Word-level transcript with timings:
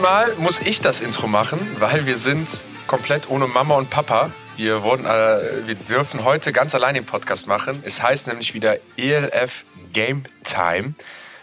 Mal 0.00 0.34
muss 0.36 0.60
ich 0.60 0.80
das 0.80 1.00
Intro 1.00 1.26
machen, 1.26 1.58
weil 1.78 2.06
wir 2.06 2.16
sind 2.16 2.66
komplett 2.86 3.30
ohne 3.30 3.46
Mama 3.46 3.76
und 3.76 3.90
Papa. 3.90 4.32
Wir, 4.56 4.82
wurden, 4.82 5.04
äh, 5.04 5.66
wir 5.66 5.74
dürfen 5.74 6.24
heute 6.24 6.52
ganz 6.52 6.74
allein 6.74 6.94
den 6.94 7.06
Podcast 7.06 7.46
machen. 7.46 7.82
Es 7.84 8.02
heißt 8.02 8.26
nämlich 8.26 8.54
wieder 8.54 8.78
ELF 8.96 9.64
Game 9.92 10.24
Time. 10.44 10.94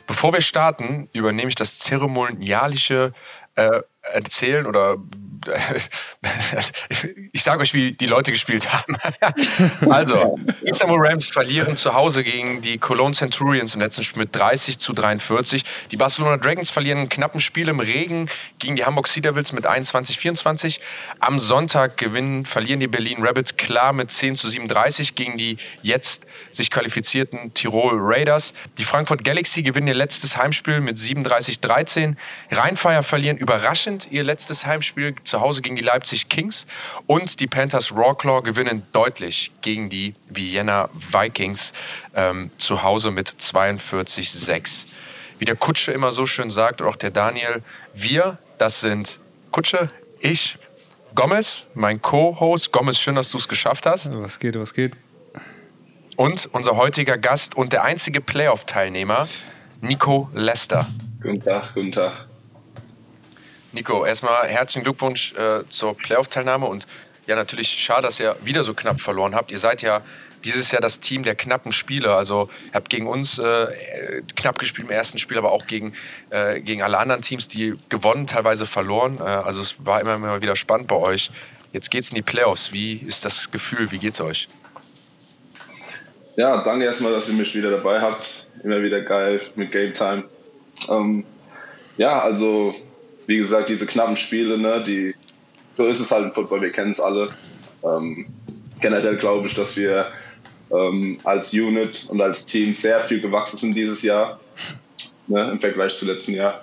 Bevor 0.08 0.34
wir 0.34 0.42
starten, 0.42 1.10
übernehme 1.14 1.50
ich 1.50 1.56
das 1.56 1.80
zeremonialische 1.80 3.14
äh, 3.56 3.82
Erzählen 4.12 4.66
oder 4.66 4.98
ich 7.32 7.44
sage 7.44 7.62
euch, 7.62 7.74
wie 7.74 7.92
die 7.92 8.06
Leute 8.06 8.32
gespielt 8.32 8.72
haben. 8.72 8.98
also, 9.92 10.40
Istanbul 10.62 11.06
Rams 11.06 11.30
verlieren 11.30 11.76
zu 11.76 11.94
Hause 11.94 12.24
gegen 12.24 12.62
die 12.62 12.78
Cologne 12.78 13.14
Centurions 13.14 13.76
im 13.76 13.82
letzten 13.82 14.04
Spiel 14.04 14.22
mit 14.24 14.36
30 14.36 14.80
zu 14.80 14.94
43. 14.94 15.64
Die 15.92 15.98
Barcelona 15.98 16.38
Dragons 16.38 16.72
verlieren 16.72 17.00
einen 17.00 17.10
knappen 17.10 17.40
Spiel 17.40 17.68
im 17.68 17.80
Regen 17.80 18.30
gegen 18.60 18.76
die 18.76 18.86
Hamburg 18.86 19.08
Sea 19.08 19.22
Devils 19.22 19.52
mit 19.54 19.66
21 19.66 20.18
24. 20.18 20.80
Am 21.20 21.40
Sonntag 21.40 21.98
gewinnen, 21.98 22.46
verlieren 22.46 22.80
die 22.80 22.88
Berlin 22.88 23.18
Rabbits 23.20 23.58
klar 23.58 23.94
mit 23.94 24.12
10 24.12 24.36
zu 24.36 24.50
37 24.50 25.16
gegen 25.16 25.38
die 25.38 25.58
jetzt 25.82 26.26
sich 26.52 26.72
qualifizierten 26.72 27.54
Tirol 27.54 27.98
Raiders. 27.98 28.54
Die 28.78 28.84
Frankfurt 28.84 29.24
Galaxy 29.24 29.64
gewinnen 29.64 29.88
ihr 29.88 29.94
letztes 29.94 30.38
Heimspiel 30.38 30.80
mit 30.80 30.98
37 30.98 31.60
13. 31.60 32.18
Rheinfire 32.52 33.04
verlieren 33.04 33.38
überraschend 33.38 33.93
ihr 34.12 34.24
letztes 34.24 34.66
Heimspiel 34.66 35.16
zu 35.24 35.42
Hause 35.42 35.62
gegen 35.62 35.76
die 35.76 35.82
Leipzig 35.82 36.30
Kings 36.30 36.66
und 37.08 37.40
die 37.40 37.48
Panthers 37.48 37.96
Rawclaw 37.96 38.42
gewinnen 38.42 38.86
deutlich 38.92 39.52
gegen 39.62 39.90
die 39.90 40.16
Vienna 40.30 40.90
Vikings 40.94 41.74
ähm, 42.16 42.52
zu 42.58 42.84
Hause 42.84 43.12
mit 43.12 43.30
42-6. 43.30 44.88
Wie 45.40 45.46
der 45.46 45.56
Kutsche 45.56 45.92
immer 45.92 46.12
so 46.12 46.26
schön 46.26 46.50
sagt, 46.50 46.82
auch 46.82 46.96
der 46.96 47.12
Daniel, 47.12 47.62
wir, 47.94 48.38
das 48.58 48.82
sind 48.82 49.20
Kutsche, 49.52 49.90
ich, 50.20 50.58
Gomez, 51.16 51.68
mein 51.76 52.02
Co-Host. 52.02 52.72
Gomez, 52.72 52.98
schön, 52.98 53.16
dass 53.16 53.30
du 53.30 53.38
es 53.38 53.48
geschafft 53.48 53.86
hast. 53.86 54.12
Was 54.14 54.40
geht, 54.40 54.58
was 54.58 54.74
geht? 54.74 54.94
Und 56.16 56.50
unser 56.54 56.76
heutiger 56.76 57.18
Gast 57.18 57.56
und 57.56 57.74
der 57.74 57.84
einzige 57.84 58.22
Playoff-Teilnehmer, 58.22 59.28
Nico 59.82 60.30
Lester. 60.34 60.88
Guten 61.22 61.44
Tag, 61.44 61.74
guten 61.74 61.92
Tag. 61.92 62.28
Nico, 63.74 64.06
erstmal 64.06 64.48
herzlichen 64.48 64.84
Glückwunsch 64.84 65.34
äh, 65.34 65.64
zur 65.70 65.98
Playoff-Teilnahme 65.98 66.68
und 66.68 66.86
ja, 67.26 67.36
natürlich 67.36 67.70
schade, 67.70 68.04
dass 68.04 68.20
ihr 68.20 68.36
wieder 68.44 68.64
so 68.64 68.74
knapp 68.74 69.02
verloren 69.02 69.34
habt. 69.34 69.52
Ihr 69.52 69.58
seid 69.58 69.82
ja 69.82 70.02
dieses 70.44 70.72
Jahr 70.72 70.82
das 70.82 71.00
Team 71.00 71.24
der 71.24 71.36
knappen 71.36 71.72
Spiele. 71.72 72.14
Also 72.14 72.50
ihr 72.68 72.74
habt 72.74 72.90
gegen 72.90 73.08
uns 73.08 73.40
äh, 73.40 74.22
knapp 74.36 74.60
gespielt 74.60 74.88
im 74.88 74.94
ersten 74.94 75.18
Spiel, 75.18 75.38
aber 75.38 75.52
auch 75.52 75.66
gegen, 75.66 75.94
äh, 76.30 76.60
gegen 76.60 76.82
alle 76.84 76.98
anderen 76.98 77.22
Teams, 77.22 77.48
die 77.48 77.76
gewonnen, 77.90 78.28
teilweise 78.28 78.66
verloren. 78.68 79.18
Äh, 79.20 79.24
also 79.24 79.62
es 79.62 79.84
war 79.86 80.02
immer, 80.02 80.16
immer 80.16 80.42
wieder 80.42 80.56
spannend 80.56 80.88
bei 80.88 80.98
euch. 80.98 81.32
Jetzt 81.72 81.90
geht's 81.90 82.10
in 82.10 82.16
die 82.16 82.22
Playoffs. 82.22 82.74
Wie 82.74 82.98
ist 82.98 83.26
das 83.26 83.50
Gefühl? 83.52 83.92
Wie 83.92 83.98
geht's 83.98 84.22
euch? 84.22 84.48
Ja, 86.36 86.64
danke 86.64 86.86
erstmal, 86.86 87.12
dass 87.12 87.28
ihr 87.30 87.36
mich 87.36 87.56
wieder 87.56 87.72
dabei 87.72 88.02
habt. 88.02 88.48
Immer 88.64 88.84
wieder 88.84 89.02
geil 89.02 89.42
mit 89.56 89.72
Game 89.72 89.94
Time. 89.94 90.26
Ähm, 90.90 91.26
ja, 91.98 92.20
also 92.22 92.76
wie 93.28 93.38
gesagt, 93.38 93.70
diese 93.70 93.86
knappen 93.86 94.18
Spiele, 94.18 94.58
ne, 94.58 94.84
die, 94.86 95.16
so 95.70 95.88
ist 95.88 96.00
es 96.00 96.12
halt 96.12 96.26
im 96.26 96.32
Football, 96.34 96.62
wir 96.62 96.72
kennen 96.72 96.92
es 96.92 97.00
alle. 97.00 97.30
Ähm, 97.84 98.28
generell 98.80 99.18
glaube 99.18 99.48
ich, 99.48 99.56
dass 99.56 99.76
wir 99.76 100.08
ähm, 100.72 101.18
als 101.24 101.54
Unit 101.54 102.06
und 102.10 102.22
als 102.22 102.46
Team 102.46 102.74
sehr 102.74 103.00
viel 103.02 103.22
gewachsen 103.22 103.58
sind 103.58 103.76
dieses 103.76 104.04
Jahr, 104.04 104.40
ne, 105.28 105.50
im 105.52 105.60
Vergleich 105.60 105.96
zu 105.96 106.06
letzten 106.06 106.34
Jahr. 106.34 106.62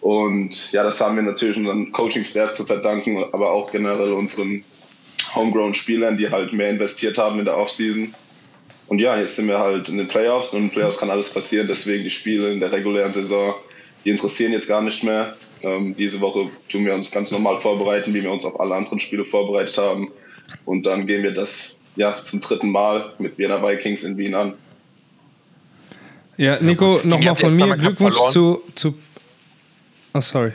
Und 0.00 0.72
ja, 0.72 0.82
das 0.82 1.00
haben 1.00 1.16
wir 1.16 1.22
natürlich 1.22 1.58
unseren 1.58 1.92
Coaching-Staff 1.92 2.52
zu 2.52 2.64
verdanken, 2.64 3.22
aber 3.32 3.52
auch 3.52 3.70
generell 3.70 4.12
unseren 4.12 4.64
Homegrown-Spielern, 5.34 6.16
die 6.16 6.30
halt 6.30 6.52
mehr 6.52 6.70
investiert 6.70 7.18
haben 7.18 7.38
in 7.38 7.44
der 7.44 7.56
Offseason. 7.56 8.14
Und 8.86 8.98
ja, 8.98 9.16
jetzt 9.18 9.36
sind 9.36 9.46
wir 9.46 9.58
halt 9.58 9.88
in 9.88 9.98
den 9.98 10.08
Playoffs 10.08 10.52
und 10.52 10.58
in 10.58 10.64
den 10.66 10.72
Playoffs 10.72 10.98
kann 10.98 11.10
alles 11.10 11.30
passieren, 11.30 11.68
deswegen 11.68 12.02
die 12.02 12.10
Spiele 12.10 12.50
in 12.50 12.60
der 12.60 12.72
regulären 12.72 13.12
Saison, 13.12 13.54
die 14.04 14.10
interessieren 14.10 14.52
jetzt 14.52 14.66
gar 14.66 14.82
nicht 14.82 15.04
mehr. 15.04 15.36
Ähm, 15.62 15.94
diese 15.96 16.20
Woche 16.20 16.48
tun 16.68 16.84
wir 16.84 16.94
uns 16.94 17.10
ganz 17.10 17.30
normal 17.30 17.58
vorbereiten, 17.58 18.14
wie 18.14 18.22
wir 18.22 18.30
uns 18.30 18.44
auf 18.44 18.58
alle 18.58 18.74
anderen 18.74 19.00
Spiele 19.00 19.24
vorbereitet 19.24 19.78
haben. 19.78 20.10
Und 20.64 20.86
dann 20.86 21.06
gehen 21.06 21.22
wir 21.22 21.32
das 21.32 21.78
ja 21.96 22.20
zum 22.22 22.40
dritten 22.40 22.70
Mal 22.70 23.12
mit 23.18 23.38
Wiener 23.38 23.62
Vikings 23.62 24.04
in 24.04 24.16
Wien 24.16 24.34
an. 24.34 24.54
Ja, 26.36 26.58
Nico, 26.60 27.00
nochmal 27.04 27.36
von 27.36 27.54
mir 27.54 27.76
Glückwunsch 27.76 28.16
zu, 28.30 28.62
zu. 28.74 28.94
Oh, 30.14 30.20
sorry. 30.20 30.52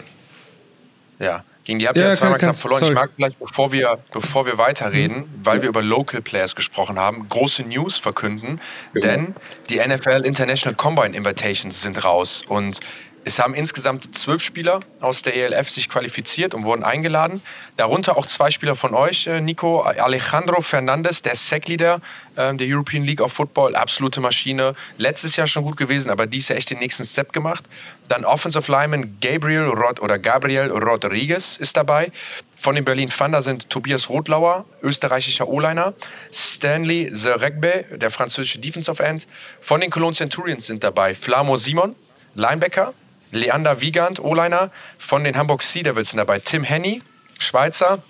Ja, 1.19 1.43
gegen 1.63 1.79
die 1.79 1.87
habt 1.87 1.97
ihr 1.97 2.05
ja, 2.05 2.11
zweimal 2.11 2.37
knapp 2.37 2.55
verloren. 2.55 2.79
Sorry. 2.79 2.93
Ich 2.93 2.95
mag 2.95 3.11
vielleicht, 3.15 3.39
bevor 3.39 3.71
wir, 3.71 3.99
bevor 4.11 4.45
wir 4.45 4.57
weiterreden, 4.57 5.17
mhm. 5.17 5.25
weil 5.43 5.61
wir 5.61 5.69
über 5.69 5.81
Local 5.81 6.21
Players 6.21 6.55
gesprochen 6.55 6.99
haben, 6.99 7.27
große 7.29 7.63
News 7.63 7.97
verkünden. 7.97 8.59
Genau. 8.93 9.05
Denn 9.05 9.35
die 9.69 9.77
NFL 9.77 10.25
International 10.25 10.75
Combine 10.75 11.15
Invitations 11.15 11.81
sind 11.81 12.03
raus. 12.03 12.43
Und 12.47 12.79
es 13.25 13.39
haben 13.39 13.55
insgesamt 13.55 14.15
zwölf 14.15 14.43
Spieler 14.43 14.81
aus 14.99 15.23
der 15.23 15.35
ELF 15.35 15.67
sich 15.67 15.89
qualifiziert 15.89 16.53
und 16.53 16.63
wurden 16.63 16.83
eingeladen. 16.83 17.41
Darunter 17.75 18.17
auch 18.17 18.27
zwei 18.27 18.51
Spieler 18.51 18.75
von 18.75 18.93
euch, 18.93 19.25
äh, 19.25 19.41
Nico. 19.41 19.81
Alejandro 19.81 20.61
Fernandez, 20.61 21.23
der 21.23 21.35
Sack-Leader 21.35 22.01
ähm, 22.37 22.59
der 22.59 22.67
European 22.69 23.03
League 23.03 23.21
of 23.21 23.33
Football, 23.33 23.75
absolute 23.75 24.21
Maschine. 24.21 24.73
Letztes 24.97 25.35
Jahr 25.37 25.47
schon 25.47 25.63
gut 25.63 25.75
gewesen, 25.75 26.11
aber 26.11 26.27
dies 26.27 26.49
Jahr 26.49 26.57
echt 26.57 26.69
den 26.69 26.77
nächsten 26.77 27.03
Step 27.03 27.33
gemacht. 27.33 27.65
Dann 28.09 28.25
Offensive 28.25 28.71
Lineman 28.71 29.17
Gabriel 29.19 29.69
Rod 29.69 29.99
oder 29.99 30.19
Gabriel 30.19 30.69
Rodriguez 30.69 31.57
ist 31.57 31.75
dabei. 31.77 32.11
Von 32.57 32.75
den 32.75 32.85
Berlin 32.85 33.09
Thunder 33.09 33.41
sind 33.41 33.71
Tobias 33.71 34.07
Rotlauer, 34.07 34.65
österreichischer 34.83 35.47
O-Liner, 35.47 35.95
Stanley 36.31 37.11
Zeregbe, 37.11 37.85
der 37.91 38.11
französische 38.11 38.59
Defensive 38.59 39.01
End. 39.01 39.27
Von 39.61 39.81
den 39.81 39.89
Cologne 39.89 40.13
Centurions 40.13 40.67
sind 40.67 40.83
dabei 40.83 41.15
Flamo 41.15 41.55
Simon, 41.55 41.95
Linebacker, 42.35 42.93
Leander 43.35 43.81
Wiegand, 43.81 44.19
O-Liner 44.19 44.71
von 44.97 45.23
den 45.23 45.37
Hamburg 45.37 45.61
Sea 45.61 45.83
Devils 45.83 46.09
sind 46.09 46.17
dabei. 46.17 46.39
Tim 46.39 46.63
Henny, 46.63 47.01
Schweizer. 47.37 48.01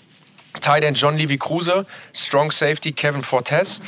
Tight 0.61 0.83
End 0.83 0.97
John 0.97 1.17
Levy 1.17 1.37
Kruse. 1.37 1.85
Strong 2.13 2.51
Safety 2.51 2.91
Kevin 2.91 3.23
Fortes. 3.23 3.81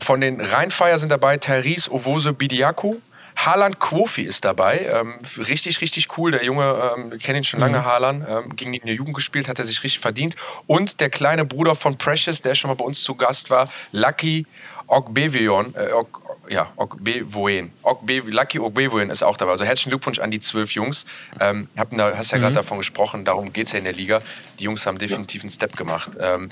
Von 0.00 0.20
den 0.20 0.40
Rheinfire 0.40 0.98
sind 0.98 1.10
dabei 1.10 1.36
Tyrese 1.38 1.90
Ovose 1.92 2.32
Bidiaku. 2.32 2.96
Harlan 3.36 3.78
Quofi 3.78 4.22
ist 4.22 4.44
dabei. 4.44 4.90
Ähm, 4.92 5.14
richtig, 5.38 5.80
richtig 5.80 6.18
cool. 6.18 6.32
Der 6.32 6.44
Junge, 6.44 6.92
ähm, 6.96 7.10
wir 7.12 7.18
kennen 7.18 7.38
ihn 7.38 7.44
schon 7.44 7.60
lange, 7.60 7.78
mhm. 7.78 7.84
Harlan. 7.84 8.26
Ähm, 8.28 8.56
gegen 8.56 8.72
die 8.72 8.78
in 8.78 8.86
der 8.86 8.94
Jugend 8.94 9.14
gespielt, 9.14 9.48
hat 9.48 9.58
er 9.58 9.64
sich 9.64 9.82
richtig 9.82 10.00
verdient. 10.00 10.36
Und 10.66 11.00
der 11.00 11.08
kleine 11.08 11.44
Bruder 11.44 11.74
von 11.74 11.96
Precious, 11.96 12.40
der 12.40 12.54
schon 12.54 12.68
mal 12.68 12.74
bei 12.74 12.84
uns 12.84 13.02
zu 13.02 13.14
Gast 13.14 13.48
war, 13.48 13.70
Lucky 13.92 14.46
Ogbevion, 14.88 15.74
äh, 15.74 15.90
ja, 16.50 16.72
Ogbevoen. 16.76 17.70
Ogbe, 17.82 18.18
Lucky 18.26 18.58
Ogbevoen 18.58 19.08
ist 19.08 19.22
auch 19.22 19.36
dabei. 19.36 19.52
Also 19.52 19.64
herzlichen 19.64 19.90
Glückwunsch 19.90 20.18
an 20.18 20.32
die 20.32 20.40
zwölf 20.40 20.72
Jungs. 20.72 21.06
Ähm, 21.38 21.68
hab, 21.76 21.96
hast 21.96 22.32
ja 22.32 22.38
mhm. 22.38 22.42
gerade 22.42 22.54
davon 22.56 22.78
gesprochen, 22.78 23.24
darum 23.24 23.52
geht 23.52 23.68
es 23.68 23.72
ja 23.72 23.78
in 23.78 23.84
der 23.84 23.92
Liga. 23.92 24.20
Die 24.58 24.64
Jungs 24.64 24.84
haben 24.84 24.98
definitiv 24.98 25.42
einen 25.42 25.50
Step 25.50 25.76
gemacht. 25.76 26.10
Ähm, 26.18 26.50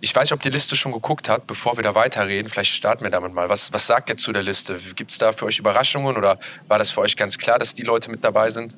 ich 0.00 0.14
weiß 0.14 0.24
nicht, 0.24 0.32
ob 0.34 0.42
die 0.42 0.50
Liste 0.50 0.76
schon 0.76 0.92
geguckt 0.92 1.28
hat, 1.28 1.48
bevor 1.48 1.76
wir 1.76 1.82
da 1.82 1.96
weiterreden. 1.96 2.48
Vielleicht 2.48 2.72
starten 2.72 3.02
wir 3.02 3.10
damit 3.10 3.34
mal. 3.34 3.48
Was, 3.48 3.72
was 3.72 3.88
sagt 3.88 4.08
ihr 4.08 4.16
zu 4.16 4.32
der 4.32 4.42
Liste? 4.44 4.78
Gibt 4.94 5.10
es 5.10 5.18
da 5.18 5.32
für 5.32 5.46
euch 5.46 5.58
Überraschungen 5.58 6.16
oder 6.16 6.38
war 6.68 6.78
das 6.78 6.92
für 6.92 7.00
euch 7.00 7.16
ganz 7.16 7.36
klar, 7.36 7.58
dass 7.58 7.74
die 7.74 7.82
Leute 7.82 8.10
mit 8.12 8.22
dabei 8.22 8.50
sind? 8.50 8.76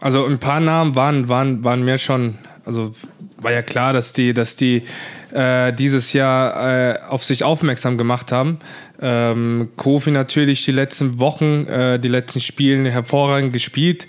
Also 0.00 0.26
ein 0.26 0.40
paar 0.40 0.60
Namen 0.60 0.96
waren, 0.96 1.28
waren, 1.28 1.62
waren 1.62 1.82
mir 1.84 1.98
schon, 1.98 2.38
also 2.64 2.92
war 3.36 3.52
ja 3.52 3.62
klar, 3.62 3.92
dass 3.92 4.12
die, 4.12 4.32
dass 4.32 4.56
die 4.56 4.84
äh, 5.32 5.72
dieses 5.72 6.12
Jahr 6.12 6.92
äh, 6.92 6.98
auf 7.08 7.24
sich 7.24 7.44
aufmerksam 7.44 7.98
gemacht 7.98 8.32
haben. 8.32 8.58
Ähm, 9.00 9.70
Kofi 9.76 10.10
natürlich 10.10 10.64
die 10.64 10.72
letzten 10.72 11.18
Wochen, 11.18 11.66
äh, 11.66 11.98
die 11.98 12.08
letzten 12.08 12.40
Spiele 12.40 12.90
hervorragend 12.90 13.52
gespielt. 13.52 14.06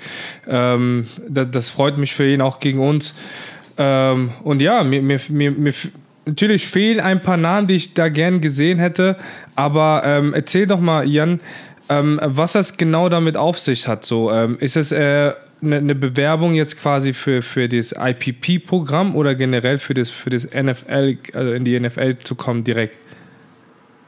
Ähm, 0.48 1.08
das, 1.28 1.48
das, 1.52 1.70
freut 1.70 1.98
mich 1.98 2.14
für 2.14 2.28
ihn 2.28 2.42
auch 2.42 2.60
gegen 2.60 2.80
uns. 2.80 3.16
Ähm, 3.78 4.32
und 4.44 4.62
ja, 4.62 4.84
mir, 4.84 5.02
mir, 5.02 5.20
mir, 5.30 5.52
mir 5.52 5.74
natürlich 6.26 6.68
fehlen 6.68 7.00
ein 7.00 7.22
paar 7.22 7.38
Namen, 7.38 7.68
die 7.68 7.76
ich 7.76 7.94
da 7.94 8.10
gern 8.10 8.42
gesehen 8.42 8.80
hätte. 8.80 9.18
Aber 9.56 10.04
ähm, 10.06 10.34
erzähl 10.34 10.68
doch 10.68 10.80
mal, 10.80 11.08
Jan, 11.08 11.40
ähm, 11.90 12.20
was 12.24 12.54
das 12.54 12.78
genau 12.78 13.10
damit 13.10 13.38
auf 13.38 13.60
sich 13.60 13.88
hat. 13.88 14.06
So, 14.06 14.32
ähm, 14.32 14.58
ist 14.60 14.76
es 14.76 14.92
äh, 14.92 15.34
eine, 15.62 15.78
eine 15.78 15.96
Bewerbung 15.96 16.54
jetzt 16.54 16.82
quasi 16.82 17.14
für, 17.14 17.42
für 17.42 17.70
das 17.70 17.94
IPP-Programm 17.98 19.16
oder 19.16 19.36
generell 19.36 19.78
für 19.78 19.94
das, 19.94 20.10
für 20.10 20.30
das 20.30 20.46
NFL, 20.46 21.18
also 21.34 21.52
in 21.54 21.66
die 21.66 21.80
NFL 21.80 22.18
zu 22.20 22.36
kommen 22.36 22.64
direkt? 22.64 22.98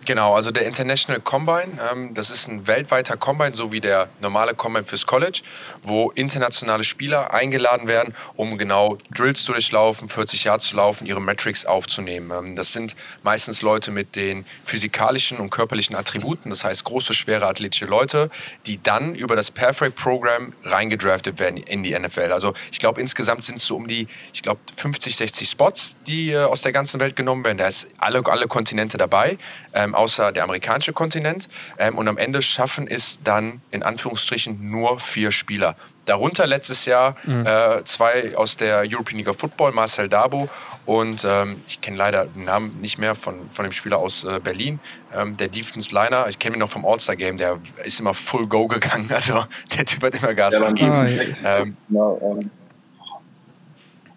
Genau, 0.06 0.36
also 0.36 0.52
der 0.52 0.66
International 0.66 1.22
Combine, 1.22 1.80
ähm, 1.92 2.14
das 2.14 2.30
ist 2.30 2.48
ein 2.48 2.68
weltweiter 2.68 3.16
Combine, 3.16 3.54
so 3.54 3.72
wie 3.72 3.80
der 3.80 4.10
normale 4.20 4.54
Combine 4.54 4.86
fürs 4.86 5.06
College, 5.06 5.42
wo 5.82 6.12
internationale 6.12 6.84
Spieler 6.84 7.34
eingeladen 7.34 7.88
werden, 7.88 8.14
um 8.36 8.58
genau 8.58 8.98
Drills 9.16 9.44
zu 9.44 9.54
durchlaufen, 9.54 10.10
40 10.10 10.44
Jahre 10.46 10.60
zu 10.60 10.76
laufen, 10.76 11.06
ihre 11.06 11.22
Metrics 11.22 11.66
aufzunehmen. 11.66 12.32
Ähm, 12.32 12.56
das 12.56 12.74
sind 12.74 12.96
meistens 13.24 13.62
Leute 13.62 13.92
mit 13.92 14.16
den 14.16 14.46
physikalischen 14.66 15.38
und 15.40 15.50
körperlichen 15.50 15.96
Attributen, 15.96 16.50
das 16.50 16.64
heißt 16.64 16.84
große, 16.84 17.14
schwere, 17.14 17.48
athletische 17.48 17.86
Leute, 17.86 18.30
die 18.66 18.82
dann 18.82 19.16
über 19.16 19.36
das 19.36 19.52
Perfect 19.52 19.96
Program 19.96 20.54
reingedraftet 20.64 21.40
werden 21.40 21.58
in 21.58 21.84
die 21.84 21.98
NFL. 21.98 22.32
Also 22.32 22.54
ich 22.72 22.80
glaube, 22.80 23.00
insgesamt 23.00 23.44
sind 23.44 23.58
es 23.58 23.66
so 23.66 23.78
um 23.78 23.88
die, 23.88 24.08
ich 24.34 24.42
glaube, 24.42 24.60
50, 24.76 25.16
60 25.16 25.50
Spots, 25.50 25.96
die 26.08 26.32
äh, 26.32 26.44
aus 26.44 26.62
der 26.62 26.72
ganzen 26.72 27.00
Welt 27.00 27.16
genommen 27.16 27.46
werden. 27.46 27.58
Da 27.58 27.68
ist 27.68 27.88
alle, 27.98 28.24
alle 28.26 28.48
Kontinente 28.48 28.98
dabei. 28.98 29.38
Ähm, 29.74 29.96
außer 29.96 30.31
der 30.31 30.44
amerikanische 30.44 30.94
Kontinent. 30.94 31.48
Ähm, 31.78 31.98
und 31.98 32.08
am 32.08 32.18
Ende 32.18 32.42
schaffen 32.42 32.88
es 32.88 33.22
dann 33.24 33.62
in 33.72 33.84
Anführungsstrichen 33.84 34.70
nur 34.70 35.00
vier 35.00 35.31
Spieler. 35.31 35.75
Darunter 36.06 36.46
letztes 36.46 36.86
Jahr 36.86 37.16
mhm. 37.24 37.46
äh, 37.46 37.84
zwei 37.86 38.36
aus 38.36 38.58
der 38.58 38.84
European 38.86 39.18
League 39.18 39.30
of 39.30 39.38
Football, 39.38 39.72
Marcel 39.72 40.10
Dabo 40.10 40.50
und 40.86 41.25
ähm, 41.25 41.62
ich 41.68 41.80
kenne 41.80 41.96
leider 41.96 42.25
den 42.25 42.44
Namen 42.44 42.81
nicht 42.81 42.98
mehr 42.98 43.16
von, 43.16 43.50
von 43.52 43.64
dem 43.64 43.72
Spieler 43.72 44.00
aus 44.00 44.25
äh, 44.25 44.40
Berlin, 44.44 44.80
ähm, 45.16 45.38
der 45.38 45.48
Defense 45.48 45.96
Liner. 45.96 46.28
Ich 46.28 46.40
kenne 46.40 46.58
ihn 46.58 46.60
noch 46.60 46.69
vom 46.69 46.86
All-Star 46.86 47.16
Game, 47.16 47.38
der 47.38 47.60
ist 47.86 48.02
immer 48.02 48.14
full 48.14 48.48
go 48.48 48.68
gegangen. 48.68 49.10
Also 49.14 49.46
der 49.78 49.86
Typ 49.86 50.04
hat 50.04 50.16
immer 50.16 50.34
Gas 50.34 50.60
ja, 50.60 50.68
gegeben. 50.68 50.92
Ah, 50.92 51.06
ja. 51.06 51.58
ähm, 51.60 51.78
no, 51.88 52.38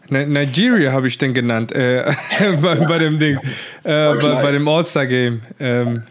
Nigeria 0.08 0.92
habe 0.92 1.08
ich 1.08 1.18
den 1.18 1.34
genannt 1.34 1.72
äh, 1.72 2.10
bei, 2.60 2.74
bei, 2.76 2.98
dem 2.98 3.18
Ding, 3.18 3.36
äh, 3.82 4.14
bei, 4.14 4.42
bei, 4.42 4.52
dem 4.52 4.66
All-Star-Game. 4.68 5.42
Ähm. 5.58 6.02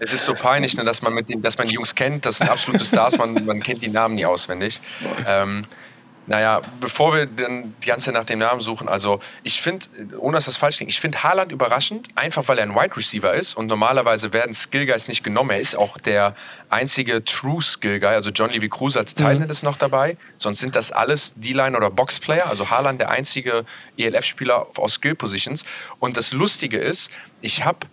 Es 0.00 0.12
ist 0.12 0.24
so 0.24 0.34
peinlich, 0.34 0.76
ne, 0.76 0.84
dass 0.84 1.02
man 1.02 1.14
mit 1.14 1.28
den, 1.28 1.42
dass 1.42 1.56
man 1.58 1.68
die 1.68 1.74
Jungs 1.74 1.94
kennt. 1.94 2.26
Das 2.26 2.38
sind 2.38 2.50
absolute 2.50 2.84
Stars, 2.84 3.18
man, 3.18 3.44
man 3.44 3.60
kennt 3.60 3.82
die 3.82 3.88
Namen 3.88 4.16
nie 4.16 4.26
auswendig. 4.26 4.80
Ähm, 5.26 5.64
naja, 6.26 6.60
bevor 6.80 7.14
wir 7.14 7.26
dann 7.26 7.74
die 7.82 7.88
ganze 7.88 8.06
Zeit 8.06 8.14
nach 8.14 8.24
dem 8.24 8.38
Namen 8.38 8.60
suchen, 8.60 8.88
also 8.88 9.20
ich 9.42 9.60
finde, 9.60 9.86
ohne 10.18 10.36
dass 10.36 10.44
das 10.44 10.56
falsch 10.56 10.76
klingt, 10.76 10.92
ich 10.92 11.00
finde 11.00 11.22
Haaland 11.22 11.50
überraschend, 11.50 12.08
einfach 12.14 12.46
weil 12.48 12.58
er 12.58 12.64
ein 12.64 12.74
Wide 12.74 12.96
Receiver 12.96 13.34
ist 13.34 13.54
und 13.54 13.66
normalerweise 13.66 14.32
werden 14.32 14.54
Skill 14.54 14.86
Guys 14.86 15.08
nicht 15.08 15.24
genommen. 15.24 15.50
Er 15.50 15.58
ist 15.58 15.76
auch 15.76 15.98
der 15.98 16.36
einzige 16.70 17.24
True 17.24 17.60
Skill 17.60 17.98
Guy, 17.98 18.10
also 18.10 18.30
John 18.30 18.50
Levy 18.50 18.68
Cruz 18.68 18.96
als 18.96 19.14
Teilnehmer 19.14 19.46
mhm. 19.46 19.50
ist 19.50 19.62
noch 19.62 19.76
dabei, 19.76 20.16
sonst 20.38 20.60
sind 20.60 20.76
das 20.76 20.92
alles 20.92 21.34
D-Line 21.36 21.76
oder 21.76 21.90
Box 21.90 22.20
Player, 22.20 22.48
also 22.48 22.70
Haaland 22.70 23.00
der 23.00 23.10
einzige 23.10 23.64
ELF-Spieler 23.96 24.68
aus 24.76 24.94
Skill 24.94 25.16
Positions. 25.16 25.64
Und 25.98 26.16
das 26.16 26.32
Lustige 26.32 26.78
ist, 26.78 27.10
ich 27.40 27.64
habe 27.64 27.86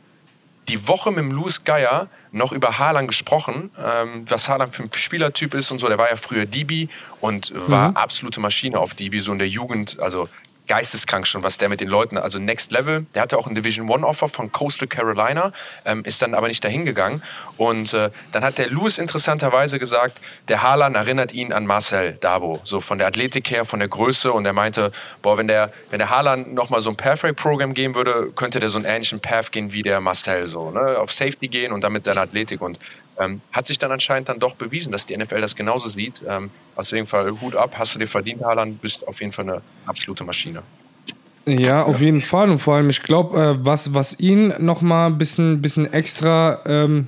die 0.69 0.87
Woche 0.87 1.09
mit 1.09 1.19
dem 1.19 1.31
Louis 1.31 1.63
Geier 1.63 2.07
noch 2.31 2.51
über 2.51 2.77
Haaland 2.79 3.07
gesprochen, 3.07 3.71
ähm, 3.83 4.25
was 4.27 4.47
Haaland 4.47 4.75
für 4.75 4.83
ein 4.83 4.89
Spielertyp 4.93 5.53
ist 5.53 5.71
und 5.71 5.79
so. 5.79 5.87
Der 5.87 5.97
war 5.97 6.09
ja 6.09 6.15
früher 6.15 6.45
DB 6.45 6.87
und 7.21 7.51
war 7.55 7.89
mhm. 7.89 7.97
absolute 7.97 8.39
Maschine 8.39 8.79
auf 8.79 8.93
DB, 8.93 9.19
so 9.19 9.31
in 9.31 9.39
der 9.39 9.49
Jugend. 9.49 9.99
Also 9.99 10.29
geisteskrank 10.69 11.27
schon, 11.27 11.43
was 11.43 11.57
der 11.57 11.67
mit 11.67 11.81
den 11.81 11.89
Leuten, 11.89 12.17
also 12.17 12.39
Next 12.39 12.71
Level. 12.71 13.05
Der 13.15 13.23
hatte 13.23 13.37
auch 13.37 13.47
ein 13.47 13.55
Division 13.55 13.89
One 13.89 14.05
Offer 14.05 14.29
von 14.29 14.51
Coastal 14.51 14.87
Carolina, 14.87 15.51
ähm, 15.83 16.03
ist 16.05 16.21
dann 16.21 16.33
aber 16.33 16.47
nicht 16.47 16.63
dahin 16.63 16.85
gegangen. 16.85 17.21
Und 17.57 17.93
äh, 17.93 18.11
dann 18.31 18.43
hat 18.43 18.59
der 18.59 18.69
Lewis 18.69 18.99
interessanterweise 18.99 19.79
gesagt, 19.79 20.21
der 20.47 20.61
Haaland 20.61 20.95
erinnert 20.95 21.33
ihn 21.33 21.51
an 21.51 21.65
Marcel 21.65 22.13
Dabo, 22.21 22.61
so 22.63 22.79
von 22.81 22.99
der 22.99 23.07
Athletik 23.07 23.49
her, 23.49 23.65
von 23.65 23.79
der 23.79 23.89
Größe. 23.89 24.31
Und 24.31 24.45
er 24.45 24.53
meinte, 24.53 24.91
boah, 25.23 25.37
wenn 25.37 25.47
der, 25.47 25.73
wenn 25.89 25.97
der 25.99 26.11
Haaland 26.11 26.53
nochmal 26.53 26.81
so 26.81 26.91
ein 26.91 26.95
Pathway-Programm 26.95 27.73
gehen 27.73 27.95
würde, 27.95 28.31
könnte 28.35 28.59
der 28.59 28.69
so 28.69 28.77
einen 28.77 28.85
ähnlichen 28.85 29.19
Path 29.19 29.51
gehen 29.51 29.73
wie 29.73 29.81
der 29.81 29.99
Marcel, 30.01 30.47
so, 30.47 30.69
ne? 30.69 30.99
auf 30.99 31.11
Safety 31.11 31.47
gehen 31.47 31.73
und 31.73 31.83
dann 31.83 31.93
mit 31.93 32.03
seiner 32.03 32.21
Athletik. 32.21 32.61
Und 32.61 32.77
ähm, 33.19 33.41
hat 33.51 33.67
sich 33.67 33.77
dann 33.77 33.91
anscheinend 33.91 34.29
dann 34.29 34.39
doch 34.39 34.55
bewiesen, 34.55 34.91
dass 34.91 35.05
die 35.05 35.15
NFL 35.15 35.41
das 35.41 35.55
genauso 35.55 35.89
sieht. 35.89 36.21
Ähm, 36.27 36.49
auf 36.75 36.89
jeden 36.91 37.07
Fall 37.07 37.39
Hut 37.41 37.55
ab, 37.55 37.73
hast 37.77 37.95
du 37.95 37.99
dir 37.99 38.07
verdient, 38.07 38.43
Haaland, 38.43 38.81
bist 38.81 39.07
auf 39.07 39.19
jeden 39.19 39.31
Fall 39.31 39.49
eine 39.49 39.61
absolute 39.85 40.23
Maschine. 40.23 40.63
Ja, 41.45 41.83
auf 41.83 41.99
jeden 41.99 42.21
Fall. 42.21 42.49
Und 42.49 42.59
vor 42.59 42.75
allem, 42.75 42.89
ich 42.89 43.01
glaube, 43.01 43.39
äh, 43.39 43.65
was, 43.65 43.93
was 43.93 44.19
ihn 44.19 44.53
nochmal 44.59 45.09
ein 45.09 45.17
bisschen, 45.17 45.61
bisschen 45.61 45.91
extra 45.91 46.59
ähm, 46.65 47.07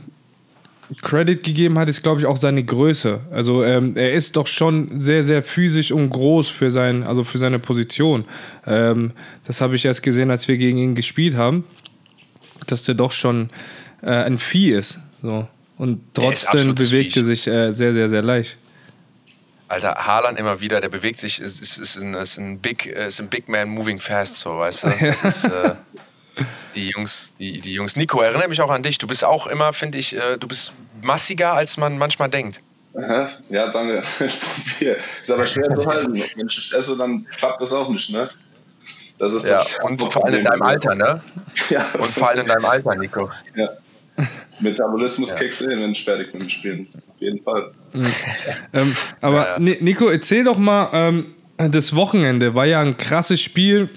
Credit 1.02 1.44
gegeben 1.44 1.80
hat, 1.80 1.88
ist, 1.88 2.02
glaube 2.02 2.20
ich, 2.20 2.26
auch 2.26 2.38
seine 2.38 2.64
Größe. 2.64 3.22
Also 3.32 3.64
ähm, 3.64 3.96
er 3.96 4.14
ist 4.14 4.36
doch 4.36 4.48
schon 4.48 5.00
sehr, 5.00 5.24
sehr 5.24 5.44
physisch 5.44 5.92
und 5.92 6.10
groß 6.10 6.50
für, 6.50 6.72
sein, 6.72 7.04
also 7.04 7.24
für 7.24 7.38
seine 7.38 7.60
Position. 7.60 8.26
Ähm, 8.66 9.12
das 9.46 9.62
habe 9.62 9.76
ich 9.76 9.86
erst 9.86 10.04
gesehen, 10.04 10.32
als 10.32 10.48
wir 10.48 10.58
gegen 10.58 10.78
ihn 10.78 10.96
gespielt 10.96 11.38
haben, 11.38 11.64
dass 12.68 12.84
der 12.84 12.96
doch 12.96 13.12
schon 13.12 13.50
äh, 14.02 14.10
ein 14.10 14.38
Vieh 14.38 14.72
ist. 14.72 15.00
So. 15.22 15.48
Und 15.82 16.14
trotzdem 16.14 16.76
bewegte 16.76 17.24
sich 17.24 17.48
äh, 17.48 17.72
sehr, 17.72 17.96
sehr, 17.96 18.08
sehr 18.08 18.22
leicht. 18.22 18.56
Alter, 19.68 19.96
Haaland 19.96 20.38
immer 20.38 20.62
wieder, 20.62 20.80
der 20.80 20.90
bewegt 20.90 21.18
sich, 21.18 21.42
ist, 21.42 21.60
ist, 21.60 21.80
ist, 21.80 22.00
ein, 22.00 22.14
ist, 22.14 22.38
ein, 22.38 22.60
Big, 22.60 22.86
ist 22.86 23.20
ein 23.20 23.30
Big 23.30 23.50
Man 23.50 23.68
moving 23.70 24.00
fast, 24.00 24.38
so, 24.38 24.60
weißt 24.60 24.84
du? 24.84 24.90
Das 25.02 25.24
ist, 25.24 25.46
äh, 25.46 25.74
die 26.76 26.90
Jungs, 26.90 27.34
die, 27.40 27.62
die 27.62 27.74
Jungs. 27.74 27.96
Nico, 27.96 28.22
erinnere 28.22 28.48
mich 28.48 28.62
auch 28.62 28.70
an 28.70 28.84
dich. 28.84 29.00
Du 29.00 29.08
bist 29.08 29.26
auch 29.26 29.48
immer, 29.48 29.74
finde 29.74 29.98
ich, 29.98 30.16
äh, 30.16 30.38
du 30.38 30.48
bist 30.48 30.72
massiger, 31.02 31.54
als 31.54 31.78
man 31.78 31.98
manchmal 31.98 32.30
denkt. 32.30 32.62
Ja, 32.94 33.72
danke. 33.72 34.04
Ich 34.24 34.40
probiere. 34.40 34.98
Ist 35.24 35.32
aber 35.32 35.48
schwer 35.48 35.74
zu 35.74 35.84
halten. 35.84 36.14
Wenn 36.14 36.48
ich 36.48 36.74
esse, 36.78 36.96
dann 36.96 37.26
klappt 37.26 37.60
das 37.60 37.74
auch 37.74 37.90
nicht, 37.90 38.12
ne? 38.12 38.30
Das 39.18 39.34
ist 39.34 39.48
ja, 39.48 39.64
und 39.82 40.00
vor 40.04 40.26
allem 40.26 40.36
in 40.36 40.44
deinem 40.44 40.62
Alter, 40.62 40.94
ne? 40.94 41.24
Ja. 41.70 41.88
Und 41.94 42.04
vor 42.04 42.30
allem 42.30 42.42
in 42.42 42.48
deinem 42.48 42.66
Alter, 42.66 42.96
Nico. 42.98 43.32
Ja. 43.56 43.70
Metabolismus 44.60 45.30
ja. 45.30 45.36
kickst 45.36 45.62
in, 45.62 45.82
wenn 45.82 45.92
ich 45.92 46.04
fertig 46.04 46.34
mit 46.34 46.44
dem 46.44 46.50
Spielen. 46.50 46.88
Auf 46.94 47.22
jeden 47.22 47.42
Fall. 47.44 47.72
Mhm. 47.94 48.06
ähm, 48.74 48.96
aber 49.22 49.60
ja, 49.60 49.60
ja. 49.60 49.76
Nico, 49.80 50.08
erzähl 50.08 50.44
doch 50.44 50.58
mal, 50.58 50.90
ähm, 50.94 51.26
das 51.58 51.96
Wochenende 51.96 52.56
war 52.56 52.66
ja 52.66 52.82
ein 52.82 52.98
krasses 52.98 53.42
Spiel. 53.42 53.90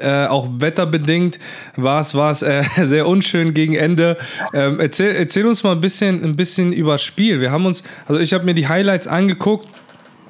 Äh, 0.00 0.26
auch 0.26 0.48
wetterbedingt 0.58 1.38
war 1.76 2.00
es 2.00 2.42
äh, 2.42 2.62
sehr 2.82 3.06
unschön 3.06 3.52
gegen 3.52 3.74
Ende. 3.74 4.16
Ähm, 4.54 4.80
erzähl, 4.80 5.14
erzähl 5.14 5.46
uns 5.46 5.62
mal 5.62 5.72
ein 5.72 5.80
bisschen, 5.80 6.24
ein 6.24 6.36
bisschen 6.36 6.72
über 6.72 6.92
das 6.92 7.02
Spiel. 7.02 7.40
Wir 7.40 7.50
haben 7.50 7.66
uns, 7.66 7.82
also 8.06 8.20
ich 8.20 8.32
habe 8.32 8.44
mir 8.44 8.54
die 8.54 8.68
Highlights 8.68 9.06
angeguckt. 9.06 9.68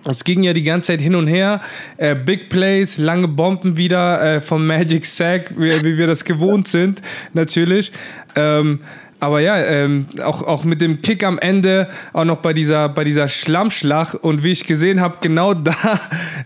Es 0.04 0.24
ging 0.24 0.42
ja 0.42 0.52
die 0.52 0.64
ganze 0.64 0.88
Zeit 0.88 1.00
hin 1.00 1.14
und 1.14 1.28
her. 1.28 1.60
Äh, 1.96 2.16
Big 2.16 2.48
Plays, 2.48 2.98
lange 2.98 3.28
Bomben 3.28 3.76
wieder 3.76 4.36
äh, 4.36 4.40
vom 4.40 4.66
Magic 4.66 5.06
Sack, 5.06 5.52
wie, 5.56 5.84
wie, 5.84 5.96
wir 5.96 6.08
das 6.08 6.24
gewohnt 6.24 6.66
sind, 6.66 7.00
natürlich. 7.34 7.92
Ähm, 8.34 8.80
aber 9.20 9.38
ja, 9.38 9.56
ähm, 9.56 10.06
auch, 10.24 10.42
auch 10.42 10.64
mit 10.64 10.80
dem 10.80 11.00
Kick 11.00 11.22
am 11.22 11.38
Ende, 11.38 11.88
auch 12.12 12.24
noch 12.24 12.38
bei 12.38 12.52
dieser, 12.52 12.88
bei 12.88 13.04
dieser 13.04 13.28
Schlammschlacht 13.28 14.16
und 14.16 14.42
wie 14.42 14.50
ich 14.50 14.66
gesehen 14.66 15.00
habe, 15.00 15.18
genau 15.20 15.54
da, 15.54 15.74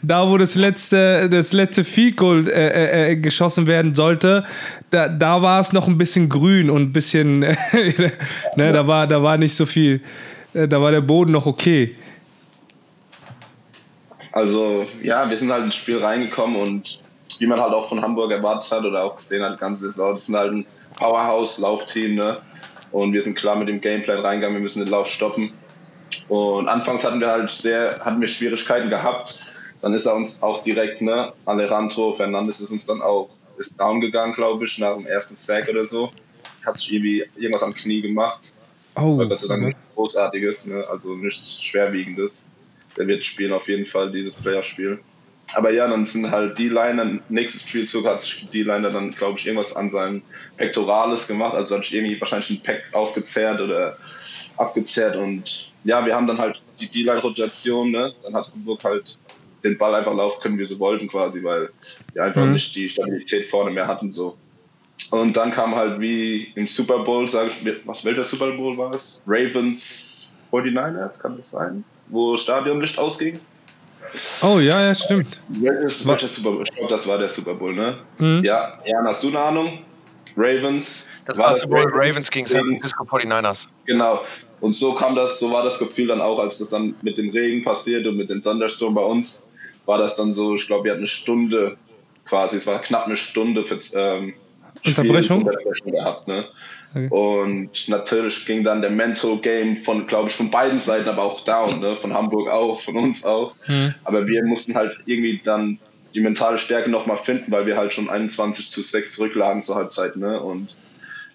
da 0.03 0.29
wo 0.29 0.37
das 0.37 0.55
letzte, 0.57 1.31
das 1.31 1.55
letzte 1.55 1.85
Field 1.85 2.19
Goal 2.19 2.47
äh, 2.47 2.51
äh, 2.51 3.13
äh 3.13 3.17
geschossen 3.17 3.67
werden 3.67 3.95
sollte, 3.95 4.45
da, 4.91 5.09
da 5.09 5.41
war 5.41 5.61
es 5.61 5.73
noch 5.73 5.89
ein 5.89 5.97
bisschen 5.97 6.29
grün 6.29 6.69
und 6.69 6.83
ein 6.83 6.93
bisschen, 6.93 7.39
ne, 8.57 8.73
da, 8.73 8.87
war, 8.87 9.07
da 9.07 9.23
war 9.23 9.39
nicht 9.39 9.55
so 9.55 9.65
viel, 9.65 10.03
äh, 10.53 10.69
da 10.69 10.83
war 10.83 10.91
der 10.91 11.01
Boden 11.01 11.33
noch 11.33 11.47
okay. 11.47 11.95
Also 14.37 14.85
ja, 15.03 15.31
wir 15.31 15.37
sind 15.39 15.51
halt 15.51 15.65
ins 15.65 15.77
Spiel 15.77 15.97
reingekommen 15.97 16.61
und 16.61 16.99
wie 17.39 17.47
man 17.47 17.59
halt 17.59 17.73
auch 17.73 17.89
von 17.89 18.03
Hamburg 18.03 18.31
erwartet 18.33 18.71
hat 18.71 18.85
oder 18.85 19.03
auch 19.03 19.17
gesehen 19.17 19.43
hat, 19.43 19.59
ganze 19.59 19.87
Saison, 19.87 20.13
das 20.13 20.27
sind 20.27 20.37
halt 20.37 20.53
ein 20.53 20.67
Powerhouse-Laufteam, 20.99 22.17
ne? 22.17 22.43
Und 22.93 23.15
wir 23.15 23.23
sind 23.23 23.35
klar 23.35 23.57
mit 23.57 23.69
dem 23.69 23.81
Gameplan 23.81 24.19
reingegangen, 24.19 24.59
wir 24.59 24.61
müssen 24.61 24.81
den 24.81 24.91
Lauf 24.91 25.09
stoppen. 25.09 25.55
Und 26.29 26.69
anfangs 26.69 27.03
hatten 27.03 27.19
wir 27.19 27.29
halt 27.29 27.51
sehr, 27.51 28.01
hatten 28.01 28.21
wir 28.21 28.29
Schwierigkeiten 28.29 28.91
gehabt. 28.91 29.39
Dann 29.81 29.95
ist 29.95 30.05
er 30.05 30.15
uns 30.15 30.43
auch 30.43 30.61
direkt, 30.61 31.01
ne, 31.01 31.33
Alejandro 31.47 32.13
Fernandes 32.13 32.61
ist 32.61 32.73
uns 32.73 32.85
dann 32.85 33.01
auch, 33.01 33.31
ist 33.57 33.81
down 33.81 34.03
gegangen, 34.03 34.35
glaube 34.35 34.67
ich, 34.67 34.77
nach 34.77 34.97
dem 34.97 35.07
ersten 35.07 35.35
Sack 35.35 35.67
oder 35.71 35.87
so. 35.87 36.11
Hat 36.67 36.77
sich 36.77 36.93
irgendwie 36.93 37.25
irgendwas 37.37 37.63
am 37.63 37.73
Knie 37.73 38.03
gemacht. 38.03 38.53
Oh. 38.97 39.25
Das 39.25 39.45
ist 39.45 39.49
dann 39.49 39.63
nichts 39.63 39.81
Großartiges, 39.95 40.67
ne, 40.67 40.85
also 40.91 41.15
nichts 41.15 41.59
Schwerwiegendes. 41.63 42.47
Der 42.97 43.07
wird 43.07 43.25
spielen 43.25 43.53
auf 43.53 43.69
jeden 43.69 43.87
Fall, 43.87 44.11
dieses 44.11 44.37
Playerspiel. 44.37 45.01
Aber 45.55 45.71
ja, 45.71 45.87
dann 45.89 46.05
sind 46.05 46.31
halt 46.31 46.59
die 46.59 46.69
Liner, 46.69 47.21
nächstes 47.29 47.63
Spielzug 47.63 48.07
hat 48.07 48.23
sich 48.23 48.49
die 48.51 48.63
Liner 48.63 48.91
dann, 48.91 49.11
glaube 49.11 49.39
ich, 49.39 49.47
irgendwas 49.47 49.77
an 49.77 49.91
seinem 49.91 50.23
Pectoralis 50.57 51.29
gemacht, 51.29 51.55
also 51.55 51.77
hat 51.77 51.85
sich 51.85 51.95
irgendwie 51.95 52.21
wahrscheinlich 52.21 52.51
ein 52.51 52.63
Pack 52.63 52.83
aufgezehrt 52.93 53.61
oder 53.61 53.97
abgezehrt 54.57 55.17
und 55.17 55.73
ja, 55.85 56.05
wir 56.05 56.17
haben 56.17 56.27
dann 56.27 56.39
halt 56.39 56.61
die 56.81 56.89
D-Line-Rotation, 56.89 57.91
ne? 57.91 58.13
dann 58.23 58.35
hat 58.35 58.49
Hamburg 58.53 58.83
halt 58.83 59.19
den 59.63 59.79
Ball 59.79 59.95
einfach 59.95 60.15
laufen 60.15 60.41
können, 60.43 60.59
wie 60.59 60.65
sie 60.65 60.79
wollten 60.79 61.09
quasi, 61.09 61.43
weil 61.43 61.71
wir 62.13 62.25
einfach 62.25 62.45
mhm. 62.45 62.53
nicht 62.53 62.75
die 62.75 62.89
Stabilität 62.89 63.47
vorne 63.47 63.71
mehr 63.71 63.87
hatten 63.87 64.11
so. 64.11 64.37
Und 65.11 65.37
dann 65.37 65.51
kam 65.53 65.75
halt 65.75 66.01
wie 66.01 66.53
im 66.55 66.67
Super 66.67 67.01
Bowl, 67.01 67.29
sage 67.29 67.51
ich, 67.51 67.77
was 67.85 68.05
welcher 68.05 68.25
Super 68.25 68.53
Bowl 68.53 68.77
war 68.77 68.93
es? 68.93 69.23
Ravens 69.27 70.33
49ers, 70.51 71.21
kann 71.21 71.37
das 71.37 71.51
sein? 71.51 71.85
Wo 72.09 72.37
Stadionlicht 72.37 72.99
ausging? 72.99 73.41
Oh 74.43 74.59
ja, 74.59 74.81
ja, 74.81 74.95
stimmt. 74.95 75.41
Welches, 75.49 76.07
welches 76.07 76.37
Super 76.37 76.53
Bowl? 76.53 76.63
Ich 76.63 76.73
glaube, 76.73 76.91
das 76.91 77.07
war 77.09 77.19
der 77.19 77.29
Super 77.29 77.55
Bowl, 77.55 77.75
ne? 77.75 77.99
Mhm. 78.19 78.45
Ja, 78.45 78.73
Jan, 78.85 79.07
hast 79.07 79.23
du 79.23 79.29
eine 79.29 79.41
Ahnung? 79.41 79.79
Ravens. 80.37 81.07
Das 81.25 81.39
war, 81.39 81.55
das 81.55 81.65
Ravens, 81.65 81.93
Ravens 81.95 82.31
gegen 82.31 82.47
San 82.47 82.65
Francisco 82.67 83.05
49ers. 83.05 83.69
Genau. 83.87 84.23
Und 84.61 84.75
so 84.75 84.93
kam 84.93 85.15
das, 85.15 85.41
so 85.41 85.51
war 85.51 85.65
das 85.65 85.79
Gefühl 85.79 86.09
dann 86.09 86.21
auch, 86.21 86.39
als 86.39 86.59
das 86.59 86.69
dann 86.69 86.95
mit 87.03 87.19
dem 87.19 87.31
Regen 87.31 87.65
passiert 87.65 88.07
und 88.07 88.17
mit 88.17 88.31
dem 88.31 88.43
Thunderstorm 88.43 88.95
bei 88.95 89.03
uns, 89.03 89.49
war 89.87 89.99
das 89.99 90.17
dann 90.17 90.33
so, 90.33 90.55
ich 90.55 90.67
glaube, 90.67 90.85
wir 90.85 90.93
hatten 90.93 91.01
eine 91.01 91.07
Stunde 91.07 91.77
quasi, 92.25 92.57
es 92.57 92.67
war 92.67 92.81
knapp 92.81 93.07
eine 93.07 93.17
Stunde 93.17 93.65
für 93.65 93.79
ähm, 93.95 94.35
Unterbrechung? 94.87 95.49
gehabt, 95.85 96.29
ne? 96.29 96.45
Okay. 96.95 97.09
Und 97.09 97.89
natürlich 97.89 98.47
ging 98.47 98.65
dann 98.65 98.81
der 98.81 98.91
Mental 98.91 99.37
Game 99.37 99.77
von, 99.77 100.07
glaube 100.07 100.29
ich, 100.29 100.35
von 100.35 100.51
beiden 100.51 100.79
Seiten, 100.79 101.09
aber 101.09 101.23
auch 101.23 101.41
down, 101.43 101.81
ne? 101.81 101.97
von 101.97 102.15
Hamburg 102.15 102.51
auch, 102.51 102.81
von 102.81 102.97
uns 102.97 103.25
auch. 103.25 103.55
Mhm. 103.67 103.95
Aber 104.05 104.27
wir 104.27 104.45
mussten 104.45 104.75
halt 104.75 104.99
irgendwie 105.05 105.41
dann 105.43 105.79
die 106.15 106.21
mentale 106.21 106.57
Stärke 106.57 106.91
nochmal 106.91 107.19
finden, 107.19 107.53
weil 107.53 107.67
wir 107.67 107.77
halt 107.77 107.93
schon 107.93 108.09
21 108.09 108.71
zu 108.71 108.81
6 108.81 109.13
zurücklagen 109.13 109.63
zur 109.63 109.77
Halbzeit. 109.77 110.17
Ne? 110.17 110.41
Und 110.41 110.79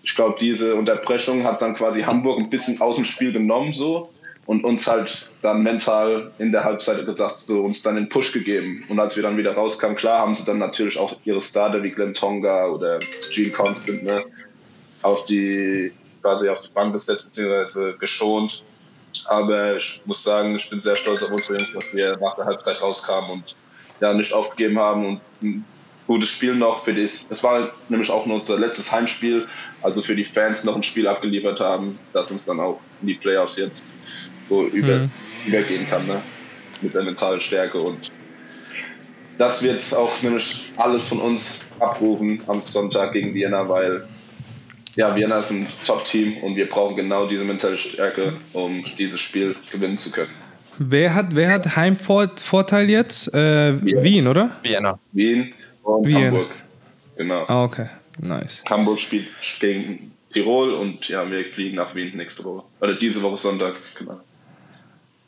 ich 0.02 0.16
glaube, 0.16 0.38
diese 0.40 0.76
Unterbrechung 0.76 1.44
hat 1.44 1.62
dann 1.62 1.76
quasi 1.76 2.02
Hamburg 2.02 2.40
ein 2.40 2.50
bisschen 2.50 2.82
aus 2.82 2.96
dem 2.96 3.06
Spiel 3.06 3.32
genommen 3.32 3.74
so 3.74 4.10
und 4.52 4.66
uns 4.66 4.86
halt 4.86 5.30
dann 5.42 5.64
mental 5.64 6.30
in 6.38 6.52
der 6.52 6.66
Halbzeit 6.66 7.06
gesagt, 7.06 7.38
so 7.38 7.62
uns 7.62 7.84
dann 7.84 7.96
den 7.96 8.10
Push 8.10 8.34
gegeben. 8.34 8.84
Und 8.90 9.00
als 9.00 9.16
wir 9.16 9.24
dann 9.24 9.38
wieder 9.38 9.54
rauskamen, 9.54 9.96
klar 9.96 10.20
haben 10.20 10.36
sie 10.36 10.44
dann 10.44 10.58
natürlich 10.58 11.00
auch 11.00 11.16
ihre 11.24 11.40
Starter 11.40 11.82
wie 11.84 11.92
Glenn 11.92 12.14
Tonga 12.14 12.66
oder 12.66 13.00
Gene 13.32 13.52
Constant 13.52 14.04
ne, 14.04 14.26
auf 15.04 15.24
die 15.24 15.94
quasi 16.22 16.50
auf 16.50 16.60
die 16.60 16.68
Bank 16.68 16.92
gesetzt 16.92 17.24
bzw. 17.32 17.94
geschont. 17.98 18.66
Aber 19.24 19.78
ich 19.78 20.02
muss 20.04 20.22
sagen, 20.22 20.54
ich 20.58 20.70
bin 20.70 20.82
sehr 20.82 20.98
stolz 20.98 21.24
auf 21.24 21.32
unsere 21.32 21.58
Jungs, 21.58 21.72
dass 21.72 21.86
wir 21.94 22.18
nach 22.18 22.36
der 22.36 22.44
Halbzeit 22.44 22.82
rauskamen 22.82 23.32
und 23.32 23.56
ja, 24.02 24.14
nicht 24.14 24.34
aufgegeben 24.34 24.78
haben 24.80 25.06
und 25.06 25.22
ein 25.42 25.66
gutes 26.08 26.28
Spiel 26.28 26.56
noch 26.56 26.84
für 26.84 26.94
das. 26.94 27.26
Es 27.30 27.42
war 27.42 27.70
nämlich 27.88 28.10
auch 28.10 28.26
unser 28.26 28.60
letztes 28.60 28.92
Heimspiel, 28.92 29.48
also 29.82 30.02
für 30.02 30.14
die 30.14 30.26
Fans 30.26 30.66
noch 30.66 30.76
ein 30.76 30.84
Spiel 30.84 31.08
abgeliefert 31.08 31.62
haben, 31.62 31.98
das 32.12 32.30
uns 32.30 32.44
dann 32.44 32.60
auch 32.60 32.82
in 33.00 33.08
die 33.08 33.14
Playoffs 33.14 33.56
jetzt 33.56 33.86
so 34.52 34.68
über, 34.68 34.98
mhm. 35.00 35.12
übergehen 35.48 35.88
kann, 35.90 36.06
ne? 36.06 36.22
mit 36.82 36.94
der 36.94 37.04
mentalen 37.04 37.40
Stärke 37.40 37.80
und 37.80 38.12
das 39.38 39.64
wird 39.64 39.96
auch 39.96 40.22
nämlich 40.22 40.72
alles 40.76 41.08
von 41.08 41.20
uns 41.20 41.66
abrufen 41.80 42.42
am 42.48 42.62
Sonntag 42.62 43.14
gegen 43.14 43.34
Vienna, 43.34 43.68
weil 43.68 44.08
ja, 44.96 45.16
Vienna 45.16 45.38
ist 45.38 45.52
ein 45.52 45.68
Top-Team 45.86 46.38
und 46.44 46.58
wir 46.58 46.68
brauchen 46.68 46.98
genau 46.98 47.26
diese 47.28 47.46
mentale 47.46 47.78
Stärke, 47.78 48.34
um 48.52 48.84
dieses 49.00 49.22
Spiel 49.22 49.56
gewinnen 49.72 49.98
zu 49.98 50.12
können. 50.12 50.30
Wer 50.78 51.16
hat, 51.16 51.34
wer 51.34 51.50
hat 51.54 51.76
Heimvorteil 51.76 52.90
jetzt? 52.90 53.34
Äh, 53.34 53.82
Wien, 53.82 54.28
oder? 54.28 54.58
Vienna. 54.64 55.00
Wien 55.14 55.54
und 55.84 56.06
Wien. 56.06 56.26
Hamburg. 56.26 56.48
Genau. 57.16 57.44
Ah, 57.48 57.64
okay. 57.64 57.88
Nice. 58.20 58.64
Hamburg 58.70 59.00
spielt 59.00 59.28
gegen 59.60 60.12
Tirol 60.34 60.74
und 60.74 61.08
ja, 61.08 61.30
wir 61.30 61.46
fliegen 61.46 61.78
nach 61.78 61.96
Wien 61.96 62.16
nächste 62.16 62.44
Woche. 62.44 62.66
Oder 62.82 62.96
diese 62.96 63.22
Woche 63.22 63.38
Sonntag, 63.38 63.76
genau. 63.98 64.20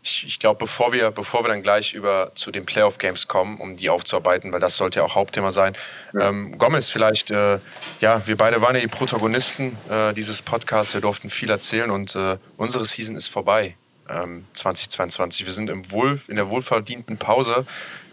Ich, 0.06 0.26
ich 0.28 0.38
glaube, 0.38 0.60
bevor 0.60 0.92
wir, 0.92 1.12
bevor 1.12 1.46
wir 1.46 1.48
dann 1.48 1.64
gleich 1.64 1.94
über 1.94 2.34
zu 2.36 2.52
den 2.52 2.66
Playoff-Games 2.66 3.30
kommen, 3.30 3.58
um 3.60 3.78
die 3.78 3.90
aufzuarbeiten, 3.90 4.52
weil 4.52 4.60
das 4.60 4.76
sollte 4.76 5.00
ja 5.00 5.06
auch 5.06 5.16
Hauptthema 5.16 5.52
sein. 5.52 5.78
Ja. 6.14 6.28
Ähm, 6.28 6.58
Gomez, 6.58 6.90
vielleicht, 6.90 7.32
äh, 7.32 7.60
ja, 8.02 8.22
wir 8.26 8.36
beide 8.36 8.62
waren 8.62 8.76
ja 8.76 8.82
die 8.82 8.88
Protagonisten 8.88 9.78
äh, 9.90 10.14
dieses 10.14 10.42
Podcasts, 10.42 10.94
wir 10.94 11.00
durften 11.00 11.30
viel 11.30 11.50
erzählen 11.50 11.90
und 11.90 12.16
äh, 12.16 12.38
unsere 12.58 12.84
Season 12.84 13.16
ist 13.16 13.30
vorbei. 13.30 13.76
2022. 14.06 15.42
Ähm, 15.42 15.48
wir 15.48 15.54
sind 15.54 15.70
im 15.70 15.90
Wohl, 15.90 16.20
in 16.28 16.36
der 16.36 16.50
wohlverdienten 16.50 17.18
Pause. 17.18 17.66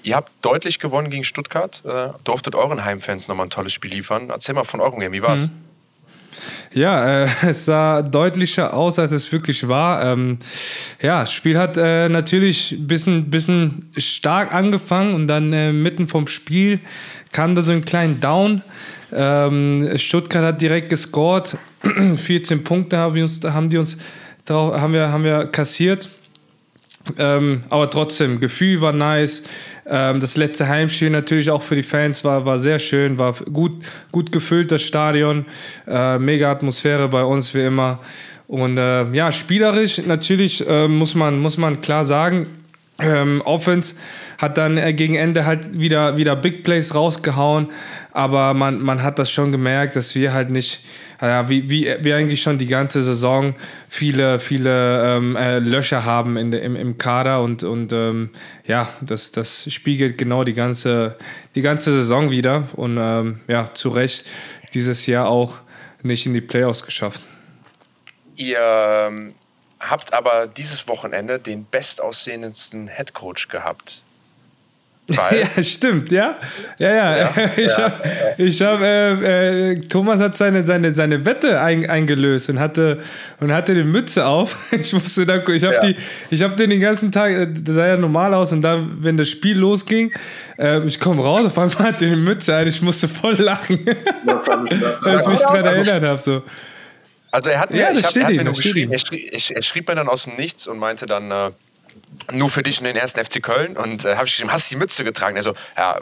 Ihr 0.04 0.14
habt 0.14 0.30
deutlich 0.42 0.78
gewonnen 0.78 1.10
gegen 1.10 1.24
Stuttgart, 1.24 1.82
äh, 1.84 2.10
durftet 2.22 2.54
euren 2.54 2.84
Heimfans 2.84 3.26
nochmal 3.26 3.46
ein 3.46 3.50
tolles 3.50 3.72
Spiel 3.72 3.90
liefern. 3.90 4.30
Erzähl 4.30 4.54
mal 4.54 4.64
von 4.64 4.80
eurem 4.80 5.00
Game, 5.00 5.12
wie 5.12 5.22
war's? 5.22 5.48
Mhm. 5.48 5.69
Ja, 6.72 7.24
äh, 7.24 7.28
es 7.48 7.64
sah 7.64 8.02
deutlicher 8.02 8.74
aus, 8.74 8.98
als 8.98 9.12
es 9.12 9.30
wirklich 9.32 9.68
war. 9.68 10.04
Ähm, 10.04 10.38
ja, 11.00 11.20
das 11.20 11.32
Spiel 11.32 11.58
hat 11.58 11.76
äh, 11.76 12.08
natürlich 12.08 12.72
ein 12.72 12.86
bisschen, 12.86 13.30
bisschen 13.30 13.90
stark 13.96 14.52
angefangen 14.52 15.14
und 15.14 15.26
dann 15.26 15.52
äh, 15.52 15.72
mitten 15.72 16.08
vom 16.08 16.26
Spiel 16.26 16.80
kam 17.32 17.54
da 17.54 17.62
so 17.62 17.72
ein 17.72 17.84
kleiner 17.84 18.14
Down. 18.14 18.62
Ähm, 19.12 19.92
Stuttgart 19.96 20.44
hat 20.44 20.60
direkt 20.60 20.90
gescored. 20.90 21.56
14 22.14 22.62
Punkte 22.62 22.98
haben, 22.98 23.20
uns, 23.20 23.40
haben 23.42 23.70
die 23.70 23.78
uns 23.78 23.96
haben 24.48 24.92
wir, 24.92 25.10
haben 25.10 25.24
wir 25.24 25.46
kassiert. 25.46 26.10
Ähm, 27.18 27.64
aber 27.70 27.88
trotzdem, 27.90 28.40
Gefühl 28.40 28.80
war 28.80 28.92
nice. 28.92 29.42
Ähm, 29.90 30.20
das 30.20 30.36
letzte 30.36 30.68
Heimspiel 30.68 31.10
natürlich 31.10 31.50
auch 31.50 31.62
für 31.62 31.74
die 31.74 31.82
Fans 31.82 32.24
war, 32.24 32.46
war 32.46 32.58
sehr 32.60 32.78
schön, 32.78 33.18
war 33.18 33.34
gut, 33.52 33.72
gut 34.12 34.30
gefüllt, 34.30 34.70
das 34.70 34.82
Stadion. 34.82 35.44
Äh, 35.86 36.18
mega 36.18 36.50
Atmosphäre 36.50 37.08
bei 37.08 37.24
uns, 37.24 37.52
wie 37.54 37.64
immer. 37.64 37.98
Und 38.46 38.78
äh, 38.78 39.10
ja, 39.12 39.32
spielerisch 39.32 39.98
natürlich 39.98 40.66
äh, 40.68 40.86
muss, 40.86 41.14
man, 41.14 41.40
muss 41.40 41.58
man 41.58 41.80
klar 41.82 42.04
sagen, 42.04 42.46
ähm, 43.00 43.42
Offense 43.44 43.96
hat 44.38 44.58
dann 44.58 44.78
äh, 44.78 44.92
gegen 44.92 45.16
Ende 45.16 45.44
halt 45.44 45.78
wieder, 45.78 46.16
wieder 46.16 46.36
Big 46.36 46.64
Plays 46.64 46.94
rausgehauen, 46.94 47.68
aber 48.12 48.54
man, 48.54 48.80
man 48.80 49.02
hat 49.02 49.18
das 49.18 49.30
schon 49.30 49.52
gemerkt, 49.52 49.96
dass 49.96 50.14
wir 50.14 50.32
halt 50.32 50.50
nicht 50.50 50.84
ja, 51.20 51.48
wie, 51.48 51.68
wie 51.68 51.96
wir 52.00 52.16
eigentlich 52.16 52.42
schon 52.42 52.58
die 52.58 52.66
ganze 52.66 53.02
Saison 53.02 53.54
viele, 53.88 54.40
viele 54.40 55.16
ähm, 55.16 55.36
äh, 55.36 55.58
Löcher 55.58 56.04
haben 56.04 56.36
in 56.36 56.52
im, 56.52 56.76
im 56.76 56.98
Kader 56.98 57.42
und, 57.42 57.62
und 57.62 57.92
ähm, 57.92 58.30
ja, 58.66 58.88
das, 59.00 59.32
das 59.32 59.70
spiegelt 59.72 60.16
genau 60.16 60.44
die 60.44 60.54
ganze, 60.54 61.16
die 61.54 61.62
ganze 61.62 61.92
Saison 61.92 62.30
wieder 62.30 62.68
und 62.74 62.98
ähm, 62.98 63.40
ja, 63.48 63.72
zu 63.74 63.90
Recht 63.90 64.24
dieses 64.72 65.06
Jahr 65.06 65.28
auch 65.28 65.58
nicht 66.02 66.26
in 66.26 66.34
die 66.34 66.40
Playoffs 66.40 66.84
geschafft. 66.84 67.22
Ihr 68.36 68.58
ähm, 68.58 69.34
habt 69.78 70.14
aber 70.14 70.46
dieses 70.46 70.88
Wochenende 70.88 71.38
den 71.38 71.66
bestaussehendsten 71.70 72.88
Headcoach 72.88 73.48
gehabt 73.48 74.02
weil 75.16 75.42
ja, 75.56 75.62
stimmt, 75.62 76.12
ja. 76.12 76.36
Ja, 76.78 76.92
ja. 76.92 77.16
ja 77.18 77.30
ich 77.56 77.76
ja, 77.76 77.84
habe, 77.84 77.94
ich 78.38 78.62
hab, 78.62 78.80
äh, 78.80 79.72
äh, 79.72 79.80
Thomas 79.80 80.20
hat 80.20 80.36
seine, 80.36 80.64
seine, 80.64 80.94
seine 80.94 81.24
Wette 81.24 81.60
ein, 81.60 81.88
eingelöst 81.88 82.50
und 82.50 82.58
hatte, 82.58 83.00
und 83.40 83.52
hatte 83.52 83.74
die 83.74 83.84
Mütze 83.84 84.26
auf. 84.26 84.56
Ich 84.80 84.92
musste 84.92 85.26
da, 85.26 85.36
ich 85.36 85.64
habe 85.64 85.74
ja. 85.74 85.80
die, 85.80 85.96
ich 86.30 86.42
habe 86.42 86.56
den 86.56 86.70
den 86.70 86.80
ganzen 86.80 87.12
Tag, 87.12 87.32
äh, 87.32 87.46
das 87.50 87.74
sah 87.74 87.86
ja 87.86 87.96
normal 87.96 88.32
aus 88.34 88.52
und 88.52 88.62
dann, 88.62 88.96
wenn 89.00 89.16
das 89.16 89.28
Spiel 89.28 89.58
losging, 89.58 90.12
äh, 90.58 90.84
ich 90.84 90.98
komme 90.98 91.22
raus, 91.22 91.44
auf 91.44 91.58
einmal 91.58 91.92
hat 91.92 92.02
er 92.02 92.08
die 92.08 92.16
Mütze 92.16 92.54
ein, 92.54 92.66
ich 92.66 92.80
musste 92.80 93.08
voll 93.08 93.34
lachen, 93.34 93.84
weil 93.84 95.20
ich 95.20 95.26
mich 95.26 95.40
daran 95.40 95.66
erinnert 95.66 96.02
habe. 96.02 96.20
So. 96.20 96.42
Also 97.30 97.50
er 97.50 97.60
hat 97.60 97.70
mir, 97.70 97.80
ja, 97.80 97.90
ich 97.92 98.02
hab, 98.02 98.16
er 98.16 98.24
hat 98.24 98.32
mir 98.32 98.44
nur 98.44 98.54
geschrieben, 98.54 98.92
er 98.92 98.98
schrieb, 98.98 99.32
er 99.32 99.62
schrieb, 99.62 99.88
mir 99.88 99.94
dann 99.94 100.08
aus 100.08 100.24
dem 100.24 100.36
Nichts 100.36 100.66
und 100.66 100.78
meinte 100.78 101.06
dann, 101.06 101.30
äh, 101.30 101.50
nur 102.32 102.50
für 102.50 102.62
dich 102.62 102.78
und 102.78 102.84
den 102.84 102.96
ersten 102.96 103.22
FC 103.24 103.42
Köln. 103.42 103.76
Und 103.76 104.04
äh, 104.04 104.14
habe 104.14 104.26
ich 104.26 104.32
geschrieben, 104.32 104.52
hast 104.52 104.70
du 104.70 104.74
die 104.74 104.78
Mütze 104.78 105.04
getragen? 105.04 105.36
Er 105.36 105.42
so, 105.42 105.54
ja, 105.76 106.00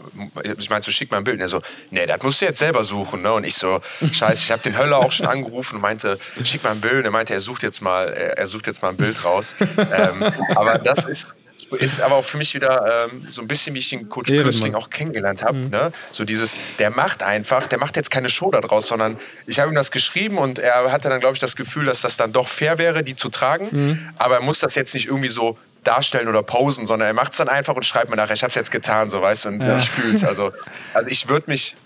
ich 0.58 0.70
meine, 0.70 0.82
so 0.82 0.90
schick 0.90 1.10
mal 1.10 1.18
ein 1.18 1.24
Bild. 1.24 1.36
Und 1.36 1.42
er 1.42 1.48
so, 1.48 1.60
nee, 1.90 2.06
das 2.06 2.22
musst 2.22 2.40
du 2.40 2.46
jetzt 2.46 2.58
selber 2.58 2.82
suchen. 2.82 3.22
Ne? 3.22 3.32
Und 3.32 3.44
ich 3.44 3.54
so, 3.54 3.80
scheiße, 4.12 4.42
ich 4.44 4.52
habe 4.52 4.62
den 4.62 4.76
Höller 4.76 4.98
auch 4.98 5.12
schon 5.12 5.26
angerufen 5.26 5.76
und 5.76 5.82
meinte, 5.82 6.18
schick 6.44 6.62
mal 6.64 6.70
ein 6.70 6.80
Bild. 6.80 6.96
Und 6.96 7.04
er 7.04 7.10
meinte, 7.10 7.34
er 7.34 7.40
sucht 7.40 7.62
jetzt 7.62 7.80
mal, 7.80 8.08
er, 8.08 8.46
sucht 8.46 8.66
jetzt 8.66 8.82
mal 8.82 8.90
ein 8.90 8.96
Bild 8.96 9.24
raus. 9.24 9.56
ähm, 9.60 10.24
aber 10.54 10.78
das 10.78 11.04
ist, 11.04 11.34
ist 11.70 12.00
aber 12.00 12.16
auch 12.16 12.24
für 12.24 12.38
mich 12.38 12.54
wieder 12.54 13.08
ähm, 13.12 13.26
so 13.28 13.42
ein 13.42 13.48
bisschen, 13.48 13.74
wie 13.74 13.78
ich 13.78 13.90
den 13.90 14.08
Coach 14.08 14.30
Köstling 14.30 14.74
auch 14.74 14.90
kennengelernt 14.90 15.42
habe. 15.42 15.58
Mhm. 15.58 15.70
Ne? 15.70 15.92
So 16.12 16.24
dieses, 16.24 16.56
der 16.78 16.90
macht 16.90 17.22
einfach, 17.22 17.66
der 17.66 17.78
macht 17.78 17.96
jetzt 17.96 18.10
keine 18.10 18.28
Show 18.28 18.50
daraus, 18.50 18.88
sondern 18.88 19.18
ich 19.46 19.58
habe 19.58 19.70
ihm 19.70 19.74
das 19.74 19.90
geschrieben 19.90 20.38
und 20.38 20.58
er 20.58 20.90
hatte 20.90 21.08
dann, 21.08 21.20
glaube 21.20 21.34
ich, 21.34 21.40
das 21.40 21.56
Gefühl, 21.56 21.84
dass 21.84 22.00
das 22.00 22.16
dann 22.16 22.32
doch 22.32 22.48
fair 22.48 22.78
wäre, 22.78 23.02
die 23.02 23.16
zu 23.16 23.28
tragen. 23.28 23.68
Mhm. 23.70 24.08
Aber 24.16 24.36
er 24.36 24.42
muss 24.42 24.60
das 24.60 24.74
jetzt 24.74 24.94
nicht 24.94 25.06
irgendwie 25.06 25.28
so 25.28 25.58
darstellen 25.84 26.28
oder 26.28 26.42
posen, 26.42 26.86
sondern 26.86 27.08
er 27.08 27.14
macht 27.14 27.32
es 27.32 27.38
dann 27.38 27.48
einfach 27.48 27.74
und 27.74 27.86
schreibt 27.86 28.10
mir 28.10 28.16
nachher, 28.16 28.34
ich 28.34 28.42
habe 28.42 28.50
es 28.50 28.54
jetzt 28.54 28.70
getan, 28.70 29.10
so 29.10 29.22
weißt 29.22 29.44
du, 29.46 29.48
und 29.50 29.60
ja. 29.60 29.76
ich 29.76 29.88
fühle 29.88 30.14
es. 30.14 30.24
Also, 30.24 30.52
also 30.94 31.10
ich 31.10 31.28
würde 31.28 31.50
mich, 31.50 31.76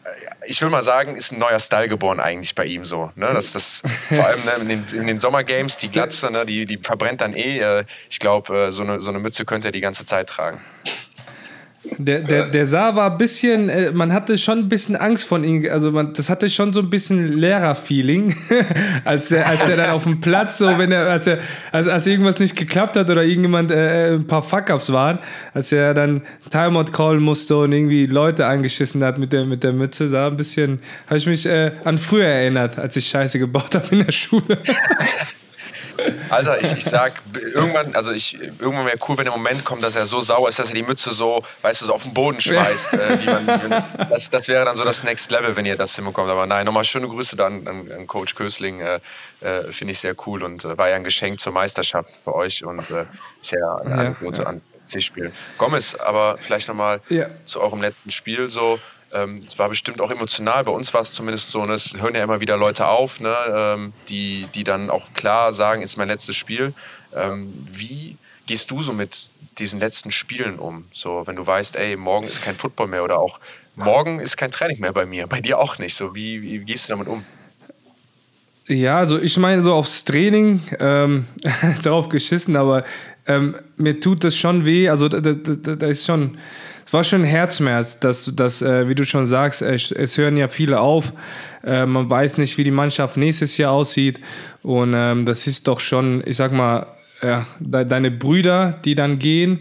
ich 0.47 0.61
will 0.63 0.71
mal 0.71 0.83
sagen, 0.83 1.17
ist 1.17 1.33
ein 1.33 1.39
neuer 1.39 1.59
Style 1.59 1.89
geboren 1.89 2.21
eigentlich 2.21 2.55
bei 2.55 2.65
ihm 2.65 2.85
so. 2.85 3.13
Ne? 3.15 3.31
Das, 3.33 3.53
das, 3.53 3.83
vor 4.09 4.27
allem 4.27 4.45
ne, 4.45 4.53
in, 4.61 4.69
den, 4.69 5.01
in 5.01 5.07
den 5.07 5.19
Sommergames, 5.19 5.77
die 5.77 5.91
Glatze, 5.91 6.31
ne, 6.31 6.45
die, 6.47 6.65
die 6.65 6.79
verbrennt 6.79 7.21
dann 7.21 7.35
eh. 7.35 7.59
Äh, 7.59 7.85
ich 8.11 8.19
glaube, 8.19 8.67
äh, 8.67 8.71
so, 8.71 8.83
eine, 8.83 9.01
so 9.01 9.11
eine 9.11 9.19
Mütze 9.19 9.45
könnte 9.45 9.69
er 9.69 9.73
die 9.73 9.81
ganze 9.81 10.05
Zeit 10.05 10.29
tragen. 10.29 10.61
Der, 11.99 12.21
der, 12.21 12.49
der 12.49 12.67
Saar 12.67 12.97
war 12.97 13.11
ein 13.11 13.19
bisschen, 13.19 13.69
äh, 13.69 13.91
man 13.93 14.13
hatte 14.13 14.39
schon 14.39 14.61
ein 14.61 14.69
bisschen 14.69 14.97
Angst 14.97 15.27
von 15.27 15.45
ihm, 15.45 15.67
also 15.71 15.91
man, 15.91 16.13
das 16.13 16.31
hatte 16.31 16.49
schon 16.51 16.73
so 16.73 16.81
ein 16.81 16.91
bisschen 16.91 17.39
Lehrer-Feeling, 17.39 18.35
als 19.05 19.31
er, 19.33 19.49
als 19.49 19.69
er 19.69 19.77
dann 19.77 19.91
auf 19.91 20.05
dem 20.05 20.21
Platz, 20.21 20.59
so 20.59 20.67
wenn 20.79 20.93
er, 20.93 21.09
als 21.09 21.27
er, 21.27 21.39
als, 21.71 21.89
als 21.89 22.07
irgendwas 22.07 22.39
nicht 22.39 22.57
geklappt 22.57 22.97
hat 22.97 23.11
oder 23.11 23.23
irgendjemand 23.23 23.71
äh, 23.71 24.11
äh 24.11 24.15
ein 24.15 24.27
paar 24.27 24.43
Fuck-Ups 24.43 24.93
waren, 24.93 25.19
als 25.55 25.73
er 25.73 25.95
dann 25.95 26.23
Timeout 26.51 26.93
callen 26.93 27.23
musste 27.23 27.57
und 27.57 27.73
irgendwie 27.73 28.07
Leute 28.07 28.47
angeschissen 28.47 29.03
hat 29.05 29.19
mit 29.19 29.33
der, 29.33 29.45
mit 29.45 29.63
der 29.63 29.73
Mütze, 29.73 30.09
sah 30.09 30.29
ein 30.29 30.37
bisschen, 30.37 30.81
habe 31.07 31.19
ich 31.19 31.27
mich 31.27 31.47
äh, 31.47 31.73
an 31.85 31.99
früher 31.99 32.27
erinnert, 32.27 32.79
als 32.79 32.97
ich 32.97 33.09
Scheiße 33.09 33.39
gebaut 33.39 33.75
habe 33.75 33.87
in 33.91 34.05
der 34.05 34.13
Schule. 34.13 34.59
Also 36.31 36.53
ich, 36.55 36.73
ich 36.77 36.85
sag, 36.85 37.23
irgendwann, 37.35 37.95
also 37.95 38.13
ich, 38.13 38.41
irgendwann 38.41 38.87
wäre 38.87 38.99
cool, 39.09 39.19
wenn 39.19 39.25
der 39.25 39.33
Moment 39.33 39.65
kommt, 39.65 39.83
dass 39.83 39.97
er 39.97 40.07
so 40.07 40.21
sauer 40.21 40.49
ist, 40.49 40.59
dass 40.59 40.69
er 40.69 40.75
die 40.75 40.83
Mütze 40.83 41.13
so, 41.13 41.43
weißt 41.63 41.83
du, 41.83 41.87
so 41.87 41.95
auf 41.95 42.03
den 42.03 42.15
Boden 42.15 42.41
schmeißt. 42.41 42.95
Äh, 42.95 43.19
man, 43.25 43.85
das, 44.11 44.31
das 44.31 44.49
wäre 44.49 44.65
dann 44.65 44.77
so 44.77 44.85
das 44.85 45.03
Next 45.05 45.31
Level, 45.31 45.57
wenn 45.57 45.67
ihr 45.67 45.77
das 45.77 45.95
hinbekommt. 45.97 46.31
Aber 46.31 46.47
nein, 46.47 46.67
nochmal 46.67 46.85
schöne 46.85 47.09
Grüße 47.09 47.37
dann 47.37 47.67
an, 47.67 47.91
an 47.91 48.07
Coach 48.07 48.35
Kösling. 48.35 48.81
Äh, 48.81 49.01
äh, 49.41 49.65
Finde 49.73 49.93
ich 49.93 49.99
sehr 49.99 50.15
cool 50.27 50.43
und 50.43 50.65
äh, 50.65 50.79
war 50.79 50.89
ja 50.89 50.97
ein 50.97 51.05
Geschenk 51.05 51.41
zur 51.41 51.53
Meisterschaft 51.53 52.21
für 52.23 52.35
euch 52.35 52.65
und 52.65 52.91
äh, 52.91 53.05
ist 53.41 53.53
ja 53.53 53.77
eine 53.77 53.95
Anekdote 53.95 54.43
ja, 54.43 54.45
ja. 54.45 54.51
an 54.51 54.63
C-Spiel. 54.85 55.33
Gomez, 55.59 55.95
aber 55.95 56.39
vielleicht 56.39 56.69
nochmal 56.69 57.01
ja. 57.09 57.27
zu 57.45 57.61
eurem 57.61 57.81
letzten 57.81 58.11
Spiel 58.11 58.51
so. 58.51 58.79
Ähm, 59.12 59.42
es 59.47 59.59
war 59.59 59.69
bestimmt 59.69 60.00
auch 60.00 60.11
emotional. 60.11 60.64
Bei 60.64 60.73
uns 60.73 60.92
war 60.95 61.02
es 61.02 61.12
zumindest 61.12 61.50
so, 61.50 61.64
ne, 61.64 61.75
es 61.75 61.95
hören 61.95 62.14
ja 62.14 62.23
immer 62.23 62.40
wieder 62.40 62.57
Leute 62.57 62.87
auf, 62.87 63.21
ne, 63.21 63.35
ähm, 63.54 63.92
die, 64.09 64.47
die 64.54 64.64
dann 64.64 64.90
auch 64.90 65.12
klar 65.14 65.52
sagen, 65.52 65.83
ist 65.83 65.97
mein 65.97 66.09
letztes 66.09 66.37
Spiel. 66.37 66.73
Ähm, 67.14 67.52
wie 67.73 68.16
gehst 68.47 68.71
du 68.71 68.83
so 68.83 68.92
mit 68.92 69.28
diesen 69.59 69.81
letzten 69.81 70.11
Spielen 70.11 70.59
um? 70.59 70.87
So, 70.92 71.26
wenn 71.26 71.37
du 71.37 71.47
weißt, 71.47 71.76
ey, 71.76 71.97
morgen 71.97 72.26
ist 72.26 72.42
kein 72.42 72.57
Football 72.57 72.88
mehr 72.88 73.04
oder 73.04 73.19
auch 73.19 73.38
morgen 73.76 74.21
ist 74.21 74.37
kein 74.37 74.50
Training 74.50 74.81
mehr 74.81 74.92
bei 74.92 75.07
mir, 75.07 75.26
bei 75.26 75.40
dir 75.40 75.59
auch 75.59 75.78
nicht. 75.78 75.95
So, 75.95 76.14
wie, 76.14 76.42
wie 76.42 76.59
gehst 76.59 76.88
du 76.88 76.92
damit 76.92 77.09
um? 77.09 77.25
Ja, 78.69 78.99
also 78.99 79.19
ich 79.19 79.37
meine 79.38 79.62
so 79.62 79.75
aufs 79.75 80.04
Training 80.04 80.62
ähm, 80.78 81.26
drauf 81.83 82.09
geschissen, 82.09 82.57
aber 82.57 82.85
ähm, 83.26 83.57
mir 83.76 84.00
tut 84.00 84.25
das 84.25 84.37
schon 84.37 84.64
weh. 84.64 84.88
Also 84.88 85.09
da, 85.09 85.21
da, 85.21 85.33
da 85.33 85.87
ist 85.87 86.07
schon 86.07 86.38
war 86.93 87.05
schon 87.05 87.25
Herzschmerz, 87.25 88.01
dass, 88.01 88.31
dass 88.35 88.63
äh, 88.63 88.89
wie 88.89 88.95
du 88.95 89.05
schon 89.05 89.27
sagst, 89.27 89.63
es, 89.63 89.91
es 89.91 90.19
hören 90.19 90.37
ja 90.37 90.49
viele 90.49 90.81
auf. 90.81 91.13
Äh, 91.65 91.87
man 91.87 92.11
weiß 92.11 92.39
nicht, 92.39 92.59
wie 92.59 92.65
die 92.65 92.71
Mannschaft 92.71 93.17
nächstes 93.17 93.57
Jahr 93.57 93.73
aussieht. 93.73 94.21
Und 94.63 94.93
ähm, 94.95 95.25
das 95.25 95.47
ist 95.47 95.69
doch 95.69 95.81
schon, 95.81 96.23
ich 96.27 96.37
sag 96.37 96.53
mal, 96.53 96.87
ja, 97.23 97.47
de 97.61 97.85
deine 97.85 98.11
Brüder, 98.11 98.81
die 98.85 98.95
dann 98.95 99.19
gehen. 99.19 99.61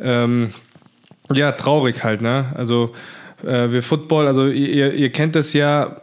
Ähm, 0.00 0.52
ja, 1.32 1.52
traurig 1.52 2.02
halt, 2.04 2.22
ne? 2.22 2.52
Also 2.54 2.94
äh, 3.44 3.70
wir 3.70 3.82
Football, 3.82 4.26
also 4.26 4.46
ihr, 4.46 4.92
ihr 4.92 5.12
kennt 5.12 5.36
das 5.36 5.52
ja, 5.52 6.00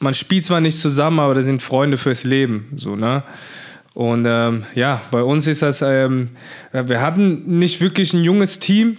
man 0.00 0.14
spielt 0.14 0.44
zwar 0.44 0.60
nicht 0.60 0.78
zusammen, 0.78 1.20
aber 1.20 1.34
das 1.34 1.44
sind 1.44 1.62
Freunde 1.62 1.96
fürs 1.96 2.24
Leben, 2.24 2.72
so, 2.76 2.96
ne? 2.96 3.22
Und 3.94 4.26
ähm, 4.28 4.64
ja, 4.74 5.02
bei 5.12 5.22
uns 5.22 5.46
ist 5.46 5.62
das, 5.62 5.80
ähm, 5.82 6.30
wir 6.72 7.00
hatten 7.00 7.58
nicht 7.58 7.80
wirklich 7.80 8.12
ein 8.12 8.24
junges 8.24 8.58
Team, 8.58 8.98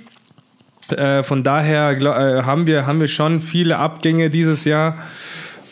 äh, 0.92 1.24
von 1.24 1.44
daher 1.44 1.96
glaub, 1.96 2.16
äh, 2.16 2.44
haben, 2.44 2.68
wir, 2.68 2.86
haben 2.86 3.00
wir 3.00 3.08
schon 3.08 3.40
viele 3.40 3.78
Abgänge 3.78 4.30
dieses 4.30 4.66
Jahr. 4.66 4.98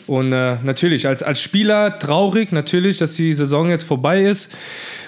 Und 0.06 0.32
äh, 0.32 0.56
natürlich, 0.62 1.06
als, 1.06 1.22
als 1.22 1.40
Spieler 1.40 1.98
traurig, 1.98 2.52
natürlich, 2.52 2.98
dass 2.98 3.14
die 3.14 3.32
Saison 3.32 3.70
jetzt 3.70 3.84
vorbei 3.84 4.22
ist. 4.22 4.52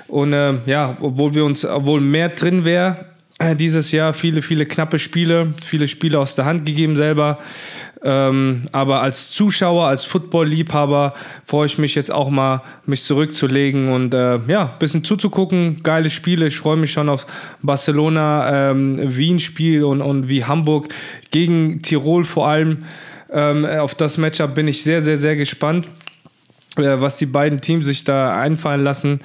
Und 0.08 0.32
äh, 0.32 0.54
ja, 0.66 0.96
obwohl 1.00 1.34
wir 1.34 1.44
uns, 1.44 1.64
obwohl 1.64 2.00
mehr 2.00 2.30
drin 2.30 2.64
wäre, 2.64 3.06
dieses 3.59 3.93
Jahr 3.93 4.14
viele, 4.14 4.40
viele 4.40 4.64
knappe 4.64 4.99
Spiele, 4.99 5.52
viele 5.62 5.88
Spiele 5.88 6.19
aus 6.19 6.37
der 6.37 6.47
Hand 6.47 6.64
gegeben 6.64 6.97
selber. 6.97 7.38
Ähm, 8.02 8.66
aber 8.73 9.02
als 9.02 9.31
Zuschauer, 9.31 9.87
als 9.87 10.05
Football-Liebhaber 10.05 11.12
freue 11.45 11.66
ich 11.66 11.76
mich 11.76 11.95
jetzt 11.95 12.11
auch 12.11 12.31
mal, 12.31 12.62
mich 12.87 13.05
zurückzulegen 13.05 13.93
und 13.93 14.14
äh, 14.14 14.38
ja, 14.47 14.73
ein 14.73 14.78
bisschen 14.78 15.05
zuzugucken. 15.05 15.83
Geile 15.83 16.09
Spiele. 16.09 16.47
Ich 16.47 16.57
freue 16.57 16.76
mich 16.76 16.93
schon 16.93 17.11
auf 17.11 17.26
Barcelona-Wien-Spiel 17.62 19.81
ähm, 19.81 19.87
und, 19.87 20.02
und 20.02 20.28
wie 20.28 20.45
Hamburg 20.45 20.88
gegen 21.31 21.83
Tirol 21.83 22.25
vor 22.25 22.49
allem. 22.49 22.85
Ähm, 23.31 23.66
auf 23.66 23.95
das 23.95 24.19
Matchup 24.19 24.55
bin 24.55 24.69
ich 24.69 24.83
sehr, 24.83 25.00
sehr, 25.02 25.19
sehr 25.19 25.37
gespannt. 25.37 25.88
Äh, 26.78 27.00
was 27.00 27.16
die 27.16 27.26
beiden 27.26 27.61
Teams 27.61 27.87
sich 27.87 28.04
da 28.04 28.38
einfallen 28.38 28.85
lassen. 28.85 29.21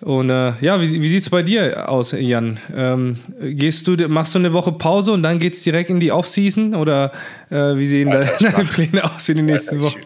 Und 0.00 0.30
äh, 0.30 0.52
ja, 0.60 0.80
wie, 0.80 1.02
wie 1.02 1.08
sieht 1.08 1.22
es 1.22 1.30
bei 1.30 1.42
dir 1.42 1.88
aus, 1.88 2.12
Jan? 2.12 2.58
Ähm, 2.74 3.18
gehst 3.40 3.86
du, 3.86 3.96
machst 4.08 4.34
du 4.34 4.38
eine 4.38 4.52
Woche 4.52 4.72
Pause 4.72 5.12
und 5.12 5.22
dann 5.22 5.38
geht 5.38 5.54
es 5.54 5.62
direkt 5.62 5.90
in 5.90 6.00
die 6.00 6.12
Offseason? 6.12 6.74
Oder 6.74 7.12
äh, 7.50 7.54
wie 7.76 7.86
sehen 7.86 8.12
Alter, 8.12 8.50
deine 8.50 8.64
Pläne 8.64 9.04
aus 9.04 9.26
für 9.26 9.34
die 9.34 9.42
nächsten 9.42 9.82
Wochen? 9.82 10.00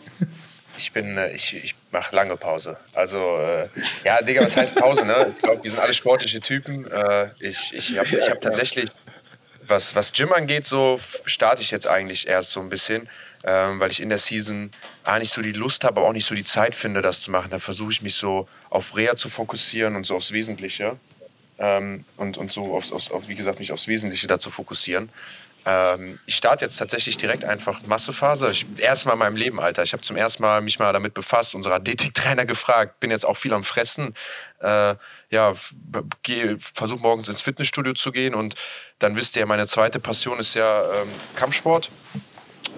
Ich 0.78 0.92
bin, 0.92 1.16
äh, 1.16 1.32
ich, 1.32 1.56
ich 1.64 1.74
mache 1.90 2.14
lange 2.14 2.36
Pause. 2.36 2.76
Also, 2.94 3.18
äh, 3.18 3.68
ja, 4.04 4.20
Digga, 4.22 4.44
was 4.44 4.56
heißt 4.56 4.74
Pause, 4.74 5.04
ne? 5.04 5.32
Ich 5.34 5.42
glaube, 5.42 5.62
wir 5.62 5.70
sind 5.70 5.80
alle 5.80 5.94
sportliche 5.94 6.40
Typen. 6.40 6.86
Äh, 6.90 7.30
ich 7.40 7.72
ich 7.74 7.98
habe 7.98 8.08
ich 8.08 8.30
hab 8.30 8.40
tatsächlich, 8.40 8.90
was, 9.66 9.96
was 9.96 10.12
Gym 10.12 10.32
angeht, 10.32 10.64
so 10.64 11.00
starte 11.24 11.62
ich 11.62 11.70
jetzt 11.70 11.88
eigentlich 11.88 12.28
erst 12.28 12.50
so 12.50 12.60
ein 12.60 12.68
bisschen 12.68 13.08
ähm, 13.46 13.78
weil 13.78 13.90
ich 13.92 14.02
in 14.02 14.08
der 14.08 14.18
Season 14.18 14.70
A 15.04 15.18
nicht 15.18 15.32
so 15.32 15.40
die 15.40 15.52
Lust 15.52 15.84
habe, 15.84 16.00
aber 16.00 16.08
auch 16.08 16.12
nicht 16.12 16.26
so 16.26 16.34
die 16.34 16.44
Zeit 16.44 16.74
finde, 16.74 17.00
das 17.00 17.20
zu 17.20 17.30
machen. 17.30 17.50
Da 17.50 17.60
versuche 17.60 17.92
ich 17.92 18.02
mich 18.02 18.16
so 18.16 18.48
auf 18.70 18.96
Reha 18.96 19.14
zu 19.14 19.28
fokussieren 19.28 19.94
und 19.94 20.04
so 20.04 20.16
aufs 20.16 20.32
Wesentliche. 20.32 20.96
Ähm, 21.58 22.04
und, 22.16 22.36
und 22.36 22.52
so, 22.52 22.76
aufs, 22.76 22.92
aufs, 22.92 23.10
auf, 23.10 23.28
wie 23.28 23.36
gesagt, 23.36 23.60
mich 23.60 23.72
aufs 23.72 23.88
Wesentliche 23.88 24.26
da 24.26 24.38
zu 24.38 24.50
fokussieren. 24.50 25.10
Ähm, 25.64 26.18
ich 26.26 26.36
starte 26.36 26.64
jetzt 26.64 26.76
tatsächlich 26.76 27.16
direkt 27.16 27.44
einfach 27.44 27.82
Massephase. 27.86 28.50
Ich, 28.50 28.66
erstmal 28.78 29.14
in 29.14 29.20
meinem 29.20 29.36
Leben, 29.36 29.60
Alter. 29.60 29.84
Ich 29.84 29.92
habe 29.92 30.02
zum 30.02 30.16
ersten 30.16 30.42
Mal 30.42 30.60
mich 30.60 30.78
mal 30.78 30.92
damit 30.92 31.14
befasst, 31.14 31.54
unsere 31.54 31.76
Athletiktrainer 31.76 32.46
gefragt. 32.46 33.00
Bin 33.00 33.10
jetzt 33.10 33.24
auch 33.24 33.36
viel 33.36 33.52
am 33.52 33.64
Fressen. 33.64 34.14
Äh, 34.60 34.96
ja, 35.30 35.54
versuche 35.54 37.00
morgens 37.00 37.28
ins 37.28 37.42
Fitnessstudio 37.42 37.94
zu 37.94 38.12
gehen 38.12 38.34
und 38.34 38.54
dann 38.98 39.16
wisst 39.16 39.36
ihr, 39.36 39.44
meine 39.46 39.66
zweite 39.66 39.98
Passion 39.98 40.38
ist 40.38 40.54
ja 40.54 40.82
ähm, 40.82 41.08
Kampfsport. 41.34 41.90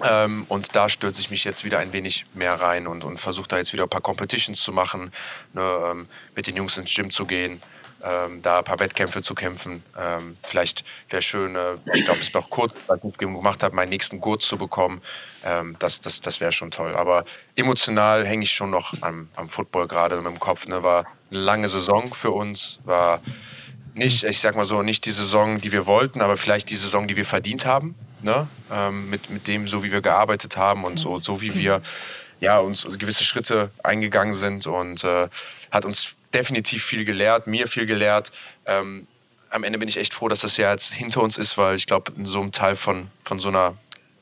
Ähm, 0.03 0.45
und 0.47 0.75
da 0.75 0.89
stürze 0.89 1.21
ich 1.21 1.29
mich 1.29 1.43
jetzt 1.43 1.65
wieder 1.65 1.79
ein 1.79 1.93
wenig 1.93 2.25
mehr 2.33 2.59
rein 2.59 2.87
und, 2.87 3.03
und 3.03 3.17
versuche 3.17 3.47
da 3.47 3.57
jetzt 3.57 3.73
wieder 3.73 3.83
ein 3.83 3.89
paar 3.89 4.01
Competitions 4.01 4.61
zu 4.61 4.71
machen, 4.71 5.11
ne, 5.53 5.61
ähm, 5.91 6.07
mit 6.35 6.47
den 6.47 6.55
Jungs 6.55 6.77
ins 6.77 6.93
Gym 6.93 7.11
zu 7.11 7.25
gehen, 7.25 7.61
ähm, 8.03 8.41
da 8.41 8.59
ein 8.59 8.63
paar 8.63 8.79
Wettkämpfe 8.79 9.21
zu 9.21 9.35
kämpfen. 9.35 9.83
Ähm, 9.97 10.37
vielleicht 10.43 10.85
wäre 11.09 11.21
schön, 11.21 11.55
äh, 11.55 11.75
ich 11.93 12.05
glaube, 12.05 12.21
es 12.21 12.33
auch 12.33 12.49
kurz, 12.49 12.73
ich 12.75 13.17
gemacht 13.17 13.63
habe, 13.63 13.75
meinen 13.75 13.89
nächsten 13.89 14.21
Gurt 14.21 14.41
zu 14.41 14.57
bekommen. 14.57 15.01
Ähm, 15.43 15.75
das 15.79 16.01
das, 16.01 16.21
das 16.21 16.39
wäre 16.39 16.51
schon 16.51 16.71
toll. 16.71 16.95
Aber 16.95 17.25
emotional 17.55 18.25
hänge 18.25 18.43
ich 18.43 18.53
schon 18.53 18.71
noch 18.71 18.93
am, 19.01 19.29
am 19.35 19.49
Football 19.49 19.87
gerade 19.87 20.15
mit 20.17 20.25
dem 20.25 20.39
Kopf. 20.39 20.67
Ne, 20.67 20.81
war 20.83 21.05
eine 21.29 21.39
lange 21.39 21.67
Saison 21.67 22.13
für 22.13 22.31
uns, 22.31 22.79
war 22.85 23.21
nicht, 23.95 24.23
ich 24.23 24.39
sag 24.39 24.55
mal 24.55 24.65
so, 24.65 24.81
nicht 24.81 25.05
die 25.05 25.11
Saison, 25.11 25.59
die 25.59 25.73
wir 25.73 25.85
wollten, 25.85 26.21
aber 26.21 26.37
vielleicht 26.37 26.69
die 26.69 26.77
Saison, 26.77 27.07
die 27.07 27.17
wir 27.17 27.25
verdient 27.25 27.65
haben 27.65 27.95
ne? 28.23 28.47
Ähm, 28.71 29.09
mit, 29.09 29.29
mit 29.29 29.47
dem, 29.47 29.67
so 29.67 29.83
wie 29.83 29.91
wir 29.91 30.01
gearbeitet 30.01 30.57
haben 30.57 30.83
und 30.83 30.97
so, 30.97 31.19
so 31.19 31.41
wie 31.41 31.55
wir 31.55 31.81
ja, 32.39 32.59
uns 32.59 32.83
gewisse 32.97 33.23
Schritte 33.23 33.71
eingegangen 33.83 34.33
sind 34.33 34.65
und 34.65 35.03
äh, 35.03 35.29
hat 35.71 35.85
uns 35.85 36.15
definitiv 36.33 36.83
viel 36.83 37.05
gelehrt, 37.05 37.47
mir 37.47 37.67
viel 37.67 37.85
gelehrt. 37.85 38.31
Ähm, 38.65 39.07
am 39.49 39.63
Ende 39.63 39.79
bin 39.79 39.89
ich 39.89 39.97
echt 39.97 40.13
froh, 40.13 40.27
dass 40.27 40.41
das 40.41 40.57
ja 40.57 40.71
jetzt 40.71 40.93
hinter 40.93 41.21
uns 41.21 41.37
ist, 41.37 41.57
weil 41.57 41.75
ich 41.75 41.87
glaube, 41.87 42.11
in 42.15 42.25
so 42.25 42.39
einem 42.39 42.51
Teil 42.51 42.75
von, 42.75 43.07
von 43.25 43.39
so 43.39 43.49
einer 43.49 43.77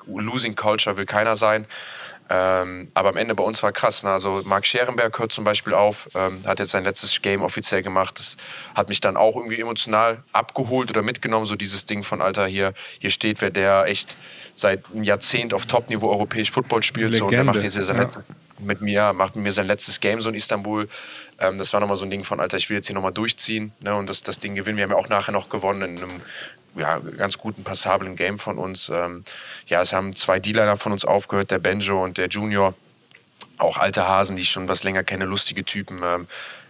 Losing 0.07 0.55
Culture 0.55 0.95
will 0.97 1.05
keiner 1.05 1.35
sein. 1.35 1.65
Ähm, 2.29 2.91
aber 2.93 3.09
am 3.09 3.17
Ende 3.17 3.35
bei 3.35 3.43
uns 3.43 3.63
war 3.63 3.71
krass. 3.71 4.03
Ne? 4.03 4.09
Also 4.09 4.41
Marc 4.45 4.65
Scherenberg 4.65 5.17
hört 5.19 5.31
zum 5.31 5.43
Beispiel 5.43 5.73
auf, 5.73 6.09
ähm, 6.15 6.43
hat 6.45 6.59
jetzt 6.59 6.71
sein 6.71 6.83
letztes 6.83 7.21
Game 7.21 7.41
offiziell 7.41 7.81
gemacht. 7.81 8.19
Das 8.19 8.37
hat 8.75 8.89
mich 8.89 8.99
dann 8.99 9.15
auch 9.17 9.35
irgendwie 9.35 9.59
emotional 9.59 10.23
abgeholt 10.33 10.89
oder 10.89 11.01
mitgenommen. 11.01 11.45
So 11.45 11.55
dieses 11.55 11.85
Ding 11.85 12.03
von 12.03 12.21
Alter 12.21 12.47
hier, 12.47 12.73
hier 12.99 13.09
steht, 13.09 13.41
wer 13.41 13.49
der 13.49 13.85
echt 13.85 14.17
seit 14.55 14.83
einem 14.91 15.03
Jahrzehnt 15.03 15.53
auf 15.53 15.65
Top-Niveau 15.65 16.09
europäisch 16.09 16.51
Football 16.51 16.83
spielt. 16.83 17.13
So, 17.13 17.25
und 17.25 17.31
der 17.31 17.43
macht 17.43 17.61
jetzt 17.61 17.73
sein 17.73 17.95
ja. 17.95 18.01
letztes, 18.01 18.27
mit 18.59 18.81
mir, 18.81 19.13
macht 19.13 19.35
mit 19.35 19.43
mir 19.43 19.51
sein 19.51 19.67
letztes 19.67 19.99
Game 19.99 20.19
so 20.21 20.29
in 20.29 20.35
Istanbul. 20.35 20.87
Ähm, 21.39 21.57
das 21.57 21.73
war 21.73 21.79
nochmal 21.79 21.97
so 21.97 22.05
ein 22.05 22.09
Ding 22.09 22.23
von, 22.23 22.39
Alter, 22.39 22.57
ich 22.57 22.69
will 22.69 22.77
jetzt 22.77 22.87
hier 22.87 22.95
nochmal 22.95 23.13
durchziehen 23.13 23.71
ne, 23.79 23.95
und 23.95 24.07
das, 24.07 24.23
das 24.23 24.39
Ding 24.39 24.55
gewinnen. 24.55 24.77
Wir 24.77 24.83
haben 24.83 24.91
ja 24.91 24.97
auch 24.97 25.09
nachher 25.09 25.31
noch 25.31 25.49
gewonnen 25.49 25.97
in 25.97 26.03
einem 26.03 26.21
ja, 26.75 26.99
ganz 26.99 27.37
guten, 27.37 27.63
passablen 27.63 28.15
Game 28.15 28.39
von 28.39 28.57
uns. 28.57 28.89
Ähm, 28.89 29.23
ja, 29.67 29.81
es 29.81 29.93
haben 29.93 30.15
zwei 30.15 30.39
D-Liner 30.39 30.77
von 30.77 30.91
uns 30.91 31.05
aufgehört, 31.05 31.51
der 31.51 31.59
Benjo 31.59 32.03
und 32.03 32.17
der 32.17 32.27
Junior. 32.27 32.73
Auch 33.57 33.77
alte 33.77 34.07
Hasen, 34.07 34.35
die 34.35 34.43
ich 34.43 34.51
schon 34.51 34.67
was 34.67 34.83
länger 34.83 35.03
kenne, 35.03 35.25
lustige 35.25 35.63
Typen. 35.63 36.01
Ähm, 36.03 36.27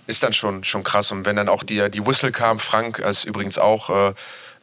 ist 0.08 0.23
dann 0.23 0.34
schon, 0.34 0.63
schon 0.63 0.84
krass. 0.84 1.12
Und 1.12 1.25
wenn 1.25 1.36
dann 1.36 1.49
auch 1.49 1.63
die, 1.63 1.89
die 1.91 2.06
Whistle 2.06 2.32
kam, 2.32 2.60
Frank 2.60 2.99
ist 2.99 3.25
übrigens 3.25 3.58
auch, 3.58 3.89
äh, 3.89 4.13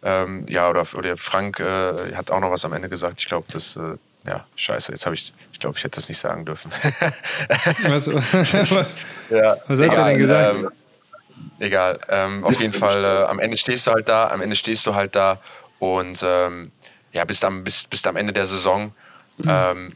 ähm, 0.03 0.47
ja, 0.49 0.71
oder, 0.71 0.87
oder 0.95 1.17
Frank 1.17 1.61
äh, 1.61 2.15
hat 2.15 2.31
auch 2.31 2.41
noch 2.41 2.51
was 2.51 2.65
am 2.65 2.73
Ende 2.73 2.89
gesagt. 2.89 3.21
Ich 3.21 3.27
glaube, 3.27 3.47
das, 3.53 3.77
äh, 3.77 3.97
ja, 4.27 4.45
scheiße, 4.57 4.93
jetzt 4.93 5.05
habe 5.05 5.15
ich, 5.15 5.33
ich 5.53 5.61
glaube, 5.61 5.77
ich 5.77 5.85
hätte 5.85 5.97
das 5.97 6.09
nicht 6.09 6.19
sagen 6.19 6.45
dürfen. 6.47 6.71
was, 7.89 8.09
was, 8.13 8.95
ja, 9.31 9.57
was 9.67 9.81
hat 9.81 9.93
er 9.93 10.05
denn 10.07 10.19
gesagt? 10.19 10.57
Ähm, 10.57 10.71
egal. 11.59 12.01
Ähm, 12.09 12.45
auf 12.45 12.61
jeden 12.61 12.73
Fall, 12.73 13.05
äh, 13.05 13.25
am 13.25 13.39
Ende 13.39 13.59
stehst 13.59 13.87
du 13.87 13.93
halt 13.93 14.09
da, 14.09 14.29
am 14.29 14.41
Ende 14.41 14.57
stehst 14.57 14.87
du 14.87 14.95
halt 14.95 15.15
da 15.15 15.41
und 15.79 16.23
ähm, 16.25 16.73
ja, 17.13 17.25
bist 17.25 17.45
am, 17.45 17.65
bist, 17.65 17.91
bist 17.91 18.07
am 18.07 18.17
Ende 18.17 18.33
der 18.33 18.47
Saison 18.47 18.93
mhm. 19.37 19.45
ähm, 19.47 19.93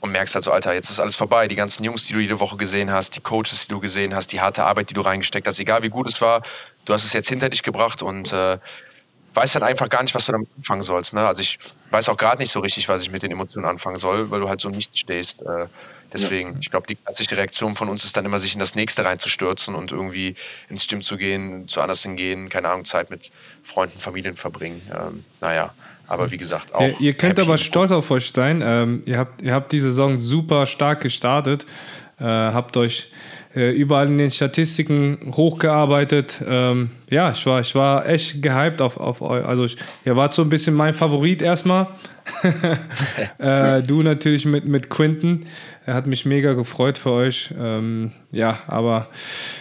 und 0.00 0.10
merkst 0.10 0.34
halt 0.34 0.44
so, 0.44 0.50
Alter, 0.50 0.74
jetzt 0.74 0.90
ist 0.90 0.98
alles 0.98 1.14
vorbei. 1.14 1.46
Die 1.46 1.54
ganzen 1.54 1.84
Jungs, 1.84 2.06
die 2.06 2.14
du 2.14 2.18
jede 2.18 2.40
Woche 2.40 2.56
gesehen 2.56 2.90
hast, 2.90 3.14
die 3.14 3.20
Coaches, 3.20 3.68
die 3.68 3.72
du 3.72 3.78
gesehen 3.78 4.12
hast, 4.14 4.32
die 4.32 4.40
harte 4.40 4.64
Arbeit, 4.64 4.90
die 4.90 4.94
du 4.94 5.02
reingesteckt 5.02 5.46
hast, 5.46 5.60
egal 5.60 5.84
wie 5.84 5.88
gut 5.88 6.08
es 6.08 6.20
war, 6.20 6.42
du 6.84 6.92
hast 6.92 7.04
es 7.04 7.12
jetzt 7.12 7.28
hinter 7.28 7.48
dich 7.48 7.62
gebracht 7.62 8.02
und 8.02 8.32
äh, 8.32 8.58
weißt 9.34 9.54
dann 9.54 9.62
einfach 9.62 9.88
gar 9.88 10.02
nicht, 10.02 10.16
was 10.16 10.26
du 10.26 10.32
damit 10.32 10.48
anfangen 10.56 10.82
sollst. 10.82 11.14
Ne? 11.14 11.24
Also 11.24 11.42
ich 11.42 11.60
weiß 11.92 12.08
auch 12.08 12.16
gerade 12.16 12.40
nicht 12.40 12.50
so 12.50 12.60
richtig, 12.60 12.88
was 12.88 13.02
ich 13.02 13.10
mit 13.10 13.22
den 13.22 13.30
Emotionen 13.30 13.66
anfangen 13.66 13.98
soll, 13.98 14.30
weil 14.30 14.40
du 14.40 14.48
halt 14.48 14.60
so 14.60 14.68
nicht 14.68 14.96
stehst. 14.96 15.42
Äh, 15.42 15.66
deswegen, 16.12 16.54
ja. 16.54 16.58
ich 16.60 16.70
glaube, 16.70 16.86
die 16.86 16.96
klassische 16.96 17.36
Reaktion 17.36 17.76
von 17.76 17.88
uns 17.88 18.04
ist 18.04 18.16
dann 18.16 18.24
immer, 18.24 18.38
sich 18.38 18.54
in 18.54 18.60
das 18.60 18.74
nächste 18.74 19.04
reinzustürzen 19.04 19.74
und 19.74 19.92
irgendwie 19.92 20.34
ins 20.68 20.86
Gym 20.86 21.02
zu 21.02 21.16
gehen, 21.16 21.68
zu 21.68 21.80
anders 21.80 22.02
hingehen, 22.02 22.48
keine 22.48 22.68
Ahnung, 22.68 22.84
Zeit 22.84 23.10
mit 23.10 23.30
Freunden, 23.62 23.98
Familien 23.98 24.36
verbringen. 24.36 24.82
Ähm, 24.92 25.24
naja. 25.40 25.74
Aber 26.08 26.30
wie 26.30 26.36
gesagt, 26.36 26.74
auch. 26.74 26.82
Ihr, 26.82 27.00
ihr 27.00 27.14
könnt 27.14 27.38
aber 27.38 27.56
stolz 27.56 27.90
auf 27.90 28.10
euch 28.10 28.32
sein. 28.32 28.62
Ähm, 28.62 29.02
ihr, 29.06 29.16
habt, 29.16 29.40
ihr 29.40 29.54
habt 29.54 29.72
die 29.72 29.78
Saison 29.78 30.18
super 30.18 30.66
stark 30.66 31.00
gestartet. 31.00 31.64
Äh, 32.18 32.24
habt 32.24 32.76
euch 32.76 33.10
überall 33.54 34.06
in 34.06 34.18
den 34.18 34.30
Statistiken 34.30 35.32
hochgearbeitet. 35.34 36.42
Ähm, 36.46 36.90
ja, 37.10 37.32
ich 37.32 37.44
war, 37.44 37.60
ich 37.60 37.74
war 37.74 38.08
echt 38.08 38.42
gehypt 38.42 38.80
auf, 38.80 38.96
auf 38.96 39.20
euch. 39.20 39.44
Also, 39.44 39.64
ich, 39.64 39.76
ihr 40.04 40.16
wart 40.16 40.32
so 40.32 40.42
ein 40.42 40.48
bisschen 40.48 40.74
mein 40.74 40.94
Favorit 40.94 41.42
erstmal. 41.42 41.88
äh, 43.38 43.82
du 43.82 44.02
natürlich 44.02 44.46
mit, 44.46 44.66
mit 44.66 44.88
Quinton. 44.88 45.46
Er 45.84 45.94
hat 45.94 46.06
mich 46.06 46.24
mega 46.24 46.54
gefreut 46.54 46.98
für 46.98 47.10
euch. 47.10 47.52
Ähm, 47.58 48.12
ja, 48.30 48.60
aber 48.66 49.08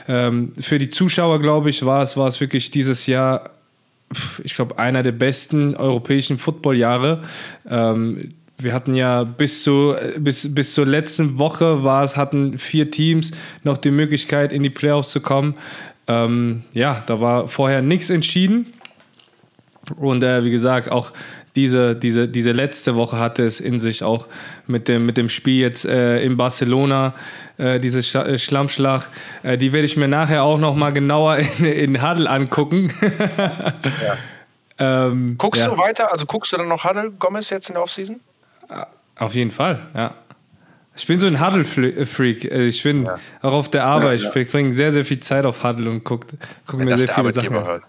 ähm, 0.07 0.53
für 0.59 0.77
die 0.77 0.89
Zuschauer, 0.89 1.41
glaube 1.41 1.69
ich, 1.69 1.85
war 1.85 2.03
es, 2.03 2.15
war 2.15 2.27
es 2.27 2.39
wirklich 2.39 2.71
dieses 2.71 3.07
Jahr, 3.07 3.49
ich 4.43 4.55
glaube, 4.55 4.77
einer 4.77 5.03
der 5.03 5.13
besten 5.13 5.75
europäischen 5.75 6.37
Footballjahre. 6.37 7.23
Ähm, 7.69 8.29
wir 8.63 8.73
hatten 8.73 8.93
ja 8.93 9.23
bis, 9.23 9.63
zu, 9.63 9.95
bis, 10.17 10.53
bis 10.53 10.73
zur 10.73 10.85
letzten 10.85 11.37
Woche 11.39 11.83
war 11.83 12.03
es, 12.03 12.17
hatten 12.17 12.57
vier 12.57 12.91
Teams 12.91 13.31
noch 13.63 13.77
die 13.77 13.91
Möglichkeit, 13.91 14.53
in 14.53 14.63
die 14.63 14.69
Playoffs 14.69 15.11
zu 15.11 15.21
kommen. 15.21 15.55
Ähm, 16.07 16.63
ja, 16.73 17.03
da 17.07 17.21
war 17.21 17.47
vorher 17.47 17.81
nichts 17.81 18.09
entschieden. 18.09 18.73
Und 19.97 20.23
äh, 20.23 20.43
wie 20.43 20.51
gesagt, 20.51 20.91
auch 20.91 21.11
diese, 21.55 21.95
diese, 21.95 22.27
diese 22.27 22.51
letzte 22.51 22.95
Woche 22.95 23.17
hatte 23.17 23.43
es 23.43 23.59
in 23.59 23.77
sich 23.77 24.03
auch 24.03 24.27
mit 24.67 24.87
dem, 24.87 25.05
mit 25.05 25.17
dem 25.17 25.29
Spiel 25.29 25.59
jetzt 25.59 25.85
äh, 25.85 26.23
in 26.23 26.37
Barcelona, 26.37 27.13
äh, 27.57 27.79
diese 27.79 28.01
Sch 28.01 28.15
äh, 28.15 28.37
Schlammschlacht. 28.37 29.09
Äh, 29.43 29.57
die 29.57 29.73
werde 29.73 29.85
ich 29.85 29.97
mir 29.97 30.07
nachher 30.07 30.43
auch 30.43 30.57
noch 30.57 30.75
mal 30.75 30.91
genauer 30.91 31.37
in, 31.59 31.65
in 31.65 32.01
Huddle 32.01 32.29
angucken. 32.29 32.93
ja. 33.01 34.17
ähm, 35.07 35.35
guckst 35.37 35.65
ja. 35.65 35.71
du 35.71 35.77
weiter, 35.77 36.11
also 36.11 36.25
guckst 36.25 36.53
du 36.53 36.57
dann 36.57 36.69
noch 36.69 36.85
Huddle 36.85 37.11
Gomez 37.11 37.49
jetzt 37.49 37.69
in 37.69 37.73
der 37.73 37.83
Offseason? 37.83 38.21
Auf 39.15 39.35
jeden 39.35 39.51
Fall, 39.51 39.79
ja. 39.93 40.15
Ich 40.95 41.07
bin 41.07 41.19
so 41.19 41.27
ein 41.27 41.39
Huddle-Freak. 41.39 42.45
Äh, 42.45 42.67
ich 42.67 42.83
bin 42.83 43.05
ja. 43.05 43.17
auch 43.41 43.53
auf 43.53 43.69
der 43.69 43.85
Arbeit. 43.85 44.19
Ich 44.19 44.27
verbringe 44.27 44.71
sehr, 44.71 44.91
sehr 44.91 45.05
viel 45.05 45.19
Zeit 45.19 45.45
auf 45.45 45.63
Huddle 45.63 45.89
und 45.89 46.03
gucke 46.03 46.27
guck 46.67 46.79
mir 46.79 46.97
sehr 46.97 47.07
viele 47.07 47.31
Sachen 47.31 47.55
an. 47.55 47.81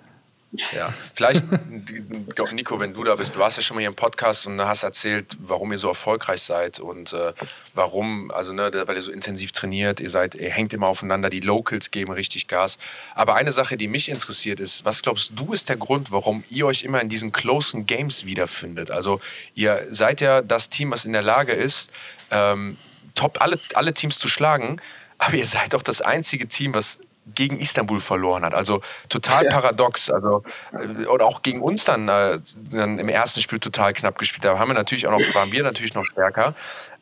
Ja, 0.52 0.92
vielleicht, 1.14 1.46
Nico, 2.52 2.78
wenn 2.78 2.92
du 2.92 3.04
da 3.04 3.14
bist, 3.16 3.34
du 3.34 3.40
warst 3.40 3.56
ja 3.56 3.62
schon 3.62 3.76
mal 3.76 3.80
hier 3.80 3.88
im 3.88 3.94
Podcast 3.94 4.46
und 4.46 4.60
hast 4.60 4.82
erzählt, 4.82 5.38
warum 5.40 5.72
ihr 5.72 5.78
so 5.78 5.88
erfolgreich 5.88 6.42
seid 6.42 6.78
und 6.78 7.14
äh, 7.14 7.32
warum, 7.74 8.30
also 8.32 8.52
ne, 8.52 8.70
weil 8.84 8.96
ihr 8.96 9.02
so 9.02 9.12
intensiv 9.12 9.52
trainiert, 9.52 9.98
ihr 9.98 10.10
seid, 10.10 10.34
ihr 10.34 10.50
hängt 10.50 10.74
immer 10.74 10.88
aufeinander, 10.88 11.30
die 11.30 11.40
Locals 11.40 11.90
geben 11.90 12.12
richtig 12.12 12.48
Gas. 12.48 12.78
Aber 13.14 13.34
eine 13.34 13.50
Sache, 13.50 13.78
die 13.78 13.88
mich 13.88 14.10
interessiert 14.10 14.60
ist, 14.60 14.84
was 14.84 15.00
glaubst 15.00 15.32
du 15.34 15.54
ist 15.54 15.70
der 15.70 15.76
Grund, 15.76 16.12
warum 16.12 16.44
ihr 16.50 16.66
euch 16.66 16.84
immer 16.84 17.00
in 17.00 17.08
diesen 17.08 17.32
closen 17.32 17.86
Games 17.86 18.26
wiederfindet? 18.26 18.90
Also 18.90 19.22
ihr 19.54 19.86
seid 19.88 20.20
ja 20.20 20.42
das 20.42 20.68
Team, 20.68 20.90
was 20.90 21.06
in 21.06 21.14
der 21.14 21.22
Lage 21.22 21.52
ist, 21.52 21.90
ähm, 22.30 22.76
top 23.14 23.40
alle, 23.40 23.58
alle 23.72 23.94
Teams 23.94 24.18
zu 24.18 24.28
schlagen, 24.28 24.82
aber 25.16 25.34
ihr 25.34 25.46
seid 25.46 25.74
auch 25.74 25.82
das 25.82 26.02
einzige 26.02 26.46
Team, 26.46 26.74
was 26.74 26.98
gegen 27.34 27.58
Istanbul 27.58 28.00
verloren 28.00 28.44
hat. 28.44 28.54
Also 28.54 28.82
total 29.08 29.44
ja. 29.44 29.50
paradox. 29.50 30.10
Also, 30.10 30.42
äh, 30.72 31.06
oder 31.06 31.26
auch 31.26 31.42
gegen 31.42 31.60
uns 31.60 31.84
dann, 31.84 32.08
äh, 32.08 32.40
dann 32.70 32.98
im 32.98 33.08
ersten 33.08 33.40
Spiel 33.40 33.60
total 33.60 33.94
knapp 33.94 34.18
gespielt. 34.18 34.44
Da 34.44 34.58
haben 34.58 34.68
wir 34.68 34.74
natürlich 34.74 35.06
auch 35.06 35.12
noch, 35.12 35.34
waren 35.34 35.52
wir 35.52 35.62
natürlich 35.62 35.94
noch 35.94 36.04
stärker. 36.04 36.54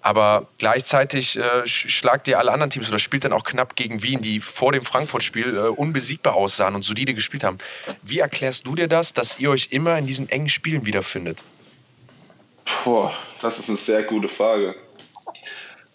Aber 0.03 0.47
gleichzeitig 0.57 1.39
äh, 1.39 1.67
schlagt 1.67 2.27
ihr 2.27 2.39
alle 2.39 2.53
anderen 2.53 2.71
Teams 2.71 2.89
oder 2.89 2.99
spielt 2.99 3.25
dann 3.25 3.35
auch 3.35 3.45
knapp 3.45 3.77
gegen 3.77 4.03
Wien, 4.03 4.23
die 4.23 4.41
vor 4.41 4.73
dem 4.73 4.83
Frankfurt-Spiel 4.83 5.55
äh, 5.55 5.61
unbesiegbar 5.69 6.35
aussahen 6.35 6.75
und 6.75 6.83
solide 6.83 7.13
gespielt 7.13 7.45
haben. 7.45 7.59
Wie 8.03 8.19
erklärst 8.21 8.67
du 8.67 8.75
dir 8.75 8.89
das, 8.89 9.13
dass 9.13 9.39
ihr 9.39 9.51
euch 9.51 9.69
immer 9.73 9.99
in 9.99 10.07
diesen 10.07 10.31
engen 10.31 10.49
Spielen 10.49 10.87
wiederfindet? 10.87 11.45
Boah, 12.85 13.13
das 13.43 13.59
ist 13.59 13.69
eine 13.69 13.77
sehr 13.77 14.03
gute 14.05 14.29
Frage. 14.29 14.75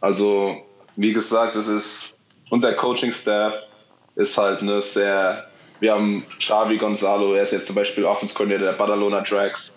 Also, 0.02 0.64
wie 0.96 1.14
gesagt, 1.14 1.56
das 1.56 1.68
ist 1.68 2.14
unser 2.52 2.74
Coaching-Staff 2.74 3.54
ist 4.16 4.38
halt 4.38 4.62
eine 4.62 4.82
sehr, 4.82 5.48
wir 5.80 5.94
haben 5.94 6.26
Xavi 6.40 6.78
Gonzalo, 6.78 7.34
er 7.34 7.44
ist 7.44 7.52
jetzt 7.52 7.68
zum 7.68 7.76
Beispiel 7.76 8.06
Offense-Koordinator 8.06 8.70
der 8.70 8.78
Badalona 8.78 9.22
Drags, 9.22 9.74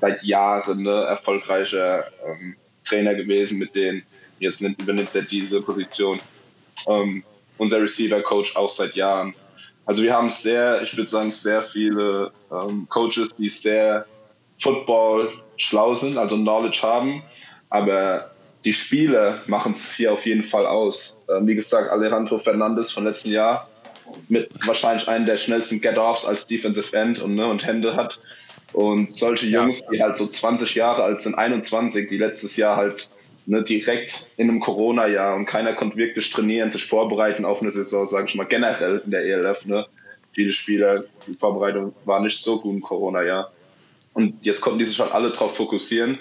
seit 0.00 0.22
Jahren 0.22 0.82
ne, 0.82 1.04
erfolgreicher 1.04 2.06
ähm, 2.26 2.56
Trainer 2.84 3.14
gewesen 3.14 3.58
mit 3.58 3.74
denen. 3.74 4.02
Jetzt 4.38 4.60
nimmt, 4.60 4.80
übernimmt 4.80 5.14
er 5.14 5.22
diese 5.22 5.62
Position. 5.62 6.20
Ähm, 6.88 7.22
unser 7.58 7.80
Receiver-Coach 7.80 8.56
auch 8.56 8.70
seit 8.70 8.94
Jahren. 8.94 9.34
Also 9.84 10.02
wir 10.02 10.14
haben 10.14 10.30
sehr, 10.30 10.82
ich 10.82 10.96
würde 10.96 11.08
sagen, 11.08 11.30
sehr 11.30 11.62
viele 11.62 12.32
ähm, 12.50 12.86
Coaches, 12.88 13.34
die 13.36 13.48
sehr 13.48 14.06
Football 14.58 15.32
schlau 15.56 15.94
sind, 15.94 16.18
also 16.18 16.36
Knowledge 16.36 16.80
haben, 16.82 17.22
aber 17.68 18.30
die 18.64 18.72
Spieler 18.72 19.42
machen 19.46 19.72
es 19.72 19.92
hier 19.92 20.12
auf 20.12 20.24
jeden 20.24 20.44
Fall 20.44 20.66
aus. 20.66 21.16
Ähm, 21.28 21.46
wie 21.46 21.54
gesagt, 21.54 21.90
Alejandro 21.90 22.38
Fernandes 22.38 22.92
von 22.92 23.04
letzten 23.04 23.30
Jahr 23.30 23.68
mit 24.28 24.50
wahrscheinlich 24.66 25.08
einem 25.08 25.26
der 25.26 25.36
schnellsten 25.36 25.80
Get-Offs 25.80 26.24
als 26.24 26.46
Defensive 26.46 26.96
End 26.96 27.20
und, 27.20 27.34
ne, 27.34 27.46
und 27.46 27.64
Hände 27.64 27.96
hat. 27.96 28.20
Und 28.72 29.12
solche 29.12 29.46
Jungs, 29.46 29.80
ja. 29.80 29.86
die 29.92 30.02
halt 30.02 30.16
so 30.16 30.26
20 30.26 30.74
Jahre 30.74 31.02
alt 31.02 31.20
sind, 31.20 31.34
21, 31.34 32.08
die 32.08 32.18
letztes 32.18 32.56
Jahr 32.56 32.76
halt 32.76 33.10
ne, 33.46 33.62
direkt 33.62 34.30
in 34.36 34.48
einem 34.48 34.60
Corona-Jahr 34.60 35.34
und 35.34 35.46
keiner 35.46 35.74
konnte 35.74 35.96
wirklich 35.96 36.30
trainieren, 36.30 36.70
sich 36.70 36.86
vorbereiten 36.86 37.44
auf 37.44 37.60
eine 37.60 37.70
Saison, 37.70 38.06
sage 38.06 38.28
ich 38.28 38.34
mal, 38.34 38.44
generell 38.44 39.02
in 39.04 39.10
der 39.10 39.24
ELF. 39.24 39.66
Ne? 39.66 39.86
Viele 40.32 40.52
Spieler, 40.52 41.04
die 41.26 41.36
Vorbereitung 41.38 41.94
war 42.04 42.20
nicht 42.20 42.38
so 42.38 42.60
gut 42.60 42.74
im 42.74 42.82
Corona-Jahr. 42.82 43.52
Und 44.14 44.44
jetzt 44.44 44.60
konnten 44.60 44.78
die 44.78 44.84
sich 44.84 45.00
halt 45.00 45.12
alle 45.12 45.30
drauf 45.30 45.56
fokussieren. 45.56 46.18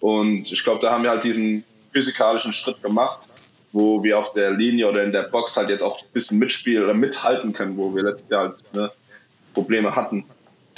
Und 0.00 0.50
ich 0.50 0.64
glaube, 0.64 0.80
da 0.80 0.92
haben 0.92 1.02
wir 1.02 1.10
halt 1.10 1.24
diesen 1.24 1.64
physikalischen 1.92 2.52
Schritt 2.52 2.82
gemacht 2.82 3.28
wo 3.72 4.02
wir 4.02 4.18
auf 4.18 4.32
der 4.32 4.50
Linie 4.50 4.88
oder 4.88 5.04
in 5.04 5.12
der 5.12 5.22
Box 5.24 5.56
halt 5.56 5.68
jetzt 5.68 5.82
auch 5.82 6.00
ein 6.00 6.08
bisschen 6.12 6.38
mitspielen 6.38 6.84
oder 6.84 6.94
mithalten 6.94 7.52
können, 7.52 7.76
wo 7.76 7.94
wir 7.94 8.02
letztes 8.02 8.30
Jahr 8.30 8.48
halt 8.48 8.74
ne, 8.74 8.90
Probleme 9.54 9.94
hatten. 9.94 10.24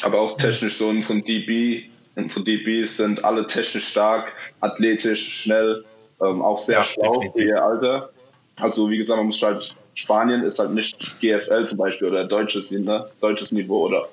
Aber 0.02 0.20
auch 0.20 0.36
technisch 0.36 0.76
so 0.76 0.88
unsere 0.88 1.20
DB, 1.20 1.84
unsere 2.16 2.44
DBs 2.44 2.96
sind 2.96 3.24
alle 3.24 3.46
technisch 3.46 3.88
stark, 3.88 4.32
athletisch, 4.60 5.42
schnell, 5.42 5.84
ähm, 6.20 6.42
auch 6.42 6.58
sehr 6.58 6.78
ja, 6.78 6.82
schlau 6.82 7.32
für 7.32 7.42
ihr 7.42 7.62
Alter. 7.62 8.10
Also 8.56 8.90
wie 8.90 8.98
gesagt, 8.98 9.16
man 9.16 9.26
muss 9.26 9.42
halt, 9.42 9.74
Spanien 9.94 10.42
ist 10.42 10.58
halt 10.58 10.72
nicht 10.72 11.18
GFL 11.20 11.66
zum 11.66 11.78
Beispiel 11.78 12.08
oder 12.08 12.24
deutsches, 12.24 12.70
ne, 12.70 13.06
deutsches 13.20 13.52
Niveau 13.52 13.86
oder 13.86 14.08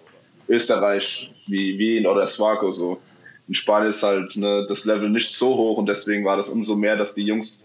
Österreich 0.47 1.31
wie 1.47 1.77
Wien 1.77 2.07
oder 2.07 2.25
Swago 2.25 2.71
so. 2.71 2.99
In 3.47 3.55
Spanien 3.55 3.91
ist 3.91 4.03
halt 4.03 4.37
ne, 4.37 4.65
das 4.69 4.85
Level 4.85 5.09
nicht 5.09 5.33
so 5.33 5.55
hoch 5.55 5.77
und 5.77 5.87
deswegen 5.87 6.23
war 6.23 6.37
das 6.37 6.49
umso 6.49 6.75
mehr, 6.75 6.95
dass 6.95 7.13
die 7.13 7.23
Jungs 7.23 7.63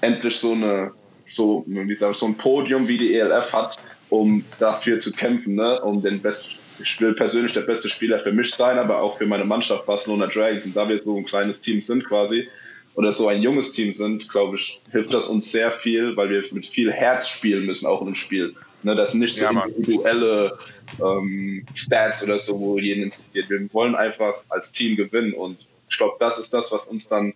endlich 0.00 0.36
so 0.36 0.52
eine 0.52 0.92
so 1.24 1.64
wie 1.66 1.96
sag 1.96 2.12
ich, 2.12 2.18
so 2.18 2.26
ein 2.26 2.36
Podium 2.36 2.86
wie 2.86 2.98
die 2.98 3.14
ELF 3.14 3.52
hat, 3.52 3.78
um 4.10 4.44
dafür 4.60 5.00
zu 5.00 5.12
kämpfen, 5.12 5.56
ne? 5.56 5.80
um 5.82 6.00
den 6.02 6.20
besten 6.20 6.54
ich 6.78 7.00
will 7.00 7.14
persönlich 7.14 7.52
der 7.52 7.62
beste 7.62 7.88
Spieler 7.88 8.18
für 8.18 8.32
mich 8.32 8.54
sein, 8.54 8.78
aber 8.78 9.00
auch 9.00 9.18
für 9.18 9.26
meine 9.26 9.44
Mannschaft 9.44 9.86
Barcelona 9.86 10.26
Dragons. 10.26 10.66
Und 10.66 10.76
da 10.76 10.88
wir 10.88 10.98
so 10.98 11.16
ein 11.16 11.24
kleines 11.24 11.60
Team 11.60 11.80
sind 11.80 12.04
quasi 12.04 12.48
oder 12.94 13.12
so 13.12 13.28
ein 13.28 13.42
junges 13.42 13.72
Team 13.72 13.92
sind, 13.92 14.28
glaube 14.28 14.56
ich, 14.56 14.80
hilft 14.90 15.12
das 15.12 15.28
uns 15.28 15.50
sehr 15.50 15.70
viel, 15.70 16.16
weil 16.16 16.30
wir 16.30 16.42
mit 16.52 16.66
viel 16.66 16.92
Herz 16.92 17.28
spielen 17.28 17.66
müssen, 17.66 17.86
auch 17.86 18.00
in 18.00 18.08
einem 18.08 18.14
Spiel. 18.14 18.54
Ne, 18.82 18.94
das 18.94 19.12
sind 19.12 19.20
nicht 19.20 19.36
so 19.36 19.44
ja, 19.44 19.64
individuelle 19.64 20.56
ähm, 21.02 21.66
Stats 21.74 22.22
oder 22.22 22.38
so, 22.38 22.58
wo 22.58 22.78
jeden 22.78 23.04
interessiert. 23.04 23.50
Wir 23.50 23.72
wollen 23.72 23.94
einfach 23.94 24.34
als 24.48 24.70
Team 24.70 24.96
gewinnen 24.96 25.32
und 25.32 25.58
ich 25.88 25.96
glaube, 25.96 26.16
das 26.18 26.38
ist 26.38 26.52
das, 26.52 26.72
was 26.72 26.88
uns 26.88 27.08
dann 27.08 27.32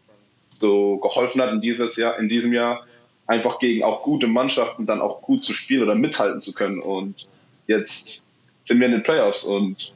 so 0.61 0.99
geholfen 0.99 1.41
hat 1.41 1.53
in, 1.53 1.61
dieses 1.61 1.97
Jahr, 1.97 2.19
in 2.19 2.29
diesem 2.29 2.53
Jahr, 2.53 2.87
einfach 3.27 3.59
gegen 3.59 3.83
auch 3.83 4.03
gute 4.03 4.27
Mannschaften 4.27 4.87
dann 4.87 5.01
auch 5.01 5.23
gut 5.23 5.45
zu 5.45 5.53
spielen 5.53 5.83
oder 5.83 5.95
mithalten 5.95 6.41
zu 6.41 6.53
können. 6.53 6.81
Und 6.81 7.29
jetzt 7.67 8.23
sind 8.63 8.79
wir 8.79 8.87
in 8.87 8.93
den 8.93 9.03
Playoffs 9.03 9.45
und 9.45 9.93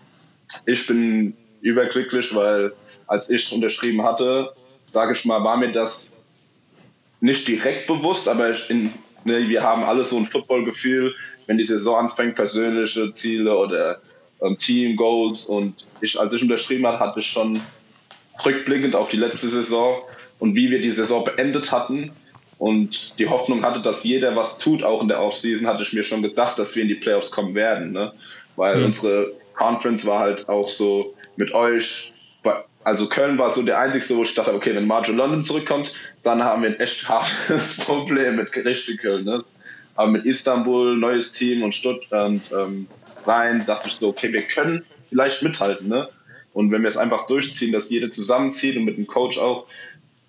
ich 0.66 0.86
bin 0.86 1.36
überglücklich, 1.60 2.34
weil 2.34 2.72
als 3.06 3.30
ich 3.30 3.52
unterschrieben 3.52 4.02
hatte, 4.02 4.52
sage 4.86 5.12
ich 5.12 5.24
mal, 5.24 5.42
war 5.42 5.56
mir 5.56 5.72
das 5.72 6.14
nicht 7.20 7.48
direkt 7.48 7.86
bewusst, 7.86 8.28
aber 8.28 8.54
in, 8.70 8.92
ne, 9.24 9.48
wir 9.48 9.62
haben 9.62 9.82
alle 9.82 10.04
so 10.04 10.16
ein 10.16 10.26
Footballgefühl, 10.26 11.14
wenn 11.46 11.58
die 11.58 11.64
Saison 11.64 12.04
anfängt, 12.04 12.36
persönliche 12.36 13.12
Ziele 13.12 13.56
oder 13.56 14.00
ähm, 14.42 14.56
Team 14.58 14.96
Goals 14.96 15.46
und 15.46 15.86
ich, 16.00 16.18
als 16.18 16.32
ich 16.32 16.42
unterschrieben 16.42 16.86
hatte, 16.86 17.00
hatte 17.00 17.20
ich 17.20 17.26
schon 17.26 17.60
rückblickend 18.44 18.94
auf 18.94 19.08
die 19.08 19.16
letzte 19.16 19.48
Saison 19.48 20.02
und 20.44 20.54
wie 20.54 20.70
wir 20.70 20.82
die 20.82 20.90
Saison 20.90 21.24
beendet 21.24 21.72
hatten 21.72 22.10
und 22.58 23.18
die 23.18 23.30
Hoffnung 23.30 23.64
hatte, 23.64 23.80
dass 23.80 24.04
jeder 24.04 24.36
was 24.36 24.58
tut, 24.58 24.82
auch 24.84 25.00
in 25.00 25.08
der 25.08 25.22
Offseason, 25.22 25.66
hatte 25.66 25.82
ich 25.82 25.94
mir 25.94 26.02
schon 26.02 26.20
gedacht, 26.20 26.58
dass 26.58 26.76
wir 26.76 26.82
in 26.82 26.90
die 26.90 26.96
Playoffs 26.96 27.30
kommen 27.30 27.54
werden. 27.54 27.92
Ne? 27.92 28.12
Weil 28.54 28.76
mhm. 28.76 28.84
unsere 28.84 29.32
Conference 29.54 30.04
war 30.04 30.18
halt 30.18 30.46
auch 30.46 30.68
so 30.68 31.14
mit 31.36 31.54
euch, 31.54 32.12
also 32.84 33.08
Köln 33.08 33.38
war 33.38 33.50
so 33.52 33.62
der 33.62 33.78
einzige, 33.78 34.18
wo 34.18 34.22
ich 34.22 34.34
dachte, 34.34 34.52
okay, 34.52 34.74
wenn 34.74 34.86
Marjo 34.86 35.14
London 35.14 35.42
zurückkommt, 35.42 35.94
dann 36.22 36.44
haben 36.44 36.60
wir 36.60 36.68
ein 36.68 36.78
echt 36.78 37.08
hartes 37.08 37.78
Problem 37.80 38.36
mit 38.36 38.54
richtig 38.54 39.00
Köln. 39.00 39.24
Ne? 39.24 39.42
Aber 39.94 40.10
mit 40.10 40.26
Istanbul, 40.26 40.94
neues 40.94 41.32
Team 41.32 41.62
und 41.62 41.74
Stuttgart 41.74 42.28
und 42.28 42.42
ähm, 42.52 42.86
Rhein, 43.24 43.64
dachte 43.64 43.88
ich 43.88 43.94
so, 43.94 44.08
okay, 44.08 44.30
wir 44.30 44.42
können 44.42 44.84
vielleicht 45.08 45.42
mithalten. 45.42 45.88
Ne? 45.88 46.06
Und 46.52 46.70
wenn 46.70 46.82
wir 46.82 46.88
es 46.88 46.98
einfach 46.98 47.26
durchziehen, 47.26 47.72
dass 47.72 47.88
jeder 47.88 48.10
zusammenzieht 48.10 48.76
und 48.76 48.84
mit 48.84 48.98
dem 48.98 49.06
Coach 49.06 49.38
auch, 49.38 49.66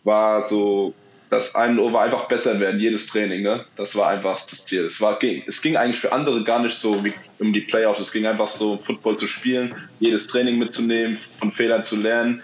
war 0.05 0.41
so, 0.41 0.93
dass 1.29 1.55
ein 1.55 1.79
Over 1.79 2.01
einfach 2.01 2.27
besser 2.27 2.59
werden, 2.59 2.79
jedes 2.79 3.07
Training. 3.07 3.41
Ne? 3.41 3.65
Das 3.75 3.95
war 3.95 4.07
einfach 4.09 4.39
das 4.41 4.65
Ziel. 4.65 4.85
Es, 4.85 5.01
war, 5.01 5.19
es 5.21 5.61
ging 5.61 5.75
eigentlich 5.75 5.99
für 5.99 6.13
andere 6.13 6.43
gar 6.43 6.61
nicht 6.61 6.77
so 6.77 7.03
wie 7.03 7.13
um 7.39 7.51
die 7.51 7.61
Playoffs. 7.61 7.99
Es 7.99 8.11
ging 8.11 8.25
einfach 8.25 8.47
so, 8.47 8.77
Football 8.77 9.17
zu 9.17 9.27
spielen, 9.27 9.75
jedes 9.99 10.27
Training 10.27 10.57
mitzunehmen, 10.57 11.17
von 11.37 11.51
Fehlern 11.51 11.83
zu 11.83 11.97
lernen, 11.97 12.41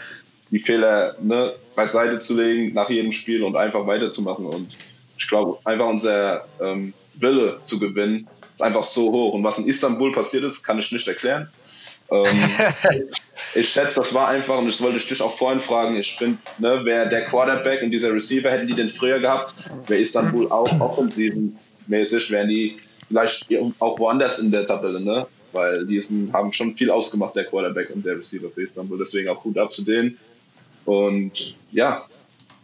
die 0.49 0.59
Fehler 0.59 1.15
ne, 1.21 1.53
beiseite 1.75 2.19
zu 2.19 2.35
legen 2.35 2.73
nach 2.73 2.89
jedem 2.89 3.11
Spiel 3.11 3.43
und 3.43 3.55
einfach 3.55 3.87
weiterzumachen. 3.87 4.45
Und 4.45 4.77
ich 5.17 5.27
glaube, 5.27 5.59
einfach 5.63 5.87
unser 5.87 6.45
ähm, 6.59 6.93
Wille 7.15 7.59
zu 7.61 7.79
gewinnen 7.79 8.27
ist 8.53 8.61
einfach 8.61 8.83
so 8.83 9.11
hoch. 9.11 9.33
Und 9.33 9.43
was 9.43 9.59
in 9.59 9.67
Istanbul 9.67 10.11
passiert 10.11 10.43
ist, 10.43 10.63
kann 10.63 10.79
ich 10.79 10.91
nicht 10.91 11.07
erklären. 11.07 11.49
Ähm, 12.11 12.25
ich 13.55 13.69
schätze, 13.69 13.95
das 13.95 14.13
war 14.13 14.27
einfach, 14.27 14.57
und 14.57 14.67
das 14.67 14.81
wollte 14.81 14.97
ich 14.97 15.07
dich 15.07 15.21
auch 15.21 15.37
vorhin 15.37 15.61
fragen, 15.61 15.95
ich 15.95 16.15
finde, 16.15 16.37
ne, 16.57 16.81
wer 16.83 17.05
der 17.05 17.25
Quarterback 17.25 17.81
und 17.81 17.91
dieser 17.91 18.13
Receiver, 18.13 18.51
hätten 18.51 18.67
die 18.67 18.75
denn 18.75 18.89
früher 18.89 19.19
gehabt, 19.19 19.55
wäre 19.87 20.01
Istanbul 20.01 20.51
auch 20.51 20.79
offensivenmäßig, 20.79 22.31
wären 22.31 22.49
die 22.49 22.79
vielleicht 23.07 23.47
auch 23.79 23.97
woanders 23.99 24.39
in 24.39 24.51
der 24.51 24.65
Tabelle, 24.65 24.99
ne? 24.99 25.27
Weil 25.53 25.85
die 25.85 25.99
sind, 25.99 26.31
haben 26.31 26.53
schon 26.53 26.77
viel 26.77 26.89
ausgemacht, 26.89 27.35
der 27.35 27.43
Quarterback 27.45 27.89
und 27.89 28.05
der 28.05 28.17
Receiver 28.17 28.49
für 28.49 28.61
Istanbul. 28.61 28.97
Deswegen 28.97 29.27
auch 29.27 29.43
gut 29.43 29.57
ab 29.57 29.73
zu 29.73 29.83
denen. 29.83 30.17
Und 30.85 31.55
ja, 31.73 32.05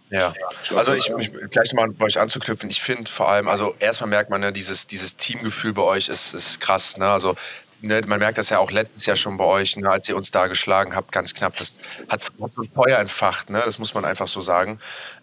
ja, 0.10 0.34
also 0.74 0.94
ich, 0.94 1.10
ich 1.20 1.32
gleich 1.50 1.74
nochmal 1.74 1.90
bei 1.90 2.06
euch 2.06 2.18
anzuknüpfen. 2.18 2.70
Ich 2.70 2.82
finde 2.82 3.12
vor 3.12 3.28
allem, 3.28 3.50
also 3.50 3.76
erstmal 3.80 4.10
merkt 4.10 4.30
man, 4.30 4.40
ne, 4.40 4.54
dieses, 4.54 4.88
dieses 4.88 5.18
Teamgefühl 5.18 5.74
bei 5.74 5.82
euch 5.82 6.08
ist, 6.08 6.34
ist 6.34 6.62
krass. 6.62 6.98
Ne? 6.98 7.10
Also 7.10 7.36
ne, 7.82 8.02
man 8.06 8.20
merkt 8.20 8.38
das 8.38 8.50
ja 8.50 8.60
auch 8.60 8.72
letztes 8.72 9.06
Jahr 9.06 9.16
schon 9.16 9.38
bei 9.38 9.44
euch, 9.44 9.78
ne, 9.78 9.90
als 9.90 10.08
ihr 10.10 10.16
uns 10.16 10.32
da 10.32 10.48
geschlagen 10.48 10.96
habt, 10.96 11.12
ganz 11.12 11.34
knapp. 11.34 11.56
Das 11.58 11.80
hat, 12.10 12.24
hat 12.42 12.52
so 12.52 12.62
ein 12.62 12.70
Feuer 12.74 13.00
entfacht, 13.00 13.50
ne? 13.50 13.62
das 13.64 13.80
muss 13.80 13.94
man 13.94 14.06
einfach 14.06 14.28
so 14.28 14.42
sagen. 14.42 14.80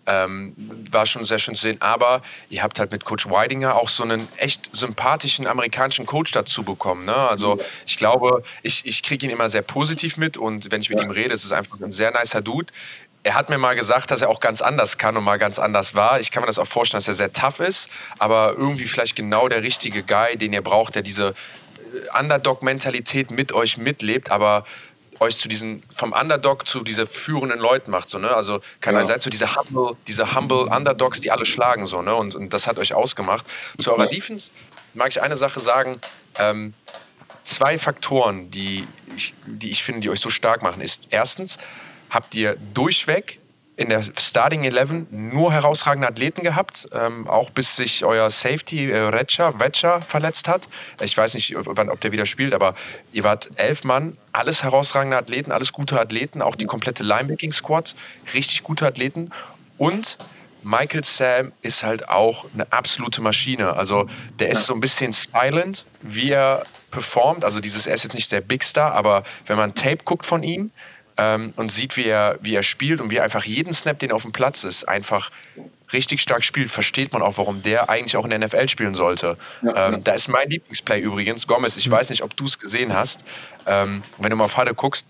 Ähm, 0.06 0.54
war 0.90 1.06
schon 1.06 1.24
sehr 1.24 1.38
schön 1.38 1.54
zu 1.54 1.62
sehen. 1.62 1.80
Aber 1.80 2.22
ihr 2.50 2.62
habt 2.62 2.78
halt 2.78 2.92
mit 2.92 3.04
Coach 3.04 3.28
Weidinger 3.30 3.76
auch 3.76 3.88
so 3.88 4.02
einen 4.02 4.28
echt 4.36 4.68
sympathischen 4.76 5.46
amerikanischen 5.46 6.04
Coach 6.04 6.32
dazu 6.32 6.62
bekommen. 6.62 7.06
Ne? 7.06 7.16
Also 7.16 7.58
ich 7.86 7.96
glaube, 7.96 8.42
ich, 8.62 8.84
ich 8.84 9.02
kriege 9.02 9.24
ihn 9.24 9.32
immer 9.32 9.48
sehr 9.48 9.62
positiv 9.62 10.18
mit 10.18 10.36
und 10.36 10.70
wenn 10.70 10.82
ich 10.82 10.90
mit 10.90 10.98
ja. 10.98 11.04
ihm 11.04 11.10
rede, 11.10 11.32
ist 11.32 11.44
es 11.44 11.52
einfach 11.52 11.80
ein 11.80 11.92
sehr 11.92 12.10
nicer 12.10 12.42
Dude 12.42 12.72
er 13.24 13.34
hat 13.34 13.48
mir 13.48 13.56
mal 13.56 13.74
gesagt, 13.74 14.10
dass 14.10 14.20
er 14.20 14.28
auch 14.28 14.38
ganz 14.38 14.60
anders 14.60 14.98
kann 14.98 15.16
und 15.16 15.24
mal 15.24 15.38
ganz 15.38 15.58
anders 15.58 15.94
war. 15.94 16.20
Ich 16.20 16.30
kann 16.30 16.42
mir 16.42 16.46
das 16.46 16.58
auch 16.58 16.66
vorstellen, 16.66 16.98
dass 16.98 17.08
er 17.08 17.14
sehr 17.14 17.32
tough 17.32 17.58
ist, 17.58 17.88
aber 18.18 18.54
irgendwie 18.56 18.84
vielleicht 18.84 19.16
genau 19.16 19.48
der 19.48 19.62
richtige 19.62 20.02
Guy, 20.02 20.36
den 20.36 20.52
ihr 20.52 20.60
braucht, 20.60 20.94
der 20.94 21.00
diese 21.02 21.34
Underdog-Mentalität 22.18 23.30
mit 23.30 23.52
euch 23.52 23.78
mitlebt, 23.78 24.30
aber 24.30 24.64
euch 25.20 25.38
zu 25.38 25.48
diesen, 25.48 25.82
vom 25.92 26.12
Underdog 26.12 26.66
zu 26.66 26.82
diese 26.82 27.06
führenden 27.06 27.58
Leuten 27.58 27.90
macht, 27.90 28.08
so, 28.08 28.18
ne? 28.18 28.30
Also, 28.34 28.60
keine 28.80 28.98
ja. 28.98 29.04
seid 29.04 29.22
so 29.22 29.30
diese 29.30 29.54
humble, 29.56 29.96
diese 30.06 30.34
humble 30.34 30.64
Underdogs, 30.64 31.20
die 31.20 31.30
alle 31.30 31.44
schlagen, 31.44 31.86
so, 31.86 32.02
ne? 32.02 32.14
Und, 32.14 32.34
und 32.34 32.52
das 32.52 32.66
hat 32.66 32.78
euch 32.78 32.94
ausgemacht. 32.94 33.44
Zu 33.78 33.92
eurer 33.92 34.06
Defense 34.06 34.50
mag 34.92 35.08
ich 35.10 35.22
eine 35.22 35.36
Sache 35.36 35.60
sagen, 35.60 36.00
ähm, 36.38 36.74
zwei 37.44 37.78
Faktoren, 37.78 38.50
die 38.50 38.86
ich, 39.16 39.34
die 39.46 39.70
ich 39.70 39.82
finde, 39.84 40.00
die 40.00 40.10
euch 40.10 40.20
so 40.20 40.30
stark 40.30 40.62
machen, 40.62 40.80
ist 40.80 41.08
erstens, 41.10 41.58
habt 42.10 42.34
ihr 42.34 42.56
durchweg 42.74 43.40
in 43.76 43.88
der 43.88 44.02
Starting 44.02 44.64
11 44.64 45.10
nur 45.10 45.52
herausragende 45.52 46.06
Athleten 46.06 46.42
gehabt, 46.42 46.86
ähm, 46.92 47.26
auch 47.28 47.50
bis 47.50 47.74
sich 47.74 48.04
euer 48.04 48.30
Safety 48.30 48.90
äh, 48.90 48.98
Retscher, 48.98 49.58
Wetscher 49.58 50.00
verletzt 50.02 50.46
hat. 50.48 50.68
Ich 51.00 51.16
weiß 51.16 51.34
nicht, 51.34 51.56
ob, 51.56 51.66
ob, 51.66 52.00
der 52.00 52.12
wieder 52.12 52.26
spielt, 52.26 52.54
aber 52.54 52.74
ihr 53.12 53.24
wart 53.24 53.50
elf 53.56 53.82
Mann, 53.82 54.16
alles 54.32 54.62
herausragende 54.62 55.16
Athleten, 55.16 55.50
alles 55.50 55.72
gute 55.72 56.00
Athleten, 56.00 56.40
auch 56.40 56.54
die 56.54 56.66
komplette 56.66 57.02
Linebacking 57.02 57.52
Squad, 57.52 57.96
richtig 58.32 58.62
gute 58.62 58.86
Athleten 58.86 59.30
und 59.76 60.18
Michael 60.62 61.04
Sam 61.04 61.52
ist 61.60 61.84
halt 61.84 62.08
auch 62.08 62.46
eine 62.54 62.72
absolute 62.72 63.20
Maschine. 63.20 63.74
Also 63.74 64.08
der 64.38 64.48
ist 64.48 64.64
so 64.64 64.72
ein 64.72 64.80
bisschen 64.80 65.12
silent, 65.12 65.84
wie 66.00 66.30
er 66.30 66.64
performt. 66.90 67.44
Also 67.44 67.60
dieses, 67.60 67.86
er 67.86 67.94
ist 67.94 68.04
jetzt 68.04 68.14
nicht 68.14 68.32
der 68.32 68.40
Big 68.40 68.64
Star, 68.64 68.92
aber 68.92 69.24
wenn 69.46 69.58
man 69.58 69.74
Tape 69.74 69.98
guckt 70.04 70.24
von 70.24 70.42
ihm, 70.42 70.70
ähm, 71.16 71.52
und 71.56 71.70
sieht, 71.70 71.96
wie 71.96 72.06
er, 72.06 72.38
wie 72.40 72.54
er 72.54 72.62
spielt 72.62 73.00
und 73.00 73.10
wie 73.10 73.16
er 73.16 73.24
einfach 73.24 73.44
jeden 73.44 73.72
Snap, 73.72 73.98
den 73.98 74.12
auf 74.12 74.22
dem 74.22 74.32
Platz 74.32 74.64
ist, 74.64 74.88
einfach 74.88 75.30
richtig 75.92 76.20
stark 76.20 76.44
spielt, 76.44 76.70
versteht 76.70 77.12
man 77.12 77.22
auch, 77.22 77.38
warum 77.38 77.62
der 77.62 77.88
eigentlich 77.88 78.16
auch 78.16 78.24
in 78.24 78.30
der 78.30 78.38
NFL 78.40 78.68
spielen 78.68 78.94
sollte. 78.94 79.36
Ja, 79.62 79.88
ähm, 79.88 79.92
ja. 79.94 79.98
Da 79.98 80.12
ist 80.12 80.28
mein 80.28 80.48
Lieblingsplay 80.50 81.00
übrigens, 81.00 81.46
Gomez, 81.46 81.76
ich 81.76 81.88
mhm. 81.88 81.92
weiß 81.92 82.10
nicht, 82.10 82.22
ob 82.22 82.36
du 82.36 82.44
es 82.44 82.58
gesehen 82.58 82.92
hast, 82.92 83.24
ähm, 83.66 84.02
wenn 84.18 84.30
du 84.30 84.36
mal 84.36 84.44
auf 84.44 84.56
Halle 84.56 84.74
guckst, 84.74 85.06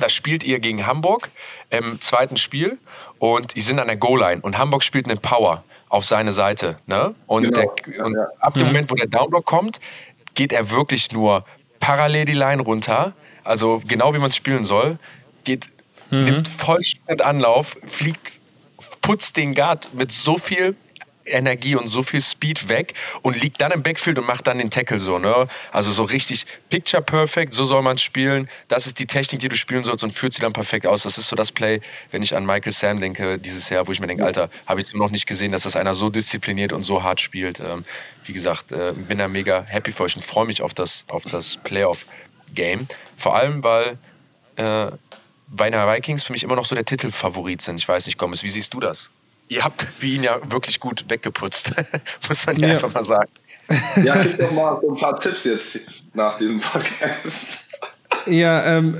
da 0.00 0.08
spielt 0.08 0.42
ihr 0.42 0.58
gegen 0.58 0.86
Hamburg 0.86 1.30
im 1.70 2.00
zweiten 2.00 2.36
Spiel 2.36 2.78
und 3.18 3.54
die 3.54 3.60
sind 3.60 3.78
an 3.78 3.86
der 3.86 3.96
Goal-Line 3.96 4.40
und 4.40 4.58
Hamburg 4.58 4.82
spielt 4.82 5.08
einen 5.08 5.20
Power 5.20 5.62
auf 5.88 6.04
seine 6.04 6.32
Seite. 6.32 6.78
Ne? 6.86 7.14
Und, 7.26 7.44
genau. 7.44 7.74
der, 7.86 8.04
und 8.04 8.16
ab 8.40 8.54
dem 8.54 8.62
mhm. 8.62 8.68
Moment, 8.68 8.90
wo 8.90 8.96
der 8.96 9.06
Downblock 9.06 9.44
kommt, 9.44 9.80
geht 10.34 10.52
er 10.52 10.70
wirklich 10.70 11.12
nur 11.12 11.44
parallel 11.78 12.24
die 12.24 12.32
Line 12.32 12.62
runter, 12.62 13.12
also 13.44 13.82
genau 13.86 14.14
wie 14.14 14.18
man 14.18 14.30
es 14.30 14.36
spielen 14.36 14.64
soll, 14.64 14.98
geht, 15.44 15.68
mhm. 16.10 16.24
nimmt 16.24 16.48
Vollschritt 16.48 17.22
Anlauf, 17.22 17.76
fliegt, 17.86 18.32
putzt 19.00 19.36
den 19.36 19.54
Guard 19.54 19.92
mit 19.94 20.12
so 20.12 20.38
viel 20.38 20.76
Energie 21.26 21.74
und 21.74 21.86
so 21.86 22.02
viel 22.02 22.20
Speed 22.20 22.68
weg 22.68 22.94
und 23.22 23.40
liegt 23.40 23.60
dann 23.60 23.72
im 23.72 23.82
Backfield 23.82 24.18
und 24.18 24.26
macht 24.26 24.46
dann 24.46 24.58
den 24.58 24.70
Tackle 24.70 24.98
so, 24.98 25.18
ne? 25.18 25.48
Also 25.72 25.90
so 25.90 26.04
richtig 26.04 26.46
picture 26.68 27.02
perfect, 27.02 27.52
so 27.52 27.64
soll 27.64 27.82
man 27.82 27.98
spielen. 27.98 28.48
Das 28.68 28.86
ist 28.86 28.98
die 28.98 29.06
Technik, 29.06 29.40
die 29.40 29.48
du 29.48 29.56
spielen 29.56 29.84
sollst 29.84 30.04
und 30.04 30.12
führt 30.12 30.32
sie 30.32 30.40
dann 30.40 30.52
perfekt 30.52 30.86
aus. 30.86 31.04
Das 31.04 31.18
ist 31.18 31.28
so 31.28 31.36
das 31.36 31.52
Play, 31.52 31.80
wenn 32.10 32.22
ich 32.22 32.36
an 32.36 32.44
Michael 32.46 32.72
Sam 32.72 33.00
denke, 33.00 33.38
dieses 33.38 33.68
Jahr, 33.68 33.86
wo 33.86 33.92
ich 33.92 34.00
mir 34.00 34.06
denke, 34.06 34.24
Alter, 34.24 34.50
habe 34.66 34.80
ich 34.80 34.92
noch 34.94 35.10
nicht 35.10 35.26
gesehen, 35.26 35.52
dass 35.52 35.62
das 35.62 35.76
einer 35.76 35.94
so 35.94 36.10
diszipliniert 36.10 36.72
und 36.72 36.82
so 36.82 37.02
hart 37.02 37.20
spielt. 37.20 37.60
Ähm, 37.60 37.84
wie 38.24 38.32
gesagt, 38.32 38.72
äh, 38.72 38.92
bin 38.92 39.18
da 39.18 39.28
mega 39.28 39.64
happy 39.66 39.92
für 39.92 40.04
euch 40.04 40.16
und 40.16 40.22
freue 40.22 40.46
mich 40.46 40.62
auf 40.62 40.74
das, 40.74 41.04
auf 41.08 41.24
das 41.24 41.56
Playoff-Game. 41.58 42.86
Vor 43.16 43.36
allem, 43.36 43.62
weil 43.62 43.98
äh, 44.56 44.90
Weiner 45.58 45.86
Vikings 45.86 46.22
für 46.22 46.32
mich 46.32 46.42
immer 46.42 46.56
noch 46.56 46.66
so 46.66 46.74
der 46.74 46.84
Titelfavorit 46.84 47.62
sind. 47.62 47.76
Ich 47.76 47.88
weiß 47.88 48.06
nicht, 48.06 48.18
Gomez, 48.18 48.42
wie 48.42 48.50
siehst 48.50 48.74
du 48.74 48.80
das? 48.80 49.10
Ihr 49.48 49.62
habt 49.62 49.86
Wien 50.00 50.22
ja 50.22 50.38
wirklich 50.50 50.80
gut 50.80 51.04
weggeputzt, 51.08 51.72
muss 52.28 52.46
man 52.46 52.58
ja, 52.58 52.68
ja, 52.68 52.74
einfach 52.74 52.92
mal 52.92 53.04
sagen. 53.04 53.30
Ja, 54.02 54.22
gib 54.22 54.38
doch 54.38 54.50
mal 54.52 54.78
so 54.80 54.90
ein 54.90 54.96
paar 54.96 55.18
Tipps 55.18 55.44
jetzt 55.44 55.80
nach 56.12 56.36
diesem 56.36 56.60
Podcast. 56.60 57.74
Ja, 58.26 58.78
ähm, 58.78 58.96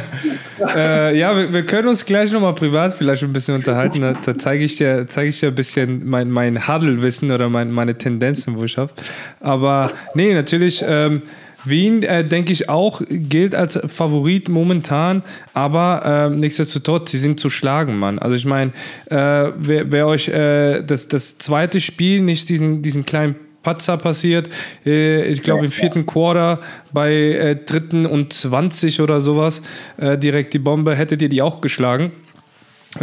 äh, 0.74 1.18
ja, 1.18 1.36
wir, 1.36 1.52
wir, 1.52 1.66
können 1.66 1.88
uns 1.88 2.04
gleich 2.04 2.32
nochmal 2.32 2.54
privat 2.54 2.94
vielleicht 2.94 3.22
ein 3.22 3.32
bisschen 3.32 3.56
unterhalten. 3.56 4.00
Da, 4.00 4.12
da 4.12 4.38
zeige 4.38 4.64
ich 4.64 4.76
dir, 4.76 5.06
zeige 5.06 5.28
ich 5.28 5.40
dir 5.40 5.48
ein 5.48 5.54
bisschen 5.54 6.08
mein, 6.08 6.30
mein 6.30 6.66
Huddle-Wissen 6.66 7.30
oder 7.30 7.48
mein, 7.48 7.70
meine 7.70 7.98
Tendenzen, 7.98 8.56
wo 8.56 8.64
ich 8.64 8.78
habe. 8.78 8.92
Aber 9.40 9.92
nee, 10.14 10.32
natürlich. 10.32 10.82
Ähm, 10.86 11.22
Wien, 11.64 12.02
äh, 12.02 12.24
denke 12.24 12.52
ich 12.52 12.68
auch, 12.68 13.02
gilt 13.08 13.54
als 13.54 13.78
Favorit 13.86 14.48
momentan, 14.48 15.22
aber 15.54 16.30
äh, 16.30 16.34
nichtsdestotrotz, 16.34 17.10
sie 17.10 17.18
sind 17.18 17.40
zu 17.40 17.50
schlagen, 17.50 17.98
Mann. 17.98 18.18
Also 18.18 18.36
ich 18.36 18.44
meine, 18.44 18.72
äh, 19.06 19.52
wer, 19.56 19.90
wer, 19.90 20.06
euch 20.06 20.28
äh, 20.28 20.82
das, 20.82 21.08
das 21.08 21.38
zweite 21.38 21.80
Spiel 21.80 22.20
nicht 22.20 22.48
diesen, 22.48 22.82
diesen 22.82 23.04
kleinen 23.04 23.36
Patzer 23.62 23.96
passiert, 23.96 24.48
äh, 24.86 25.26
ich 25.26 25.42
glaube 25.42 25.64
im 25.64 25.72
vierten 25.72 26.06
Quarter 26.06 26.60
bei 26.92 27.12
äh, 27.12 27.56
dritten 27.56 28.06
und 28.06 28.32
20 28.32 29.00
oder 29.00 29.20
sowas, 29.20 29.62
direkt 29.98 30.54
die 30.54 30.58
Bombe, 30.58 30.94
hättet 30.94 31.22
ihr 31.22 31.28
die 31.28 31.42
auch 31.42 31.60
geschlagen. 31.60 32.12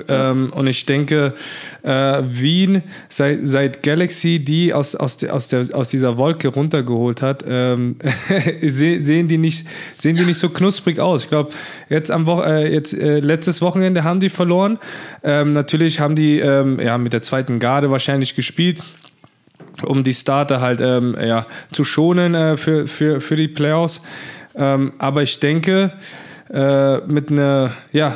Ähm, 0.08 0.52
und 0.54 0.68
ich 0.68 0.86
denke, 0.86 1.34
äh, 1.84 2.22
Wien, 2.28 2.84
seit, 3.10 3.40
seit, 3.44 3.84
Galaxy 3.84 4.40
die 4.40 4.74
aus, 4.74 4.96
aus, 4.96 5.18
der, 5.18 5.34
aus, 5.34 5.48
der, 5.48 5.68
aus 5.74 5.90
dieser 5.90 6.18
Wolke 6.18 6.50
runtergeholt 6.50 7.22
hat, 7.22 7.44
ähm, 7.48 7.98
sehen, 8.62 9.28
die 9.28 9.38
nicht, 9.38 9.68
sehen 9.98 10.16
die 10.16 10.26
nicht 10.26 10.40
so 10.40 10.50
knusprig 10.50 11.00
aus. 11.00 11.24
Ich 11.24 11.30
glaube, 11.30 11.52
jetzt 11.90 12.12
am 12.12 12.28
Wo 12.28 12.42
äh, 12.42 12.72
jetzt, 12.72 12.94
äh, 12.94 13.20
letztes 13.20 13.62
Wochenende 13.62 14.04
haben 14.04 14.20
die 14.20 14.30
verloren. 14.30 14.80
Ähm, 15.24 15.54
natürlich 15.54 16.00
haben 16.00 16.16
die 16.16 16.40
ähm, 16.40 16.80
ja, 16.80 16.98
mit 16.98 17.14
der 17.14 17.22
zweiten 17.22 17.60
Garde 17.60 17.92
wahrscheinlich 17.92 18.36
gespielt 18.36 18.84
um 19.84 20.06
die 20.06 20.14
Starter 20.14 20.62
halt 20.62 20.80
ähm, 20.80 21.18
ja, 21.20 21.48
zu 21.74 21.84
schonen 21.84 22.34
äh, 22.34 22.56
für, 22.56 22.88
für, 22.88 23.20
für 23.20 23.36
die 23.36 23.50
Playoffs. 23.50 24.02
Ähm, 24.56 24.94
aber 25.00 25.22
ich 25.22 25.40
denke, 25.42 25.92
äh, 26.50 26.98
mit 27.08 27.32
einer, 27.32 27.72
ja, 27.92 28.16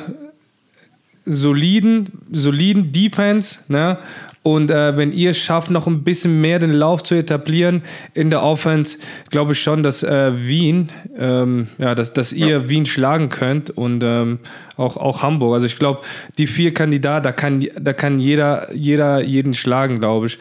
soliden, 1.30 2.08
soliden 2.32 2.92
Defense 2.92 3.62
ne? 3.68 3.98
Und 4.42 4.72
äh, 4.72 4.96
wenn 4.96 5.12
ihr 5.12 5.34
schafft, 5.34 5.70
noch 5.70 5.86
ein 5.86 6.04
bisschen 6.04 6.40
mehr 6.40 6.60
den 6.60 6.72
Lauf 6.72 7.04
zu 7.04 7.14
etablieren 7.14 7.84
in 8.14 8.30
der 8.30 8.42
Offense, 8.42 8.98
glaube 9.30 9.52
ich 9.52 9.62
schon, 9.62 9.84
dass 9.84 10.02
äh, 10.02 10.32
Wien, 10.48 10.92
ähm, 11.18 11.68
ja, 11.78 11.94
dass, 11.94 12.14
dass 12.14 12.32
ihr 12.32 12.48
ja. 12.48 12.70
Wien 12.70 12.86
schlagen 12.86 13.28
könnt 13.28 13.70
und 13.70 14.02
ähm, 14.02 14.40
auch, 14.78 14.96
auch 14.96 15.24
Hamburg. 15.24 15.56
Also 15.56 15.66
ich 15.66 15.78
glaube, 15.78 16.02
die 16.38 16.48
vier 16.48 16.74
Kandidaten, 16.74 17.24
da 17.24 17.32
kann, 17.34 17.68
da 17.80 17.92
kann 17.92 18.18
jeder, 18.18 18.74
jeder 18.74 19.20
jeden 19.20 19.54
schlagen, 19.54 20.00
glaube 20.00 20.28
ich. 20.28 20.40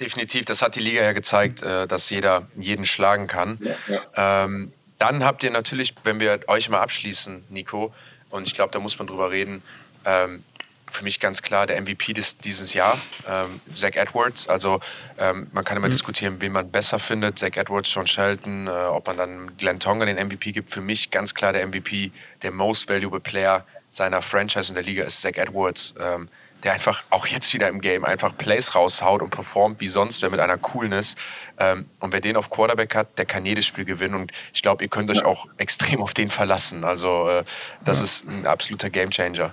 Definitiv, 0.00 0.44
das 0.44 0.62
hat 0.62 0.74
die 0.76 0.80
Liga 0.80 1.02
ja 1.02 1.12
gezeigt, 1.12 1.62
äh, 1.62 1.86
dass 1.86 2.10
jeder 2.10 2.48
jeden 2.58 2.84
schlagen 2.84 3.28
kann. 3.28 3.58
Ja, 3.60 4.00
ja. 4.16 4.44
Ähm, 4.44 4.72
dann 4.98 5.24
habt 5.24 5.44
ihr 5.44 5.50
natürlich, 5.50 5.94
wenn 6.04 6.20
wir 6.20 6.40
euch 6.48 6.68
mal 6.68 6.80
abschließen, 6.80 7.44
Nico, 7.50 7.94
und 8.30 8.46
ich 8.46 8.54
glaube, 8.54 8.72
da 8.72 8.78
muss 8.78 8.98
man 8.98 9.06
drüber 9.06 9.30
reden, 9.30 9.62
ähm, 10.04 10.44
für 10.88 11.04
mich 11.04 11.20
ganz 11.20 11.42
klar 11.42 11.66
der 11.66 11.80
MVP 11.80 12.12
des, 12.12 12.38
dieses 12.38 12.72
Jahr, 12.72 12.98
ähm, 13.28 13.60
Zach 13.74 13.94
Edwards. 13.94 14.48
Also 14.48 14.80
ähm, 15.18 15.48
man 15.52 15.64
kann 15.64 15.76
immer 15.76 15.88
mhm. 15.88 15.92
diskutieren, 15.92 16.36
wen 16.40 16.52
man 16.52 16.70
besser 16.70 16.98
findet, 16.98 17.38
Zach 17.38 17.56
Edwards, 17.56 17.92
John 17.92 18.06
Shelton, 18.06 18.68
äh, 18.68 18.70
ob 18.70 19.06
man 19.06 19.16
dann 19.16 19.56
Glenn 19.56 19.80
Tonga 19.80 20.06
den 20.06 20.16
MVP 20.24 20.52
gibt. 20.52 20.70
Für 20.70 20.80
mich 20.80 21.10
ganz 21.10 21.34
klar 21.34 21.52
der 21.52 21.66
MVP, 21.66 22.12
der 22.42 22.52
Most 22.52 22.88
Valuable 22.88 23.20
Player 23.20 23.66
seiner 23.90 24.22
Franchise 24.22 24.68
in 24.68 24.74
der 24.74 24.84
Liga 24.84 25.04
ist 25.04 25.20
Zach 25.20 25.34
Edwards. 25.34 25.94
Ähm, 25.98 26.28
der 26.64 26.72
einfach 26.72 27.04
auch 27.10 27.26
jetzt 27.26 27.52
wieder 27.54 27.68
im 27.68 27.80
Game 27.80 28.04
einfach 28.04 28.36
Plays 28.36 28.74
raushaut 28.74 29.22
und 29.22 29.30
performt 29.30 29.80
wie 29.80 29.88
sonst, 29.88 30.22
wer 30.22 30.30
mit 30.30 30.40
einer 30.40 30.58
Coolness. 30.58 31.14
Ähm, 31.58 31.88
und 32.00 32.12
wer 32.12 32.20
den 32.20 32.36
auf 32.36 32.50
Quarterback 32.50 32.94
hat, 32.94 33.18
der 33.18 33.24
kann 33.24 33.46
jedes 33.46 33.66
Spiel 33.66 33.84
gewinnen. 33.84 34.14
Und 34.14 34.32
ich 34.52 34.62
glaube, 34.62 34.84
ihr 34.84 34.88
könnt 34.88 35.10
euch 35.10 35.24
auch 35.24 35.46
extrem 35.58 36.00
auf 36.02 36.14
den 36.14 36.30
verlassen. 36.30 36.84
Also 36.84 37.28
äh, 37.28 37.44
das 37.84 37.98
ja. 37.98 38.04
ist 38.04 38.28
ein 38.28 38.46
absoluter 38.46 38.90
Gamechanger. 38.90 39.52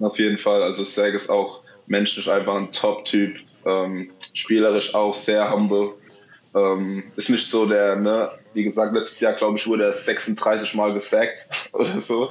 Auf 0.00 0.18
jeden 0.18 0.38
Fall. 0.38 0.62
Also 0.62 0.84
Sag 0.84 1.14
ist 1.14 1.30
auch 1.30 1.62
menschlich 1.86 2.30
einfach 2.30 2.56
ein 2.56 2.72
Top-Typ. 2.72 3.38
Ähm, 3.64 4.10
spielerisch 4.34 4.94
auch 4.94 5.14
sehr 5.14 5.50
humble. 5.52 5.94
Ähm, 6.54 7.04
ist 7.16 7.30
nicht 7.30 7.48
so 7.48 7.66
der, 7.66 7.96
ne, 7.96 8.30
wie 8.52 8.64
gesagt, 8.64 8.94
letztes 8.94 9.20
Jahr, 9.20 9.32
glaube 9.32 9.56
ich, 9.56 9.66
wurde 9.66 9.84
er 9.84 9.92
36 9.92 10.74
Mal 10.74 10.92
gesackt 10.92 11.48
oder 11.72 12.00
so. 12.00 12.30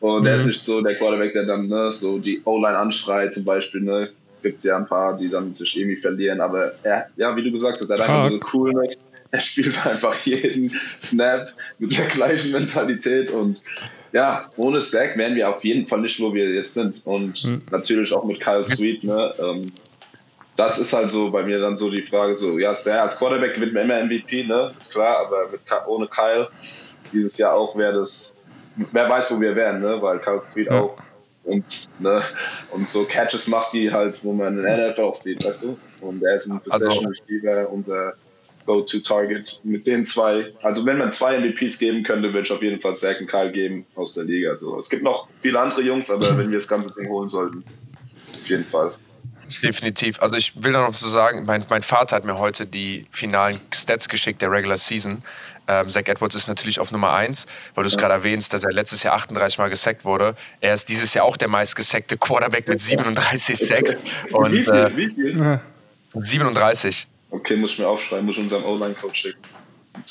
Und 0.00 0.20
mhm. 0.20 0.26
er 0.26 0.34
ist 0.34 0.46
nicht 0.46 0.62
so 0.62 0.80
der 0.80 0.96
Quarterback, 0.96 1.32
der 1.32 1.44
dann 1.44 1.68
ne, 1.68 1.90
so 1.90 2.18
die 2.18 2.40
O-Line 2.44 2.76
anschreit, 2.76 3.34
zum 3.34 3.44
Beispiel. 3.44 3.80
Ne, 3.80 4.10
Gibt 4.42 4.58
es 4.58 4.64
ja 4.64 4.76
ein 4.76 4.86
paar, 4.86 5.16
die 5.16 5.28
dann 5.28 5.54
sich 5.54 5.78
irgendwie 5.78 6.00
verlieren. 6.00 6.40
Aber 6.40 6.72
er, 6.82 7.08
ja, 7.16 7.34
wie 7.36 7.42
du 7.42 7.50
gesagt 7.50 7.80
hast, 7.80 7.90
er 7.90 7.98
hat 7.98 8.08
einfach 8.08 8.30
so 8.30 8.38
Coolness. 8.38 8.96
Er 9.30 9.40
spielt 9.40 9.86
einfach 9.86 10.14
jeden 10.24 10.72
Snap 10.96 11.52
mit 11.78 11.98
der 11.98 12.06
gleichen 12.06 12.52
Mentalität. 12.52 13.30
Und 13.30 13.60
ja, 14.12 14.48
ohne 14.56 14.78
Zach 14.78 15.16
wären 15.16 15.34
wir 15.34 15.50
auf 15.50 15.64
jeden 15.64 15.86
Fall 15.86 16.00
nicht, 16.00 16.20
wo 16.20 16.32
wir 16.32 16.50
jetzt 16.50 16.74
sind. 16.74 17.02
Und 17.04 17.44
mhm. 17.44 17.62
natürlich 17.70 18.12
auch 18.12 18.24
mit 18.24 18.40
Kyle 18.40 18.64
Sweet. 18.64 19.04
Ne, 19.04 19.34
ähm, 19.38 19.72
das 20.54 20.78
ist 20.78 20.92
halt 20.92 21.10
so 21.10 21.30
bei 21.30 21.44
mir 21.44 21.60
dann 21.60 21.76
so 21.76 21.90
die 21.90 22.02
Frage: 22.02 22.36
so, 22.36 22.58
ja, 22.58 22.74
Zach 22.74 23.00
als 23.00 23.18
Quarterback 23.18 23.54
gewinnt 23.54 23.74
man 23.74 23.84
immer 23.84 24.04
MVP, 24.04 24.44
ne? 24.44 24.72
Ist 24.76 24.92
klar, 24.92 25.26
aber 25.26 25.50
mit, 25.50 25.60
ohne 25.88 26.06
Kyle 26.06 26.48
dieses 27.12 27.38
Jahr 27.38 27.54
auch 27.54 27.76
wäre 27.76 27.94
das 27.94 28.37
wer 28.92 29.08
weiß, 29.08 29.30
wo 29.32 29.40
wir 29.40 29.54
wären, 29.54 29.80
ne? 29.80 30.00
weil 30.00 30.18
Kyle 30.18 30.40
Street 30.50 30.68
ja. 30.68 30.80
auch 30.80 30.96
und, 31.48 31.64
ne, 31.98 32.22
und 32.72 32.90
so 32.90 33.04
Catches 33.04 33.48
macht, 33.48 33.72
die 33.72 33.90
halt, 33.90 34.22
wo 34.22 34.32
man 34.32 34.58
in 34.58 34.64
der 34.64 34.90
NFL 34.90 35.02
auch 35.02 35.14
sieht, 35.14 35.42
weißt 35.42 35.64
du? 35.64 35.78
Und 36.00 36.22
er 36.22 36.36
ist 36.36 36.46
ein 36.46 36.60
also 36.68 36.86
Possession 36.86 37.06
Receiver, 37.06 37.70
unser 37.70 38.14
Go-To-Target. 38.66 39.60
Mit 39.64 39.86
den 39.86 40.04
zwei, 40.04 40.52
also 40.62 40.84
wenn 40.84 40.98
man 40.98 41.10
zwei 41.10 41.38
MVPs 41.38 41.78
geben 41.78 42.02
könnte, 42.02 42.28
würde 42.34 42.42
ich 42.42 42.52
auf 42.52 42.62
jeden 42.62 42.80
Fall 42.80 42.94
Zach 42.94 43.18
und 43.18 43.28
Kyle 43.28 43.50
geben 43.50 43.86
aus 43.94 44.12
der 44.12 44.24
Liga. 44.24 44.50
Also, 44.50 44.78
es 44.78 44.90
gibt 44.90 45.02
noch 45.02 45.26
viele 45.40 45.58
andere 45.58 45.80
Jungs, 45.82 46.10
aber 46.10 46.36
wenn 46.36 46.50
wir 46.50 46.58
das 46.58 46.68
ganze 46.68 46.92
Ding 46.92 47.08
holen 47.08 47.30
sollten, 47.30 47.64
auf 48.38 48.48
jeden 48.48 48.64
Fall. 48.64 48.92
Definitiv. 49.62 50.20
Also 50.20 50.36
ich 50.36 50.52
will 50.62 50.72
noch 50.72 50.94
so 50.94 51.08
sagen, 51.08 51.44
mein, 51.44 51.64
mein 51.68 51.82
Vater 51.82 52.16
hat 52.16 52.24
mir 52.24 52.38
heute 52.38 52.66
die 52.66 53.06
finalen 53.10 53.60
Stats 53.72 54.08
geschickt 54.08 54.42
der 54.42 54.50
Regular 54.50 54.76
Season. 54.76 55.22
Ähm, 55.66 55.90
Zach 55.90 56.06
Edwards 56.06 56.34
ist 56.34 56.48
natürlich 56.48 56.80
auf 56.80 56.90
Nummer 56.92 57.12
1, 57.12 57.46
weil 57.74 57.84
du 57.84 57.88
es 57.88 57.94
ja. 57.94 58.00
gerade 58.00 58.14
erwähnst, 58.14 58.54
dass 58.54 58.64
er 58.64 58.72
letztes 58.72 59.02
Jahr 59.02 59.14
38 59.14 59.58
Mal 59.58 59.68
gesackt 59.68 60.04
wurde. 60.04 60.34
Er 60.60 60.72
ist 60.72 60.88
dieses 60.88 61.12
Jahr 61.12 61.26
auch 61.26 61.36
der 61.36 61.48
meistgesackte 61.48 62.16
Quarterback 62.16 62.66
mit 62.68 62.80
37 62.80 63.58
Sacks. 63.58 64.00
Und, 64.32 64.52
Wie 64.52 64.62
viel? 64.62 64.72
Äh, 64.72 64.96
Wie 64.96 65.10
viel? 65.10 65.60
37. 66.14 67.06
Okay, 67.30 67.56
muss 67.56 67.72
ich 67.72 67.78
mir 67.78 67.86
aufschreiben, 67.86 68.24
muss 68.24 68.36
ich 68.36 68.42
unserem 68.42 68.64
Online-Coach 68.64 69.20
schicken. 69.20 69.40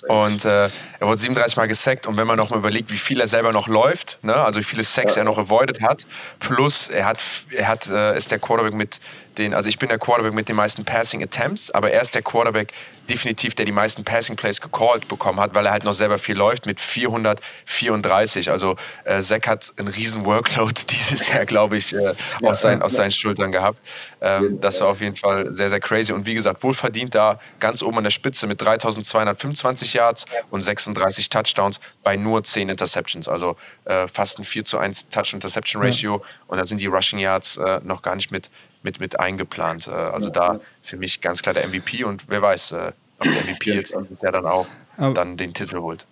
Und 0.08 0.46
äh, 0.46 0.70
er 1.00 1.08
wurde 1.08 1.18
37 1.18 1.58
Mal 1.58 1.68
gesackt. 1.68 2.08
Und 2.08 2.18
wenn 2.18 2.28
man 2.28 2.38
noch 2.38 2.50
mal 2.50 2.58
überlegt, 2.58 2.92
wie 2.92 2.98
viel 2.98 3.20
er 3.20 3.28
selber 3.28 3.52
noch 3.52 3.68
läuft, 3.68 4.20
ne? 4.22 4.36
also 4.36 4.60
wie 4.60 4.64
viele 4.64 4.84
Sacks 4.84 5.16
ja. 5.16 5.22
er 5.22 5.26
noch 5.26 5.38
avoided 5.38 5.82
hat, 5.82 6.06
plus 6.40 6.88
er 6.90 7.06
hat, 7.06 7.20
er 7.52 7.68
hat 7.68 7.88
äh, 7.88 8.16
ist 8.16 8.32
der 8.32 8.40
Quarterback 8.40 8.74
mit 8.74 9.00
den, 9.38 9.54
also 9.54 9.70
ich 9.70 9.78
bin 9.78 9.90
der 9.90 10.00
Quarterback 10.00 10.34
mit 10.34 10.50
den 10.50 10.56
meisten 10.56 10.86
Passing 10.86 11.24
Attempts, 11.24 11.72
aber 11.72 11.92
er 11.92 12.02
ist 12.02 12.16
der 12.16 12.22
Quarterback 12.22 12.74
definitiv, 13.10 13.56
der 13.56 13.66
die 13.66 13.72
meisten 13.72 14.04
Passing 14.04 14.36
Plays 14.36 14.62
gecallt 14.62 15.08
bekommen 15.08 15.40
hat, 15.40 15.56
weil 15.56 15.66
er 15.66 15.72
halt 15.72 15.84
noch 15.84 15.94
selber 15.94 16.18
viel 16.18 16.36
läuft 16.36 16.66
mit 16.66 16.80
434. 16.80 18.52
Also 18.52 18.76
äh, 19.06 19.22
Zach 19.22 19.42
hat 19.48 19.74
einen 19.78 19.88
riesen 19.88 20.26
Workload 20.26 20.74
dieses 20.90 21.32
Jahr, 21.32 21.46
glaube 21.46 21.78
ich, 21.78 21.94
äh, 21.94 22.14
aus, 22.44 22.62
seinen, 22.62 22.82
aus 22.82 22.94
seinen 22.94 23.12
Schultern 23.12 23.52
gehabt. 23.52 23.80
Ähm, 24.22 24.60
das 24.60 24.82
war 24.82 24.90
auf 24.90 25.02
jeden 25.02 25.16
Fall 25.16 25.54
sehr, 25.54 25.70
sehr 25.70 25.80
crazy. 25.80 26.12
Und 26.12 26.26
wie 26.26 26.34
gesagt, 26.34 26.64
wohlverdient 26.64 27.16
da 27.16 27.40
ganz 27.60 27.82
oben 27.82 28.00
an 28.00 28.04
der 28.04 28.12
Spitze 28.12 28.48
mit 28.48 28.62
3225 28.62 29.94
Yards 29.94 30.26
und 30.50 30.62
36 30.62 31.30
Touchdowns 31.30 31.80
bei 32.04 32.16
nur 32.16 32.44
10 32.44 32.70
Interceptions. 32.70 33.28
Also 33.28 33.56
äh, 33.86 34.08
fast 34.08 34.40
ein 34.40 34.44
4 34.44 34.66
zu 34.66 34.78
1 34.78 35.10
Touch-Interception-Ratio. 35.10 36.24
Und 36.48 36.58
da 36.58 36.66
sind 36.66 36.82
die 36.82 36.88
Rushing 36.88 37.20
Yards 37.20 37.58
äh, 37.58 37.80
noch 37.84 38.02
gar 38.02 38.16
nicht 38.16 38.32
mit 38.32 38.50
mit, 38.84 39.00
mit 39.00 39.20
eingeplant. 39.20 39.88
Äh, 39.88 39.92
also 39.92 40.30
da 40.30 40.60
für 40.82 40.98
mich 40.98 41.22
ganz 41.22 41.42
klar 41.42 41.54
der 41.54 41.68
MVP 41.68 42.04
und 42.04 42.26
wer 42.28 42.42
weiß, 42.42 42.72
äh, 42.74 42.92
ob 43.20 43.26
der 43.26 43.44
MVP 43.44 43.74
jetzt 43.74 43.96
dieses 44.04 44.22
Jahr 44.22 44.32
dann 44.32 44.46
auch 44.46 44.68
dann 44.98 45.38
den 45.38 45.54
Titel 45.54 45.78
holt. 45.78 46.06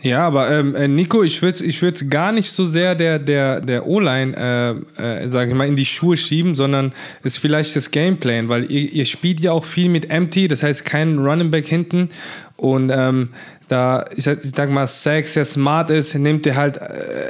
Ja, 0.00 0.26
aber 0.26 0.50
ähm, 0.50 0.76
äh, 0.76 0.86
Nico, 0.86 1.22
ich 1.22 1.42
würde 1.42 1.54
es 1.54 1.60
ich 1.60 2.10
gar 2.10 2.30
nicht 2.30 2.52
so 2.52 2.64
sehr 2.64 2.94
der, 2.94 3.18
der, 3.18 3.60
der 3.60 3.86
O-Line, 3.86 4.86
äh, 4.96 5.22
äh, 5.24 5.28
sage 5.28 5.50
ich 5.50 5.56
mal, 5.56 5.66
in 5.66 5.76
die 5.76 5.84
Schuhe 5.84 6.16
schieben, 6.16 6.54
sondern 6.54 6.92
es 7.20 7.34
ist 7.34 7.38
vielleicht 7.38 7.74
das 7.74 7.90
Gameplay, 7.90 8.48
weil 8.48 8.70
ihr, 8.70 8.92
ihr 8.92 9.06
spielt 9.06 9.40
ja 9.40 9.52
auch 9.52 9.64
viel 9.64 9.88
mit 9.88 10.10
Empty, 10.10 10.46
das 10.46 10.62
heißt 10.62 10.84
kein 10.84 11.18
Running 11.18 11.50
Back 11.50 11.66
hinten 11.66 12.10
und 12.56 12.90
ähm, 12.90 13.30
da, 13.68 14.06
ich 14.16 14.24
sag, 14.24 14.42
ich 14.42 14.52
sag 14.54 14.70
mal, 14.70 14.86
Sack 14.86 15.26
sehr 15.26 15.44
smart 15.44 15.90
ist, 15.90 16.14
nimmt 16.14 16.46
er 16.46 16.56
halt 16.56 16.78
äh, 16.78 16.80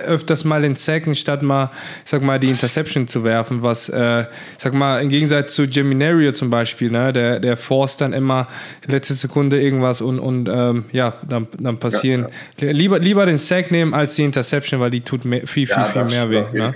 öfters 0.06 0.44
mal 0.44 0.62
den 0.62 0.76
Sack, 0.76 1.04
statt 1.16 1.42
mal, 1.42 1.70
ich 2.04 2.10
sag 2.10 2.22
mal, 2.22 2.38
die 2.38 2.48
Interception 2.48 3.08
zu 3.08 3.24
werfen, 3.24 3.62
was, 3.62 3.88
äh, 3.88 4.20
ich 4.22 4.26
sag 4.58 4.74
mal, 4.74 5.02
im 5.02 5.08
Gegensatz 5.08 5.54
zu 5.54 5.68
Geminario 5.68 6.32
zum 6.32 6.50
Beispiel, 6.50 6.90
ne, 6.90 7.12
der, 7.12 7.40
der 7.40 7.56
forst 7.56 8.00
dann 8.00 8.12
immer 8.12 8.48
letzte 8.86 9.14
Sekunde 9.14 9.60
irgendwas 9.60 10.00
und, 10.00 10.20
und 10.20 10.48
ähm, 10.48 10.84
ja, 10.92 11.14
dann, 11.28 11.48
dann 11.58 11.78
passieren. 11.78 12.28
Ja, 12.58 12.68
ja. 12.68 12.72
Lieber, 12.72 12.98
lieber 12.98 13.26
den 13.26 13.38
Sack 13.38 13.70
nehmen 13.70 13.92
als 13.92 14.14
die 14.14 14.24
Interception, 14.24 14.80
weil 14.80 14.90
die 14.90 15.00
tut 15.00 15.24
mehr, 15.24 15.40
viel, 15.40 15.66
viel, 15.66 15.76
ja, 15.76 15.84
viel 15.86 16.04
mehr 16.04 16.30
weh. 16.30 16.58
Ne? 16.58 16.72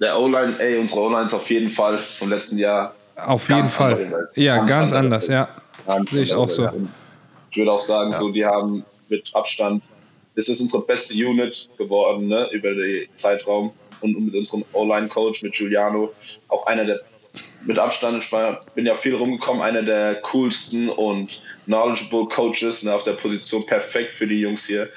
der 0.00 0.18
O-Line, 0.18 0.54
ey, 0.58 0.78
unsere 0.78 1.00
O-Line 1.00 1.26
ist 1.26 1.34
auf 1.34 1.48
jeden 1.50 1.70
Fall 1.70 1.98
vom 1.98 2.30
letzten 2.30 2.58
Jahr. 2.58 2.94
Auf 3.16 3.48
jeden 3.48 3.66
Fall. 3.66 4.28
Ja, 4.34 4.58
ganz, 4.58 4.70
ganz 4.70 4.92
anders, 4.92 5.26
ja. 5.28 5.48
Sehe 6.10 6.22
ich 6.22 6.34
auch 6.34 6.50
so. 6.50 6.68
Ich 7.56 7.58
würde 7.58 7.72
auch 7.72 7.78
sagen, 7.78 8.12
ja. 8.12 8.18
so 8.18 8.28
die 8.28 8.44
haben 8.44 8.84
mit 9.08 9.34
Abstand, 9.34 9.82
ist 10.34 10.50
es 10.50 10.60
unsere 10.60 10.82
beste 10.82 11.14
Unit 11.14 11.70
geworden 11.78 12.28
ne, 12.28 12.50
über 12.52 12.74
den 12.74 13.06
Zeitraum 13.14 13.72
und 14.02 14.26
mit 14.26 14.34
unserem 14.34 14.62
O-Line-Coach, 14.74 15.42
mit 15.42 15.54
Giuliano, 15.54 16.12
auch 16.48 16.66
einer 16.66 16.84
der 16.84 17.00
mit 17.64 17.78
Abstand, 17.78 18.22
ich 18.22 18.30
bin 18.74 18.84
ja 18.84 18.94
viel 18.94 19.14
rumgekommen, 19.14 19.62
einer 19.62 19.82
der 19.82 20.16
coolsten 20.16 20.90
und 20.90 21.40
knowledgeable 21.64 22.26
Coaches 22.28 22.82
ne, 22.82 22.94
auf 22.94 23.04
der 23.04 23.14
Position, 23.14 23.64
perfekt 23.64 24.12
für 24.12 24.26
die 24.26 24.42
Jungs 24.42 24.66
hier. 24.66 24.90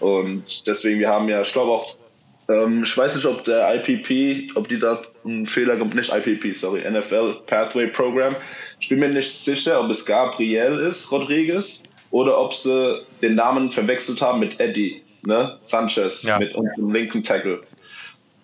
Und 0.00 0.66
deswegen, 0.66 1.00
wir 1.00 1.10
haben 1.10 1.28
ja, 1.28 1.42
ich 1.42 1.52
glaube 1.52 1.72
auch, 1.72 1.94
ähm, 2.48 2.84
ich 2.84 2.96
weiß 2.96 3.16
nicht, 3.16 3.26
ob 3.26 3.44
der 3.44 3.74
IPP, 3.74 4.56
ob 4.56 4.66
die 4.68 4.78
da 4.78 5.02
einen 5.24 5.46
Fehler, 5.46 5.76
nicht 5.76 6.10
IPP, 6.10 6.54
sorry, 6.54 6.90
NFL 6.90 7.42
Pathway 7.46 7.88
Program. 7.88 8.34
Ich 8.80 8.88
bin 8.88 9.00
mir 9.00 9.10
nicht 9.10 9.30
sicher, 9.30 9.80
ob 9.80 9.90
es 9.90 10.06
Gabriel 10.06 10.78
ist, 10.78 11.12
Rodriguez, 11.12 11.82
oder 12.10 12.38
ob 12.38 12.54
sie 12.54 13.02
den 13.22 13.34
Namen 13.34 13.70
verwechselt 13.70 14.20
haben 14.22 14.40
mit 14.40 14.60
Eddie, 14.60 15.02
ne? 15.22 15.58
Sanchez, 15.62 16.22
ja. 16.22 16.38
mit 16.38 16.54
unserem 16.54 16.92
linken 16.92 17.22
Tackle. 17.22 17.60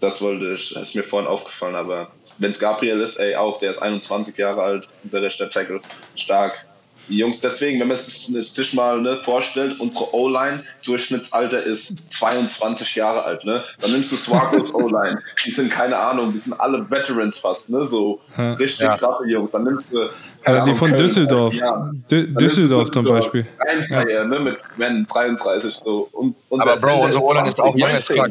Das 0.00 0.20
wollte 0.20 0.52
ich, 0.52 0.76
ist 0.76 0.94
mir 0.94 1.02
vorhin 1.02 1.28
aufgefallen, 1.28 1.74
aber 1.74 2.10
wenn 2.38 2.50
es 2.50 2.58
Gabriel 2.58 3.00
ist, 3.00 3.16
ey, 3.16 3.36
auch, 3.36 3.58
der 3.58 3.70
ist 3.70 3.78
21 3.78 4.36
Jahre 4.36 4.62
alt, 4.62 4.88
unser 5.02 5.22
rechter 5.22 5.48
Tackle, 5.48 5.80
stark. 6.14 6.66
Die 7.08 7.18
Jungs, 7.18 7.40
deswegen, 7.40 7.80
wenn 7.80 7.88
man 7.88 7.94
es 7.94 8.54
sich 8.54 8.74
mal 8.74 9.00
ne, 9.00 9.18
vorstellt, 9.22 9.78
unsere 9.78 10.14
O-Line, 10.14 10.62
Durchschnittsalter 10.84 11.62
ist 11.62 11.98
22 12.08 12.94
Jahre 12.94 13.24
alt, 13.24 13.44
ne? 13.44 13.62
Dann 13.80 13.92
nimmst 13.92 14.12
du 14.12 14.16
Swagos 14.16 14.74
O-Line, 14.74 15.20
die 15.44 15.50
sind 15.50 15.70
keine 15.70 15.96
Ahnung, 15.96 16.32
die 16.32 16.38
sind 16.38 16.58
alle 16.58 16.90
Veterans 16.90 17.38
fast, 17.38 17.70
ne? 17.70 17.86
So 17.86 18.20
richtig 18.38 18.80
ja. 18.80 18.96
krasse 18.96 19.26
Jungs. 19.26 19.52
Dann 19.52 19.64
nimmst 19.64 19.86
du 19.90 20.08
ja, 20.46 20.64
die 20.64 20.74
von 20.74 20.88
Köln, 20.88 21.00
Düsseldorf. 21.00 21.54
Ja. 21.54 21.90
Düsseldorf 22.10 22.90
zum 22.90 23.04
Beispiel. 23.04 23.46
Einfach, 23.58 24.06
ja. 24.08 24.24
ne, 24.24 24.40
mit 24.40 24.58
Men 24.76 25.06
33 25.06 25.74
so. 25.74 26.08
Und, 26.12 26.36
Aber 26.50 26.76
Bro, 26.76 27.04
unser 27.04 27.20
Roland 27.20 27.48
ist 27.48 27.60
auch 27.60 27.74
jung 27.74 27.88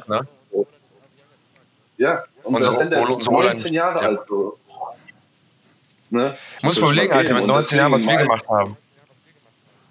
ne? 0.07 0.27
Ja, 1.97 2.23
unser 2.43 2.71
Sender 2.71 3.01
ist 3.01 3.29
19 3.29 3.73
Jahre 3.73 4.01
ja. 4.01 4.07
alt. 4.09 4.21
So. 4.27 4.57
Ne? 6.13 6.37
Muss 6.61 6.79
man 6.79 6.91
überlegen, 6.91 7.11
Alter, 7.11 7.33
mit 7.33 7.47
19 7.47 7.77
Jahren, 7.79 7.91
was 7.91 8.05
wir 8.05 8.17
gemacht 8.17 8.47
haben. 8.47 8.77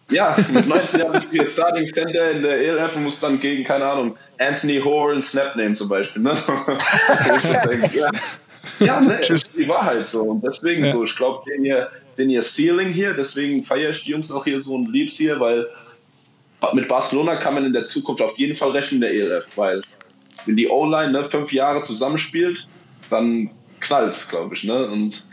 Ja, 0.08 0.36
mit 0.52 0.68
19 0.68 1.00
Jahren 1.00 1.12
bist 1.12 1.26
du 1.26 1.30
hier 1.32 1.46
Starting 1.46 1.84
Center 1.84 2.30
in 2.30 2.42
der 2.42 2.58
ELF 2.60 2.94
und 2.94 3.02
musst 3.02 3.22
dann 3.24 3.40
gegen, 3.40 3.64
keine 3.64 3.86
Ahnung, 3.86 4.16
Anthony 4.38 4.78
Horn 4.78 5.20
Snap 5.20 5.56
nehmen 5.56 5.74
zum 5.74 5.88
Beispiel. 5.88 6.22
Ne? 6.22 6.36
ja, 7.92 8.10
ja 8.78 9.00
ne, 9.00 9.20
die 9.56 9.68
Wahrheit 9.68 10.06
so. 10.06 10.22
Und 10.22 10.44
deswegen 10.44 10.84
ja. 10.84 10.92
so, 10.92 11.02
ich 11.02 11.16
glaube, 11.16 11.42
den 11.50 11.64
ihr, 11.64 11.90
den 12.16 12.30
ihr 12.30 12.42
Ceiling 12.42 12.90
hier, 12.92 13.14
deswegen 13.14 13.64
feiere 13.64 13.90
ich 13.90 14.04
die 14.04 14.12
Jungs 14.12 14.30
auch 14.30 14.44
hier 14.44 14.60
so 14.60 14.76
und 14.76 14.92
lieb's 14.92 15.16
hier, 15.16 15.40
weil 15.40 15.66
mit 16.72 16.86
Barcelona 16.86 17.34
kann 17.34 17.54
man 17.54 17.64
in 17.64 17.72
der 17.72 17.86
Zukunft 17.86 18.22
auf 18.22 18.38
jeden 18.38 18.54
Fall 18.54 18.70
rechnen 18.70 19.02
in 19.02 19.08
der 19.08 19.12
ELF, 19.12 19.48
weil 19.56 19.82
wenn 20.46 20.56
die 20.56 20.68
O-Line 20.68 21.10
ne, 21.10 21.24
fünf 21.24 21.52
Jahre 21.52 21.82
zusammenspielt, 21.82 22.68
dann 23.10 23.50
knallt's, 23.80 24.28
glaube 24.28 24.54
ich. 24.54 24.62
Ne? 24.62 24.86
Und 24.86 25.24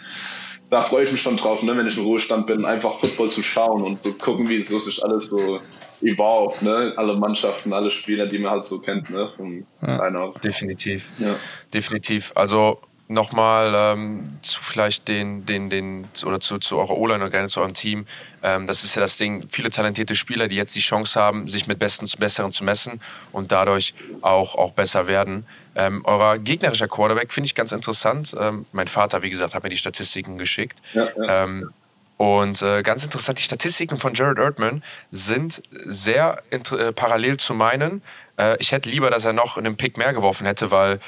da 0.70 0.84
freue 0.84 1.04
ich 1.04 1.12
mich 1.12 1.22
schon 1.22 1.38
drauf, 1.38 1.64
ne, 1.64 1.76
wenn 1.76 1.88
ich 1.88 1.98
im 1.98 2.04
Ruhestand 2.04 2.48
bin, 2.48 2.66
einfach 2.66 3.00
Football 3.00 3.32
zu 3.32 3.42
schauen 3.42 3.84
und 3.84 4.04
zu 4.04 4.14
gucken, 4.14 4.50
wie 4.50 4.62
so 4.62 4.78
sich 4.78 5.04
alles 5.04 5.28
so 5.28 5.60
evolved, 6.02 6.62
ne? 6.62 6.94
Alle 6.96 7.16
Mannschaften, 7.16 7.74
alle 7.74 7.92
Spieler, 7.92 8.28
die 8.28 8.40
man 8.40 8.52
halt 8.52 8.66
so 8.66 8.80
kennt, 8.80 9.10
ne? 9.10 9.30
Von 9.36 9.66
ja, 9.82 10.32
definitiv. 10.44 11.10
Ja. 11.18 11.36
Definitiv. 11.74 12.32
Also 12.36 12.80
nochmal 13.10 13.76
ähm, 13.76 14.38
zu 14.44 14.62
vielleicht 14.62 15.08
den, 15.08 15.46
den, 15.46 15.72
den, 15.72 16.08
oder 16.26 16.40
zu, 16.40 16.60
zu 16.60 16.78
eurer 16.78 16.96
O-Line 16.96 17.20
oder 17.24 17.32
gerne 17.32 17.48
zu 17.48 17.60
eurem 17.60 17.74
Team. 17.74 18.06
Ähm, 18.44 18.68
das 18.68 18.84
ist 18.84 18.94
ja 18.94 19.02
das 19.02 19.18
Ding, 19.18 19.48
viele 19.50 19.72
talentierte 19.72 20.16
Spieler, 20.16 20.48
die 20.48 20.56
jetzt 20.56 20.76
die 20.76 20.80
Chance 20.80 21.20
haben, 21.20 21.48
sich 21.48 21.66
mit 21.66 21.80
Besten 21.80 22.06
zu 22.06 22.20
Besseren 22.20 22.52
zu 22.52 22.64
messen 22.64 23.02
und 23.32 23.52
dadurch 23.52 23.96
auch, 24.22 24.56
auch 24.56 24.74
besser 24.74 25.08
werden. 25.08 25.46
Ähm, 25.76 26.02
euer 26.06 26.38
gegnerischer 26.38 26.88
Quarterback 26.88 27.32
finde 27.32 27.46
ich 27.46 27.56
ganz 27.56 27.72
interessant. 27.72 28.36
Ähm, 28.40 28.66
mein 28.72 28.88
Vater, 28.88 29.22
wie 29.22 29.30
gesagt, 29.30 29.54
hat 29.54 29.64
mir 29.64 29.70
die 29.70 29.78
Statistiken 29.78 30.38
geschickt. 30.38 30.80
Ja, 30.94 31.10
ja. 31.16 31.44
Ähm, 31.44 31.72
und 32.18 32.62
äh, 32.62 32.84
ganz 32.84 33.04
interessant, 33.06 33.40
die 33.40 33.44
Statistiken 33.44 33.98
von 33.98 34.14
Jared 34.14 34.40
Erdman 34.40 34.84
sind 35.10 35.64
sehr 35.86 36.44
äh, 36.50 36.92
parallel 36.92 37.38
zu 37.38 37.54
meinen. 37.54 38.02
Äh, 38.38 38.58
ich 38.60 38.74
hätte 38.74 38.90
lieber, 38.90 39.10
dass 39.10 39.24
er 39.24 39.32
noch 39.32 39.58
einen 39.58 39.78
Pick 39.78 39.98
mehr 39.98 40.12
geworfen 40.12 40.46
hätte, 40.46 40.70
weil 40.70 41.00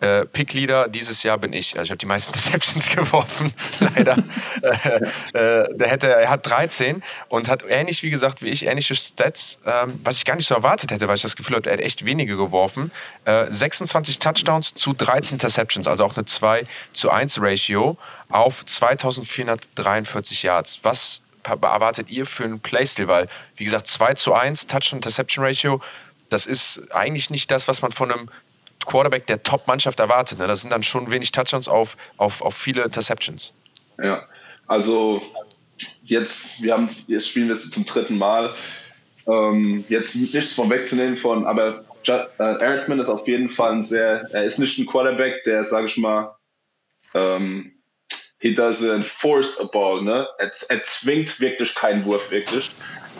äh, 0.00 0.24
Pick-Leader 0.24 0.88
dieses 0.88 1.22
Jahr 1.22 1.38
bin 1.38 1.52
ich. 1.52 1.78
Also 1.78 1.84
ich 1.84 1.90
habe 1.90 1.98
die 1.98 2.06
meisten 2.06 2.32
Deceptions 2.34 2.88
geworfen, 2.88 3.52
leider. 3.80 4.18
äh, 4.62 4.96
äh, 5.38 5.76
der 5.76 5.88
hätte, 5.88 6.10
er 6.10 6.30
hat 6.30 6.46
13 6.46 7.02
und 7.28 7.48
hat 7.48 7.64
ähnlich, 7.68 8.02
wie 8.02 8.10
gesagt, 8.10 8.42
wie 8.42 8.48
ich, 8.48 8.66
ähnliche 8.66 8.94
Stats, 8.94 9.58
ähm, 9.66 10.00
was 10.02 10.16
ich 10.16 10.24
gar 10.24 10.36
nicht 10.36 10.48
so 10.48 10.54
erwartet 10.54 10.90
hätte, 10.90 11.08
weil 11.08 11.16
ich 11.16 11.22
das 11.22 11.36
Gefühl 11.36 11.56
hatte, 11.56 11.70
er 11.70 11.78
hat 11.78 11.84
echt 11.84 12.04
wenige 12.04 12.36
geworfen. 12.36 12.90
Äh, 13.24 13.46
26 13.50 14.18
Touchdowns 14.18 14.74
zu 14.74 14.92
13 14.92 15.36
Interceptions, 15.36 15.86
also 15.86 16.04
auch 16.04 16.16
eine 16.16 16.24
2 16.24 16.64
zu 16.92 17.10
1 17.10 17.40
Ratio 17.40 17.98
auf 18.30 18.64
2443 18.64 20.42
Yards. 20.42 20.80
Was 20.82 21.20
erwartet 21.42 22.10
ihr 22.10 22.26
für 22.26 22.44
einen 22.44 22.60
Playstyle? 22.60 23.08
Weil, 23.08 23.28
wie 23.56 23.64
gesagt, 23.64 23.86
2 23.86 24.14
zu 24.14 24.34
1 24.34 24.66
Touchdown-Interception-Ratio, 24.66 25.80
das 26.28 26.46
ist 26.46 26.92
eigentlich 26.92 27.30
nicht 27.30 27.50
das, 27.50 27.66
was 27.68 27.82
man 27.82 27.92
von 27.92 28.12
einem 28.12 28.30
Quarterback 28.86 29.26
der 29.26 29.42
Top-Mannschaft 29.42 30.00
erwartet. 30.00 30.38
Ne? 30.38 30.46
Das 30.46 30.62
sind 30.62 30.70
dann 30.70 30.82
schon 30.82 31.10
wenig 31.10 31.32
Touchdowns 31.32 31.68
auf, 31.68 31.96
auf, 32.16 32.42
auf 32.42 32.56
viele 32.56 32.82
Interceptions. 32.82 33.52
Ja, 34.02 34.22
also 34.66 35.22
jetzt, 36.04 36.62
wir 36.62 36.72
haben, 36.72 36.88
jetzt 37.06 37.28
spielen 37.28 37.48
wir 37.48 37.54
es 37.54 37.70
zum 37.70 37.84
dritten 37.84 38.18
Mal. 38.18 38.50
Ähm, 39.26 39.84
jetzt 39.88 40.16
nichts 40.16 40.52
von 40.52 40.70
wegzunehmen 40.70 41.16
von, 41.16 41.46
aber 41.46 41.84
äh, 42.08 42.22
Erickman 42.38 42.98
ist 42.98 43.08
auf 43.08 43.26
jeden 43.28 43.50
Fall 43.50 43.72
ein 43.72 43.82
sehr, 43.82 44.28
er 44.32 44.44
ist 44.44 44.58
nicht 44.58 44.78
ein 44.78 44.86
Quarterback, 44.86 45.44
der, 45.44 45.64
sage 45.64 45.86
ich 45.86 45.96
mal, 45.98 46.34
ähm, 47.14 47.72
he 48.38 48.54
doesn't 48.54 49.04
force 49.04 49.60
a 49.60 49.64
ball, 49.64 50.02
ne? 50.02 50.26
Er, 50.38 50.50
er 50.68 50.82
zwingt 50.82 51.40
wirklich 51.40 51.74
keinen 51.74 52.04
Wurf, 52.04 52.30
wirklich. 52.30 52.70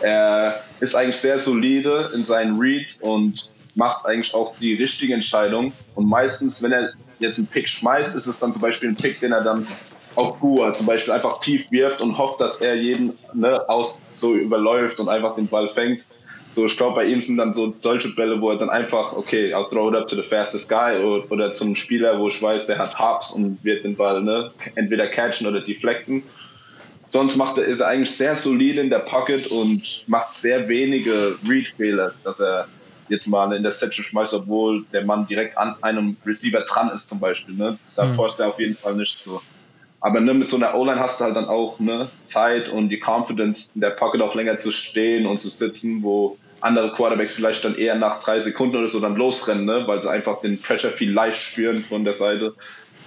Er 0.01 0.63
ist 0.79 0.95
eigentlich 0.95 1.17
sehr 1.17 1.37
solide 1.37 2.11
in 2.15 2.23
seinen 2.23 2.59
Reads 2.59 2.97
und 3.01 3.51
macht 3.75 4.05
eigentlich 4.05 4.33
auch 4.33 4.57
die 4.57 4.73
richtige 4.73 5.13
Entscheidung. 5.13 5.73
Und 5.95 6.07
meistens, 6.07 6.61
wenn 6.61 6.71
er 6.71 6.93
jetzt 7.19 7.37
einen 7.37 7.47
Pick 7.47 7.69
schmeißt, 7.69 8.15
ist 8.15 8.27
es 8.27 8.39
dann 8.39 8.53
zum 8.53 8.61
Beispiel 8.61 8.89
ein 8.89 8.95
Pick, 8.95 9.19
den 9.19 9.31
er 9.31 9.43
dann 9.43 9.67
auf 10.15 10.39
Gua 10.39 10.73
zum 10.73 10.87
Beispiel 10.87 11.13
einfach 11.13 11.39
tief 11.39 11.71
wirft 11.71 12.01
und 12.01 12.17
hofft, 12.17 12.41
dass 12.41 12.57
er 12.57 12.75
jeden 12.75 13.17
ne, 13.33 13.67
aus 13.69 14.05
so 14.09 14.35
überläuft 14.35 14.99
und 14.99 15.09
einfach 15.09 15.35
den 15.35 15.47
Ball 15.47 15.69
fängt. 15.69 16.05
So, 16.49 16.65
ich 16.65 16.75
glaube, 16.75 16.95
bei 16.95 17.05
ihm 17.05 17.21
sind 17.21 17.37
dann 17.37 17.53
so 17.53 17.73
solche 17.79 18.09
Bälle, 18.09 18.41
wo 18.41 18.49
er 18.49 18.57
dann 18.57 18.69
einfach, 18.69 19.13
okay, 19.13 19.53
I'll 19.53 19.69
throw 19.69 19.89
it 19.89 19.97
up 19.97 20.07
to 20.07 20.17
the 20.17 20.21
fastest 20.21 20.67
guy 20.67 20.97
oder, 20.97 21.31
oder 21.31 21.51
zum 21.53 21.75
Spieler, 21.75 22.19
wo 22.19 22.27
ich 22.27 22.41
weiß, 22.41 22.67
der 22.67 22.77
hat 22.77 22.99
Hops 22.99 23.31
und 23.31 23.63
wird 23.63 23.85
den 23.85 23.95
Ball 23.95 24.21
ne, 24.21 24.49
entweder 24.75 25.07
catchen 25.07 25.47
oder 25.47 25.61
deflecten. 25.61 26.23
Sonst 27.07 27.37
macht 27.37 27.57
er, 27.57 27.65
ist 27.65 27.79
er 27.79 27.87
eigentlich 27.87 28.11
sehr 28.11 28.35
solide 28.35 28.81
in 28.81 28.89
der 28.89 28.99
Pocket 28.99 29.47
und 29.47 30.05
macht 30.07 30.33
sehr 30.33 30.67
wenige 30.67 31.37
Read-Fehler, 31.47 32.13
dass 32.23 32.41
er 32.41 32.67
jetzt 33.11 33.27
mal 33.27 33.45
eine 33.45 33.57
Interception 33.57 34.03
schmeißt, 34.03 34.33
obwohl 34.33 34.85
der 34.93 35.05
Mann 35.05 35.27
direkt 35.27 35.57
an 35.57 35.75
einem 35.81 36.15
Receiver 36.25 36.61
dran 36.61 36.89
ist 36.95 37.09
zum 37.09 37.19
Beispiel. 37.19 37.53
Ne? 37.53 37.77
Da 37.95 38.05
mhm. 38.05 38.15
forst 38.15 38.39
er 38.39 38.47
auf 38.47 38.59
jeden 38.59 38.75
Fall 38.75 38.95
nicht 38.95 39.19
so. 39.19 39.41
Aber 39.99 40.19
ne, 40.19 40.33
mit 40.33 40.47
so 40.47 40.57
einer 40.57 40.73
O-Line 40.73 40.99
hast 40.99 41.19
du 41.19 41.25
halt 41.25 41.35
dann 41.35 41.45
auch 41.45 41.79
ne, 41.79 42.07
Zeit 42.23 42.69
und 42.69 42.89
die 42.89 42.99
Confidence, 42.99 43.71
in 43.75 43.81
der 43.81 43.91
Pocket 43.91 44.21
auch 44.21 44.33
länger 44.33 44.57
zu 44.57 44.71
stehen 44.71 45.27
und 45.27 45.39
zu 45.39 45.49
sitzen, 45.49 46.01
wo 46.01 46.37
andere 46.61 46.91
Quarterbacks 46.93 47.33
vielleicht 47.33 47.65
dann 47.65 47.75
eher 47.75 47.95
nach 47.95 48.19
drei 48.19 48.39
Sekunden 48.39 48.77
oder 48.77 48.87
so 48.87 48.99
dann 48.99 49.15
losrennen, 49.15 49.65
ne, 49.65 49.83
weil 49.85 50.01
sie 50.01 50.09
einfach 50.09 50.41
den 50.41 50.59
Pressure 50.59 50.91
viel 50.91 51.11
leicht 51.11 51.41
spüren 51.41 51.83
von 51.83 52.03
der 52.03 52.13
Seite. 52.13 52.55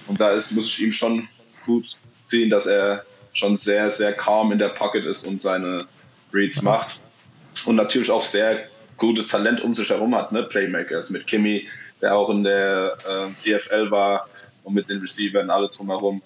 Und 0.07 0.21
da 0.21 0.31
ist, 0.31 0.51
muss 0.51 0.67
ich 0.67 0.81
ihm 0.81 0.93
schon 0.93 1.27
gut 1.65 1.85
sehen, 2.27 2.49
dass 2.49 2.67
er 2.67 3.03
schon 3.33 3.57
sehr, 3.57 3.89
sehr 3.91 4.13
calm 4.13 4.51
in 4.51 4.59
der 4.59 4.69
Pocket 4.69 5.03
ist 5.05 5.27
und 5.27 5.41
seine 5.41 5.87
Reads 6.31 6.61
macht. 6.61 7.01
Und 7.65 7.75
natürlich 7.75 8.11
auch 8.11 8.21
sehr 8.21 8.69
gutes 8.97 9.27
Talent 9.27 9.61
um 9.61 9.73
sich 9.73 9.89
herum 9.89 10.15
hat, 10.15 10.31
ne? 10.31 10.43
Playmakers 10.43 11.09
mit 11.09 11.27
Kimmy, 11.27 11.67
der 12.01 12.15
auch 12.15 12.29
in 12.29 12.43
der 12.43 12.97
äh, 13.07 13.33
CFL 13.33 13.91
war 13.91 14.27
und 14.63 14.73
mit 14.73 14.89
den 14.89 14.99
Receivern 14.99 15.49
alle 15.49 15.69
drumherum, 15.69 16.21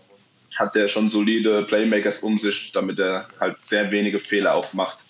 hat 0.58 0.76
der 0.76 0.88
schon 0.88 1.10
solide 1.10 1.64
Playmakers 1.64 2.20
um 2.20 2.38
sich, 2.38 2.72
damit 2.72 3.00
er 3.00 3.28
halt 3.40 3.64
sehr 3.64 3.92
wenige 3.92 4.20
Fehler 4.20 4.56
auch 4.56 4.74
macht. 4.74 5.06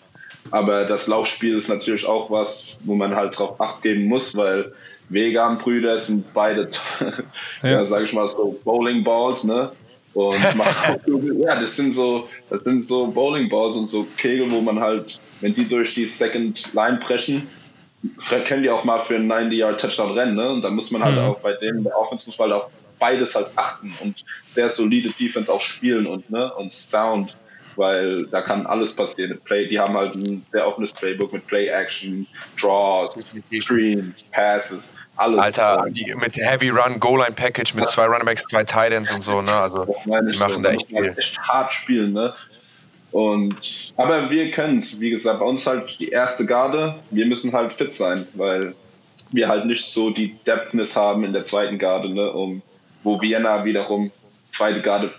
Aber 0.50 0.84
das 0.84 1.06
Laufspiel 1.06 1.56
ist 1.56 1.68
natürlich 1.68 2.06
auch 2.06 2.30
was, 2.30 2.76
wo 2.80 2.94
man 2.94 3.14
halt 3.14 3.38
drauf 3.38 3.60
acht 3.60 3.82
geben 3.82 4.04
muss, 4.04 4.36
weil 4.36 4.72
Vegan-Brüder 5.08 5.98
sind 5.98 6.32
beide, 6.32 6.70
ja. 7.62 7.70
ja 7.70 7.84
sag 7.84 8.04
ich 8.04 8.12
mal 8.12 8.28
so 8.28 8.58
Bowling 8.64 9.04
Balls, 9.04 9.44
ne? 9.44 9.72
Und 10.14 10.38
ja, 11.40 11.60
das 11.60 11.76
sind 11.76 11.92
so, 11.92 12.28
das 12.48 12.64
sind 12.64 12.82
so 12.82 13.08
Bowling 13.08 13.48
Balls 13.48 13.76
und 13.76 13.86
so 13.86 14.06
Kegel, 14.16 14.50
wo 14.50 14.60
man 14.60 14.80
halt 14.80 15.20
wenn 15.40 15.54
die 15.54 15.66
durch 15.66 15.94
die 15.94 16.04
Second 16.04 16.72
Line 16.74 16.98
preschen, 16.98 17.48
können 18.46 18.62
die 18.62 18.70
auch 18.70 18.84
mal 18.84 19.00
für 19.00 19.16
einen 19.16 19.30
90-Yard-Touchdown 19.30 20.12
rennen. 20.12 20.36
Ne? 20.36 20.50
Und 20.50 20.62
da 20.62 20.70
muss 20.70 20.90
man 20.90 21.02
halt 21.02 21.16
mhm. 21.16 21.22
auch 21.22 21.40
bei 21.40 21.52
denen, 21.54 21.84
der 21.84 21.96
Offense 21.96 22.26
muss 22.26 22.38
man 22.38 22.50
halt 22.50 22.62
auf 22.62 22.70
beides 22.98 23.34
halt 23.34 23.48
achten 23.56 23.92
und 24.00 24.24
sehr 24.46 24.68
solide 24.68 25.10
Defense 25.10 25.52
auch 25.52 25.60
spielen 25.60 26.06
und, 26.06 26.30
ne? 26.30 26.52
und 26.54 26.70
Sound, 26.70 27.36
weil 27.76 28.26
da 28.26 28.42
kann 28.42 28.66
alles 28.66 28.94
passieren. 28.94 29.40
Play, 29.44 29.66
die 29.66 29.78
haben 29.78 29.96
halt 29.96 30.14
ein 30.14 30.44
sehr 30.52 30.68
offenes 30.68 30.92
Playbook 30.92 31.32
mit 31.32 31.46
Play-Action, 31.46 32.26
Draws, 32.60 33.14
Screens, 33.60 34.24
Passes, 34.24 34.92
alles. 35.16 35.40
Alter, 35.58 35.86
die, 35.88 36.14
mit 36.14 36.36
Heavy 36.36 36.68
Run, 36.68 37.00
Goal-Line-Package 37.00 37.74
mit 37.74 37.88
zwei 37.88 38.04
Runningbacks, 38.04 38.44
zwei 38.44 38.64
Titans 38.64 39.10
und 39.10 39.22
so, 39.22 39.40
ne? 39.40 39.52
Also 39.52 39.86
die 40.04 40.38
machen 40.38 40.54
so. 40.54 40.60
da 40.60 40.70
echt 40.70 40.88
viel. 40.88 41.14
echt 41.16 41.38
hart 41.38 41.72
spielen, 41.72 42.12
ne? 42.12 42.34
Und, 43.12 43.92
aber 43.96 44.30
wir 44.30 44.50
können 44.50 44.78
es, 44.78 45.00
wie 45.00 45.10
gesagt, 45.10 45.40
bei 45.40 45.46
uns 45.46 45.66
halt 45.66 45.98
die 45.98 46.10
erste 46.10 46.46
Garde. 46.46 46.94
Wir 47.10 47.26
müssen 47.26 47.52
halt 47.52 47.72
fit 47.72 47.92
sein, 47.92 48.26
weil 48.34 48.74
wir 49.32 49.48
halt 49.48 49.66
nicht 49.66 49.84
so 49.84 50.10
die 50.10 50.34
Depthness 50.46 50.96
haben 50.96 51.24
in 51.24 51.32
der 51.32 51.44
zweiten 51.44 51.78
Garde, 51.78 52.12
ne, 52.12 52.32
um, 52.32 52.62
wo 53.02 53.20
Vienna 53.20 53.64
wiederum 53.64 54.10
zweite 54.50 54.80
Garde 54.80 55.12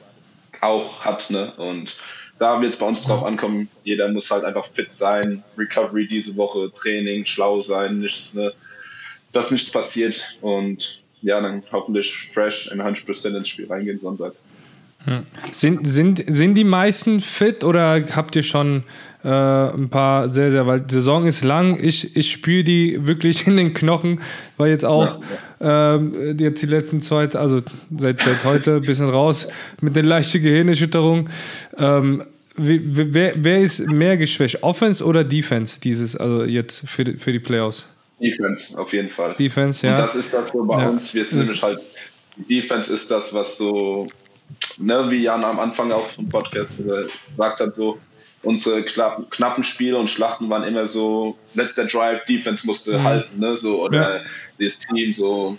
auch 0.61 1.01
hat, 1.01 1.29
ne, 1.29 1.53
und 1.57 1.97
da 2.39 2.59
wird 2.59 2.73
es 2.73 2.79
bei 2.79 2.87
uns 2.87 3.03
drauf 3.03 3.23
ankommen. 3.23 3.69
Jeder 3.83 4.07
muss 4.07 4.31
halt 4.31 4.43
einfach 4.43 4.65
fit 4.65 4.91
sein, 4.91 5.43
Recovery 5.57 6.07
diese 6.07 6.35
Woche, 6.37 6.71
Training, 6.73 7.25
schlau 7.25 7.61
sein, 7.61 7.99
nichts, 7.99 8.33
ne, 8.33 8.51
dass 9.31 9.51
nichts 9.51 9.71
passiert 9.71 10.37
und 10.41 11.03
ja, 11.21 11.39
dann 11.39 11.63
hoffentlich 11.71 12.29
fresh 12.33 12.71
in 12.71 12.81
100% 12.81 13.37
ins 13.37 13.47
Spiel 13.47 13.67
reingehen 13.67 13.99
Sonntag. 13.99 14.33
Sind, 15.51 15.87
sind, 15.87 16.23
sind 16.27 16.55
die 16.55 16.63
meisten 16.63 17.21
fit 17.21 17.63
oder 17.63 18.03
habt 18.15 18.35
ihr 18.35 18.43
schon 18.43 18.83
äh, 19.23 19.27
ein 19.27 19.89
paar 19.89 20.29
sehr, 20.29 20.51
sehr, 20.51 20.67
weil 20.67 20.81
die 20.81 20.93
Saison 20.93 21.25
ist 21.25 21.43
lang, 21.43 21.83
ich, 21.83 22.15
ich 22.15 22.31
spüre 22.31 22.63
die 22.63 23.07
wirklich 23.07 23.47
in 23.47 23.57
den 23.57 23.73
Knochen, 23.73 24.21
weil 24.57 24.69
jetzt 24.69 24.85
auch 24.85 25.19
ja. 25.59 25.95
Äh, 25.95 26.33
jetzt 26.39 26.61
die 26.61 26.67
letzten 26.67 27.01
zwei, 27.01 27.29
also 27.29 27.61
seit, 27.97 28.21
seit 28.21 28.43
heute 28.43 28.75
ein 28.77 28.81
bisschen 28.81 29.09
raus 29.09 29.47
mit 29.79 29.95
der 29.95 30.03
leichten 30.03 30.41
Gehirnerschütterung. 30.41 31.29
Ähm, 31.77 32.23
wer, 32.55 33.33
wer 33.35 33.61
ist 33.61 33.87
mehr 33.87 34.17
geschwächt, 34.17 34.63
Offense 34.63 35.03
oder 35.03 35.23
Defense, 35.23 35.79
dieses, 35.79 36.15
also 36.15 36.43
jetzt 36.43 36.89
für 36.89 37.03
die, 37.03 37.13
für 37.13 37.31
die 37.31 37.39
Playoffs? 37.39 37.85
Defense, 38.19 38.77
auf 38.77 38.93
jeden 38.93 39.09
Fall. 39.09 39.35
Defense, 39.35 39.85
ja. 39.85 39.93
Und 39.93 39.99
das 39.99 40.15
ist 40.15 40.31
das 40.33 40.49
so 40.49 40.63
bei 40.63 40.81
ja. 40.81 40.89
uns, 40.89 41.13
wir 41.13 41.25
sind 41.25 41.39
nämlich 41.39 41.61
halt 41.61 41.79
Defense 42.37 42.93
ist 42.93 43.11
das, 43.11 43.33
was 43.33 43.57
so, 43.57 44.07
ne, 44.77 45.09
wie 45.09 45.23
Jan 45.23 45.43
am 45.43 45.59
Anfang 45.59 45.91
auch 45.91 46.09
vom 46.09 46.29
Podcast 46.29 46.71
gesagt 46.77 47.59
hat, 47.59 47.75
so 47.75 47.99
unsere 48.43 48.83
knappen 48.83 49.63
Spiele 49.63 49.97
und 49.97 50.09
Schlachten 50.09 50.49
waren 50.49 50.63
immer 50.63 50.87
so, 50.87 51.37
letzter 51.53 51.85
Drive, 51.85 52.25
Defense 52.25 52.65
musste 52.65 52.97
mhm. 52.97 53.03
halten, 53.03 53.39
ne, 53.39 53.55
so, 53.55 53.83
oder 53.83 54.17
ja. 54.17 54.23
das 54.59 54.79
Team 54.79 55.13
so, 55.13 55.57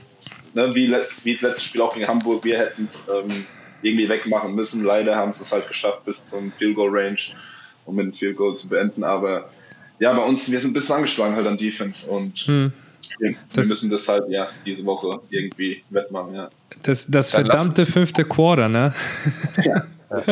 ne, 0.55 0.75
wie, 0.75 0.93
wie 1.23 1.33
das 1.33 1.43
letzte 1.43 1.65
Spiel 1.65 1.81
auch 1.83 1.95
gegen 1.95 2.09
Hamburg, 2.09 2.45
wir 2.45 2.59
hätten 2.59 2.87
es 2.87 3.05
ähm, 3.09 3.47
irgendwie 3.83 4.09
wegmachen 4.09 4.55
müssen. 4.55 4.85
Leider 4.85 5.17
haben 5.17 5.33
sie 5.33 5.43
es 5.43 5.53
halt 5.53 5.69
geschafft 5.69 6.05
bis 6.05 6.27
zum 6.27 6.53
Field 6.53 6.77
Goal 6.77 6.91
Range, 6.91 7.21
um 7.85 7.97
mit 7.97 8.07
dem 8.07 8.13
Field 8.13 8.37
Goal 8.37 8.57
zu 8.57 8.69
beenden, 8.69 9.05
aber 9.05 9.51
ja, 9.99 10.13
bei 10.13 10.25
uns, 10.25 10.51
wir 10.51 10.59
sind 10.59 10.71
ein 10.71 10.75
bisschen 10.75 10.97
angeschlagen 10.97 11.37
halt 11.37 11.47
an 11.47 11.59
Defense 11.59 12.11
und 12.11 12.49
mhm. 12.49 12.73
Wir, 13.19 13.35
wir 13.53 13.67
müssen 13.67 13.91
das 13.91 14.09
halt, 14.09 14.29
ja, 14.29 14.49
diese 14.65 14.85
Woche 14.85 15.21
irgendwie 15.31 15.83
wettmachen, 15.91 16.35
ja. 16.35 16.49
Das, 16.83 17.07
das 17.07 17.31
verdammte 17.33 17.85
fünfte 17.87 18.25
Quarter, 18.25 18.69
ne? 18.69 18.95
Ja. 19.63 19.85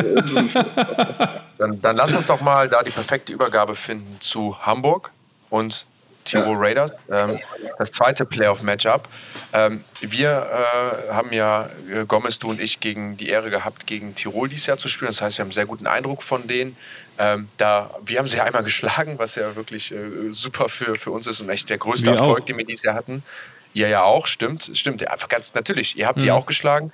dann, 1.57 1.81
dann 1.81 1.95
lass 1.95 2.15
uns 2.15 2.27
doch 2.27 2.41
mal 2.41 2.69
da 2.69 2.83
die 2.83 2.91
perfekte 2.91 3.33
Übergabe 3.33 3.75
finden 3.75 4.17
zu 4.19 4.55
Hamburg 4.59 5.11
und 5.49 5.85
Tirol 6.23 6.55
ja. 6.55 6.61
Raiders. 6.61 6.91
Ähm, 7.09 7.37
das 7.77 7.91
zweite 7.91 8.25
Playoff-Matchup. 8.25 9.07
Ähm, 9.53 9.83
wir 10.01 10.29
äh, 10.29 11.13
haben 11.13 11.33
ja, 11.33 11.69
äh, 11.89 12.05
Gomez, 12.05 12.39
du 12.39 12.49
und 12.49 12.61
ich, 12.61 12.79
gegen 12.79 13.17
die 13.17 13.29
Ehre 13.29 13.49
gehabt, 13.49 13.87
gegen 13.87 14.15
Tirol 14.15 14.49
dieses 14.49 14.67
Jahr 14.67 14.77
zu 14.77 14.87
spielen. 14.87 15.09
Das 15.09 15.21
heißt, 15.21 15.37
wir 15.37 15.43
haben 15.43 15.47
einen 15.47 15.53
sehr 15.53 15.65
guten 15.65 15.87
Eindruck 15.87 16.23
von 16.23 16.47
denen. 16.47 16.77
Ähm, 17.21 17.49
da, 17.57 17.91
wir 18.03 18.17
haben 18.17 18.25
sie 18.25 18.37
ja 18.37 18.45
einmal 18.45 18.63
geschlagen, 18.63 19.19
was 19.19 19.35
ja 19.35 19.55
wirklich 19.55 19.91
äh, 19.91 20.31
super 20.31 20.69
für, 20.69 20.95
für 20.95 21.11
uns 21.11 21.27
ist 21.27 21.39
und 21.39 21.49
echt 21.49 21.69
der 21.69 21.77
größte 21.77 22.07
wir 22.07 22.17
Erfolg, 22.17 22.41
auch. 22.41 22.45
den 22.45 22.57
wir 22.57 22.65
dieses 22.65 22.83
Jahr 22.83 22.95
hatten. 22.95 23.21
Ihr 23.73 23.87
ja 23.89 24.01
auch, 24.01 24.25
stimmt, 24.25 24.71
stimmt. 24.73 25.07
Einfach 25.07 25.29
ganz 25.29 25.53
natürlich. 25.53 25.95
Ihr 25.95 26.07
habt 26.07 26.17
mhm. 26.17 26.21
die 26.23 26.31
auch 26.31 26.47
geschlagen. 26.47 26.91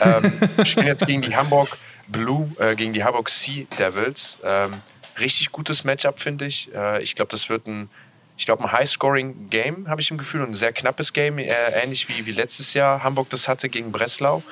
Ähm, 0.00 0.32
spielen 0.64 0.88
jetzt 0.88 1.06
gegen 1.06 1.22
die 1.22 1.36
Hamburg 1.36 1.78
Blue 2.08 2.50
äh, 2.58 2.74
gegen 2.74 2.92
die 2.92 3.04
Harburg 3.04 3.28
Sea 3.28 3.66
Devils. 3.78 4.38
Ähm, 4.42 4.82
richtig 5.20 5.52
gutes 5.52 5.84
Matchup, 5.84 6.18
finde 6.18 6.46
ich. 6.46 6.74
Äh, 6.74 7.02
ich 7.02 7.14
glaube, 7.14 7.30
das 7.30 7.48
wird 7.48 7.66
ein, 7.66 7.88
ich 8.36 8.46
glaube, 8.46 8.64
ein 8.64 8.72
High-Scoring-Game, 8.72 9.88
habe 9.88 10.00
ich 10.00 10.10
im 10.10 10.18
Gefühl, 10.18 10.42
und 10.42 10.50
ein 10.50 10.54
sehr 10.54 10.72
knappes 10.72 11.12
Game, 11.12 11.38
äh, 11.38 11.52
ähnlich 11.82 12.08
wie, 12.08 12.26
wie 12.26 12.32
letztes 12.32 12.74
Jahr 12.74 13.04
Hamburg 13.04 13.30
das 13.30 13.46
hatte 13.46 13.68
gegen 13.68 13.92
Breslau. 13.92 14.42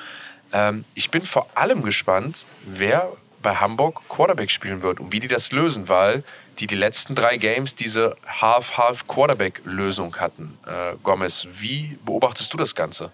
Ähm, 0.53 0.85
ich 0.93 1.11
bin 1.11 1.25
vor 1.25 1.49
allem 1.55 1.83
gespannt, 1.83 2.45
wer 2.65 3.11
bei 3.47 3.55
Hamburg 3.55 4.01
Quarterback 4.09 4.51
spielen 4.51 4.81
wird 4.81 4.99
und 4.99 5.13
wie 5.13 5.21
die 5.21 5.29
das 5.29 5.53
lösen, 5.53 5.87
weil 5.87 6.25
die 6.59 6.67
die 6.67 6.75
letzten 6.75 7.15
drei 7.15 7.37
Games 7.37 7.75
diese 7.75 8.17
Half-Half-Quarterback-Lösung 8.27 10.17
hatten. 10.17 10.57
Äh, 10.67 10.95
Gomez, 11.01 11.47
wie 11.57 11.97
beobachtest 12.05 12.53
du 12.53 12.57
das 12.57 12.75
Ganze? 12.75 13.13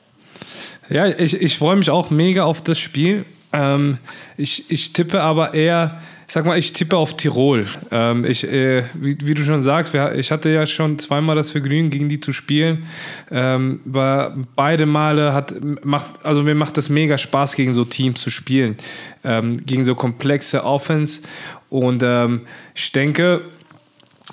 Ja, 0.90 1.06
ich, 1.06 1.40
ich 1.40 1.56
freue 1.60 1.76
mich 1.76 1.92
auch 1.92 2.10
mega 2.10 2.46
auf 2.46 2.64
das 2.64 2.80
Spiel. 2.80 3.28
Ähm, 3.52 4.00
ich, 4.36 4.72
ich 4.72 4.92
tippe 4.92 5.22
aber 5.22 5.54
eher, 5.54 6.02
sag 6.34 6.48
mal, 6.48 6.58
ich 6.58 6.74
tippe 6.74 6.98
auf 6.98 7.16
Tirol. 7.16 7.68
Ähm, 7.92 8.26
ich, 8.26 8.44
äh, 8.44 8.86
wie, 8.96 9.16
wie, 9.22 9.36
du 9.36 9.44
schon 9.44 9.62
sagst, 9.62 9.94
wir, 9.94 10.16
ich 10.16 10.32
hatte 10.32 10.50
ja 10.50 10.66
schon 10.66 10.98
zweimal 10.98 11.36
das 11.36 11.52
Vergnügen, 11.52 11.92
gegen 11.92 12.10
die 12.10 12.20
zu 12.20 12.34
spielen. 12.34 12.88
Ähm, 13.30 13.82
war 13.86 14.36
beide 14.56 14.88
Male 14.88 15.34
hat 15.34 15.54
macht, 15.86 16.26
also 16.26 16.42
mir 16.42 16.56
macht 16.56 16.76
das 16.78 16.90
mega 16.90 17.20
Spaß, 17.20 17.56
gegen 17.56 17.76
so 17.76 17.84
Teams 17.86 18.20
zu 18.20 18.32
spielen, 18.32 18.78
ähm, 19.24 19.64
gegen 19.64 19.84
so 19.84 19.94
komplexe 19.94 20.64
Offense. 20.64 21.22
Und 21.70 22.02
ähm, 22.04 22.42
ich 22.74 22.92
denke, 22.92 23.42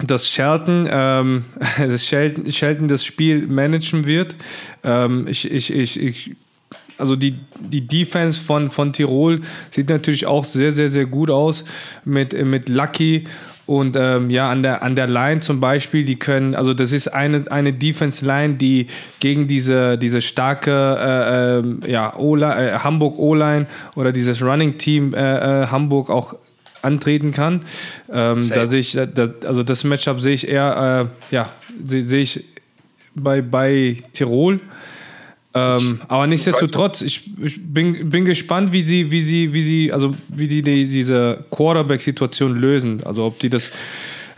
dass 0.03 0.31
Shelton, 0.31 0.89
ähm, 0.91 1.45
dass 1.79 2.07
Shelton, 2.07 2.51
Shelton 2.51 2.89
das 2.89 3.05
Spiel 3.05 3.47
managen 3.47 4.07
wird. 4.07 4.37
Ähm, 4.85 5.27
ich, 5.29 5.51
ich, 5.53 5.71
ich, 5.71 6.01
ich 6.01 6.31
also 7.01 7.17
die, 7.17 7.37
die 7.61 7.87
Defense 7.87 8.41
von, 8.41 8.71
von 8.71 8.93
Tirol 8.93 9.41
sieht 9.71 9.89
natürlich 9.89 10.27
auch 10.27 10.45
sehr, 10.45 10.73
sehr, 10.73 10.89
sehr 10.89 11.07
gut 11.07 11.31
aus 11.31 11.65
mit, 12.05 12.33
mit 12.45 12.69
Lucky 12.69 13.25
und 13.71 13.95
ähm, 13.97 14.31
ja, 14.31 14.51
an 14.51 14.65
der, 14.65 14.83
an 14.83 14.97
der 14.97 15.07
Line 15.07 15.39
zum 15.39 15.61
Beispiel, 15.61 16.05
die 16.05 16.17
können, 16.17 16.57
also 16.57 16.75
das 16.75 16.91
ist 16.91 17.07
eine, 17.07 17.45
eine 17.53 17.73
Defense-Line, 17.73 18.55
die 18.55 18.89
gegen 19.21 19.47
diese, 19.47 19.97
diese 19.97 20.21
starke 20.21 20.73
äh, 21.85 21.89
äh, 21.89 21.93
ja, 21.93 22.13
äh, 22.19 22.79
Hamburg 22.81 23.17
O-Line 23.17 23.69
oder 23.95 24.11
dieses 24.11 24.43
Running-Team 24.43 25.15
äh, 25.15 25.19
äh, 25.63 25.67
Hamburg 25.69 26.11
auch 26.11 26.35
antreten 26.83 27.31
kann. 27.31 27.63
Ähm, 28.13 28.49
da 28.49 28.67
sehe 28.67 28.81
ich, 28.81 28.95
da, 28.95 29.29
also 29.47 29.63
das 29.63 29.85
Matchup 29.85 30.21
sehe 30.21 30.35
ich 30.35 30.49
eher, 30.49 31.09
äh, 31.31 31.33
ja, 31.33 31.53
sehe 31.85 32.03
seh 32.03 32.23
ich 32.23 32.45
bei, 33.15 33.41
bei 33.41 33.99
Tirol. 34.15 34.59
Ähm, 35.53 36.01
aber 36.07 36.27
nichtsdestotrotz, 36.27 37.01
ich, 37.03 37.29
ich 37.43 37.59
bin, 37.61 38.09
bin 38.09 38.25
gespannt, 38.25 38.73
wie 38.73 38.83
sie, 38.83 39.11
wie 39.11 39.21
sie, 39.21 39.53
wie 39.53 39.63
sie, 39.63 39.93
also 39.93 40.13
wie 40.29 40.49
sie 40.49 40.63
die, 40.63 40.87
diese 40.87 41.45
Quarterback-Situation 41.51 42.57
lösen. 42.57 43.03
Also 43.05 43.25
ob 43.25 43.39
die 43.41 43.51
das 43.51 43.71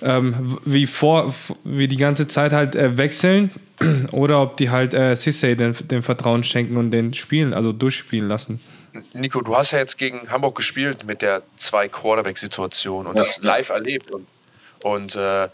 ähm, 0.00 0.58
wie 0.64 0.86
vor, 0.86 1.32
wie 1.64 1.86
die 1.86 1.96
ganze 1.96 2.28
Zeit 2.28 2.52
halt 2.52 2.74
äh, 2.74 2.96
wechseln 2.96 3.50
oder 4.12 4.42
ob 4.42 4.56
die 4.56 4.70
halt 4.70 4.94
äh, 4.94 5.14
Sissay 5.14 5.54
den, 5.54 5.76
den 5.88 6.02
Vertrauen 6.02 6.44
schenken 6.44 6.76
und 6.76 6.90
den 6.90 7.14
spielen, 7.14 7.54
also 7.54 7.72
durchspielen 7.72 8.28
lassen. 8.28 8.60
Nico, 9.14 9.40
du 9.40 9.56
hast 9.56 9.70
ja 9.70 9.78
jetzt 9.78 9.96
gegen 9.96 10.30
Hamburg 10.30 10.56
gespielt 10.56 11.04
mit 11.06 11.22
der 11.22 11.42
zwei 11.56 11.88
Quarterback-Situation 11.88 13.06
und 13.06 13.16
ja. 13.16 13.22
das 13.22 13.38
live 13.42 13.70
erlebt 13.70 14.10
und, 14.10 14.26
und 14.82 15.14
äh, 15.14 15.48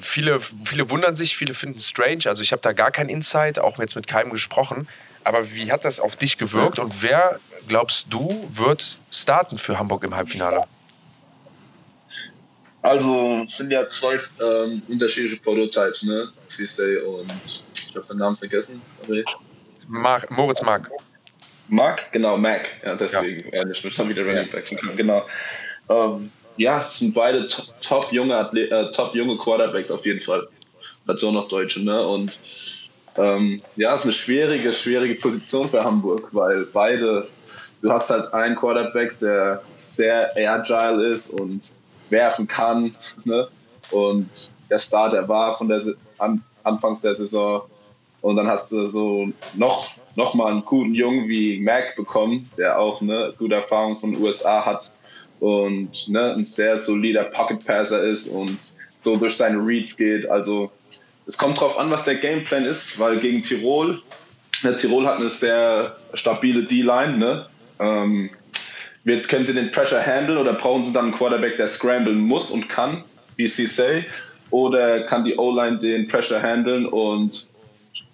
viele, 0.00 0.40
viele 0.40 0.90
wundern 0.90 1.14
sich, 1.14 1.36
viele 1.36 1.54
finden 1.54 1.76
es 1.76 1.88
strange. 1.88 2.26
Also 2.26 2.42
ich 2.42 2.52
habe 2.52 2.62
da 2.62 2.72
gar 2.72 2.90
keinen 2.90 3.08
Insight, 3.08 3.58
auch 3.58 3.78
jetzt 3.78 3.96
mit 3.96 4.06
keinem 4.06 4.30
gesprochen. 4.30 4.88
Aber 5.24 5.54
wie 5.54 5.70
hat 5.70 5.84
das 5.84 6.00
auf 6.00 6.16
dich 6.16 6.38
gewirkt 6.38 6.78
und 6.78 7.02
wer, 7.02 7.38
glaubst 7.68 8.06
du, 8.10 8.48
wird 8.50 8.98
starten 9.10 9.58
für 9.58 9.78
Hamburg 9.78 10.04
im 10.04 10.16
Halbfinale? 10.16 10.64
Also 12.82 13.44
es 13.46 13.56
sind 13.56 13.70
ja 13.70 13.88
zwei 13.88 14.18
ähm, 14.40 14.82
unterschiedliche 14.88 15.36
Prototypes, 15.36 16.02
ne? 16.02 16.32
Cisse 16.48 17.06
und 17.06 17.30
ich 17.74 17.94
habe 17.94 18.04
den 18.08 18.18
Namen 18.18 18.36
vergessen, 18.36 18.82
sorry. 18.90 19.24
Mark, 19.86 20.28
Moritz 20.32 20.62
Mark. 20.62 20.90
Mark, 21.68 22.10
genau, 22.10 22.36
Mac. 22.36 22.68
Ja, 22.84 22.96
deswegen, 22.96 23.48
ja, 23.52 23.60
ja 23.60 23.64
nicht 23.64 23.94
schon 23.94 24.08
wieder 24.08 24.26
Running 24.26 24.50
Back. 24.50 24.76
Genau. 24.96 25.24
Ähm, 25.88 26.30
ja, 26.62 26.86
sind 26.88 27.14
beide 27.14 27.46
top, 27.46 27.66
top 27.80 28.12
junge 28.12 28.36
Athle 28.36 28.70
äh, 28.70 28.90
top 28.90 29.14
Quarterbacks 29.38 29.90
auf 29.90 30.06
jeden 30.06 30.20
Fall. 30.20 30.48
Dazu 31.06 31.30
noch 31.30 31.48
Deutsche, 31.48 31.82
ne? 31.82 32.06
Und 32.06 32.38
ähm, 33.16 33.58
ja, 33.76 33.94
ist 33.94 34.04
eine 34.04 34.12
schwierige, 34.12 34.72
schwierige 34.72 35.16
Position 35.16 35.68
für 35.68 35.84
Hamburg, 35.84 36.28
weil 36.32 36.64
beide, 36.64 37.28
du 37.82 37.90
hast 37.90 38.10
halt 38.10 38.32
einen 38.32 38.56
Quarterback, 38.56 39.18
der 39.18 39.62
sehr 39.74 40.32
agile 40.36 41.04
ist 41.04 41.30
und 41.30 41.72
werfen 42.08 42.46
kann, 42.46 42.94
ne? 43.24 43.48
Und 43.90 44.50
der 44.70 44.78
Starter 44.78 45.28
war 45.28 45.58
von 45.58 45.68
der 45.68 45.82
an, 46.18 46.42
Anfangs 46.64 47.00
der 47.00 47.14
Saison. 47.14 47.62
Und 48.22 48.36
dann 48.36 48.46
hast 48.46 48.70
du 48.70 48.84
so 48.84 49.28
noch, 49.54 49.90
noch 50.14 50.34
mal 50.34 50.52
einen 50.52 50.64
guten 50.64 50.94
Jungen 50.94 51.28
wie 51.28 51.58
Mac 51.58 51.96
bekommen, 51.96 52.48
der 52.56 52.78
auch 52.78 53.02
eine 53.02 53.34
gute 53.36 53.56
Erfahrung 53.56 53.98
von 53.98 54.12
den 54.12 54.22
USA 54.22 54.64
hat 54.64 54.92
und 55.42 56.08
ne, 56.08 56.34
ein 56.34 56.44
sehr 56.44 56.78
solider 56.78 57.24
Pocket 57.24 57.66
Passer 57.66 58.04
ist 58.04 58.28
und 58.28 58.58
so 59.00 59.16
durch 59.16 59.36
seine 59.36 59.58
Reads 59.58 59.96
geht. 59.96 60.30
Also 60.30 60.70
es 61.26 61.36
kommt 61.36 61.60
drauf 61.60 61.76
an, 61.76 61.90
was 61.90 62.04
der 62.04 62.14
Gameplan 62.14 62.64
ist, 62.64 63.00
weil 63.00 63.18
gegen 63.18 63.42
Tirol, 63.42 64.00
ne, 64.62 64.76
Tirol 64.76 65.04
hat 65.04 65.16
eine 65.16 65.28
sehr 65.28 65.96
stabile 66.14 66.62
D-Line, 66.62 67.18
ne? 67.18 67.46
Ähm, 67.80 68.30
wird, 69.02 69.28
können 69.28 69.44
sie 69.44 69.52
den 69.52 69.72
Pressure 69.72 70.00
handeln 70.00 70.38
oder 70.38 70.52
brauchen 70.52 70.84
sie 70.84 70.92
dann 70.92 71.06
einen 71.06 71.14
Quarterback, 71.14 71.56
der 71.56 71.66
scramblen 71.66 72.20
muss 72.20 72.52
und 72.52 72.68
kann, 72.68 73.02
wie 73.34 73.48
sie 73.48 73.66
say? 73.66 74.04
Oder 74.50 75.02
kann 75.06 75.24
die 75.24 75.36
O-Line 75.36 75.78
den 75.78 76.06
Pressure 76.06 76.40
handeln 76.40 76.86
und 76.86 77.48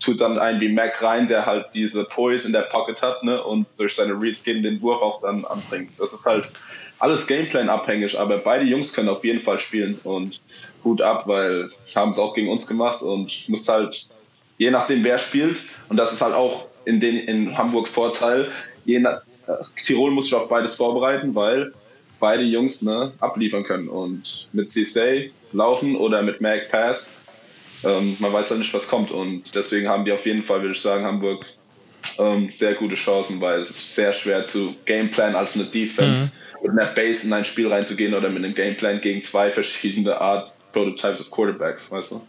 tut 0.01 0.23
dann 0.23 0.39
einen 0.39 0.63
wie 0.63 0.71
Mac 0.71 1.03
rein, 1.03 1.27
der 1.27 1.45
halt 1.45 1.67
diese 1.75 2.05
Poise 2.05 2.47
in 2.47 2.55
der 2.55 2.63
Pocket 2.63 3.03
hat 3.03 3.23
ne? 3.23 3.45
und 3.45 3.67
durch 3.79 3.97
seine 3.97 4.15
Reads 4.19 4.43
gegen 4.45 4.63
den 4.63 4.81
Wurf 4.81 5.03
auch 5.03 5.21
dann 5.21 5.45
anbringt. 5.45 5.91
Das 5.99 6.15
ist 6.15 6.25
halt 6.25 6.49
alles 6.99 7.27
Gameplan 7.27 7.69
abhängig, 7.69 8.19
aber 8.19 8.39
beide 8.39 8.65
Jungs 8.65 8.93
können 8.93 9.09
auf 9.09 9.25
jeden 9.25 9.43
Fall 9.43 9.61
spielen 9.61 9.99
und 10.05 10.41
Hut 10.85 11.01
ab, 11.01 11.25
weil 11.27 11.71
haben 11.95 12.15
sie 12.15 12.23
auch 12.23 12.35
gegen 12.35 12.49
uns 12.49 12.67
gemacht 12.67 13.03
und 13.03 13.49
muss 13.49 13.69
halt, 13.69 14.07
je 14.59 14.71
nachdem 14.71 15.05
wer 15.05 15.19
spielt, 15.19 15.63
und 15.89 15.97
das 15.97 16.13
ist 16.13 16.23
halt 16.23 16.35
auch 16.35 16.67
in, 16.85 17.01
den, 17.01 17.17
in 17.17 17.57
Hamburg 17.57 17.89
Vorteil, 17.89 18.51
je 18.85 19.01
nach, 19.01 19.23
Tirol 19.83 20.11
muss 20.11 20.27
sich 20.27 20.35
auf 20.35 20.49
beides 20.49 20.75
vorbereiten, 20.75 21.35
weil 21.35 21.73
beide 22.21 22.43
Jungs 22.43 22.83
ne, 22.83 23.13
abliefern 23.21 23.63
können 23.63 23.89
und 23.89 24.49
mit 24.53 24.69
CSA 24.69 25.31
laufen 25.53 25.97
oder 25.97 26.23
mit 26.23 26.41
Mag 26.41 26.69
Pass, 26.71 27.11
ähm, 27.85 28.17
man 28.19 28.33
weiß 28.33 28.51
ja 28.51 28.57
nicht, 28.57 28.75
was 28.75 28.89
kommt 28.89 29.13
und 29.13 29.55
deswegen 29.55 29.89
haben 29.89 30.05
die 30.05 30.13
auf 30.13 30.27
jeden 30.27 30.43
Fall, 30.43 30.61
würde 30.61 30.73
ich 30.73 30.81
sagen, 30.81 31.05
Hamburg 31.05 31.47
ähm, 32.19 32.51
sehr 32.53 32.75
gute 32.75 32.95
Chancen, 32.95 33.41
weil 33.41 33.61
es 33.61 33.71
ist 33.71 33.95
sehr 33.95 34.13
schwer 34.13 34.45
zu 34.45 34.75
Gameplan 34.85 35.35
als 35.35 35.55
eine 35.55 35.65
Defense. 35.65 36.27
Mhm 36.27 36.49
mit 36.63 36.73
einer 36.73 36.91
Base 36.91 37.27
in 37.27 37.33
ein 37.33 37.45
Spiel 37.45 37.73
reinzugehen 37.73 38.15
oder 38.15 38.29
mit 38.29 38.45
einem 38.45 38.55
Gameplan 38.55 39.01
gegen 39.01 39.23
zwei 39.23 39.51
verschiedene 39.51 40.21
Art 40.21 40.53
Prototypes 40.73 41.21
of 41.21 41.31
Quarterbacks, 41.31 41.91
weißt 41.91 42.13
du? 42.13 42.27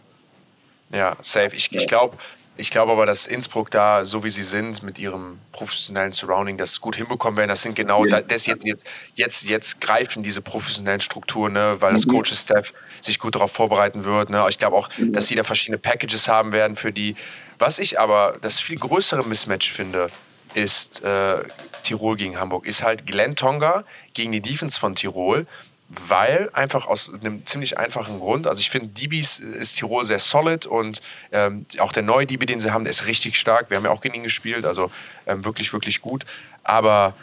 Ja, 0.92 1.16
safe. 1.20 1.54
Ich, 1.54 1.72
ich 1.72 1.86
glaube, 1.86 2.16
Ich 2.60 2.70
glaube 2.70 2.92
aber, 2.92 3.06
dass 3.06 3.26
Innsbruck 3.26 3.70
da, 3.70 4.04
so 4.04 4.22
wie 4.22 4.28
sie 4.28 4.42
sind, 4.42 4.82
mit 4.82 4.98
ihrem 4.98 5.38
professionellen 5.50 6.12
Surrounding, 6.12 6.58
das 6.58 6.80
gut 6.80 6.94
hinbekommen 6.94 7.38
werden. 7.38 7.48
Das 7.48 7.62
sind 7.62 7.74
genau 7.74 8.04
ja. 8.04 8.20
das 8.20 8.44
jetzt, 8.44 8.66
jetzt, 8.66 8.86
jetzt, 9.14 9.48
jetzt 9.48 9.80
greifen 9.80 10.22
diese 10.22 10.42
professionellen 10.42 11.00
Strukturen, 11.00 11.54
ne, 11.54 11.76
weil 11.78 11.94
das 11.94 12.06
mhm. 12.06 12.10
Coaches-Staff 12.10 12.74
sich 13.00 13.18
gut 13.18 13.34
darauf 13.34 13.52
vorbereiten 13.52 14.04
wird. 14.04 14.28
Ne. 14.28 14.44
Ich 14.50 14.58
glaube 14.58 14.76
auch, 14.76 14.90
dass 14.98 15.28
sie 15.28 15.36
da 15.36 15.42
verschiedene 15.42 15.78
Packages 15.78 16.28
haben 16.28 16.52
werden 16.52 16.76
für 16.76 16.92
die. 16.92 17.16
Was 17.60 17.78
ich 17.78 18.00
aber 18.00 18.36
das 18.40 18.58
viel 18.58 18.78
größere 18.78 19.24
Mismatch 19.24 19.70
finde, 19.70 20.10
ist 20.54 21.04
äh, 21.04 21.44
Tirol 21.84 22.16
gegen 22.16 22.40
Hamburg, 22.40 22.66
ist 22.66 22.82
halt 22.82 23.06
Glenn 23.06 23.36
Tonga 23.36 23.84
gegen 24.14 24.32
die 24.32 24.40
Defense 24.40 24.80
von 24.80 24.96
Tirol 24.96 25.46
weil 25.90 26.50
einfach 26.52 26.86
aus 26.86 27.12
einem 27.12 27.44
ziemlich 27.46 27.76
einfachen 27.76 28.20
Grund. 28.20 28.46
Also 28.46 28.60
ich 28.60 28.70
finde, 28.70 28.88
DBs 28.88 29.40
ist 29.40 29.74
Tirol 29.74 30.04
sehr 30.04 30.20
solid 30.20 30.64
und 30.64 31.02
ähm, 31.32 31.66
auch 31.80 31.90
der 31.90 32.04
neue 32.04 32.26
DB, 32.26 32.46
den 32.46 32.60
sie 32.60 32.72
haben, 32.72 32.84
der 32.84 32.90
ist 32.90 33.06
richtig 33.06 33.36
stark. 33.36 33.70
Wir 33.70 33.76
haben 33.76 33.84
ja 33.84 33.90
auch 33.90 34.00
gegen 34.00 34.14
ihn 34.14 34.22
gespielt, 34.22 34.64
also 34.64 34.92
ähm, 35.26 35.44
wirklich, 35.44 35.72
wirklich 35.72 36.00
gut. 36.00 36.24
Aber 36.62 37.14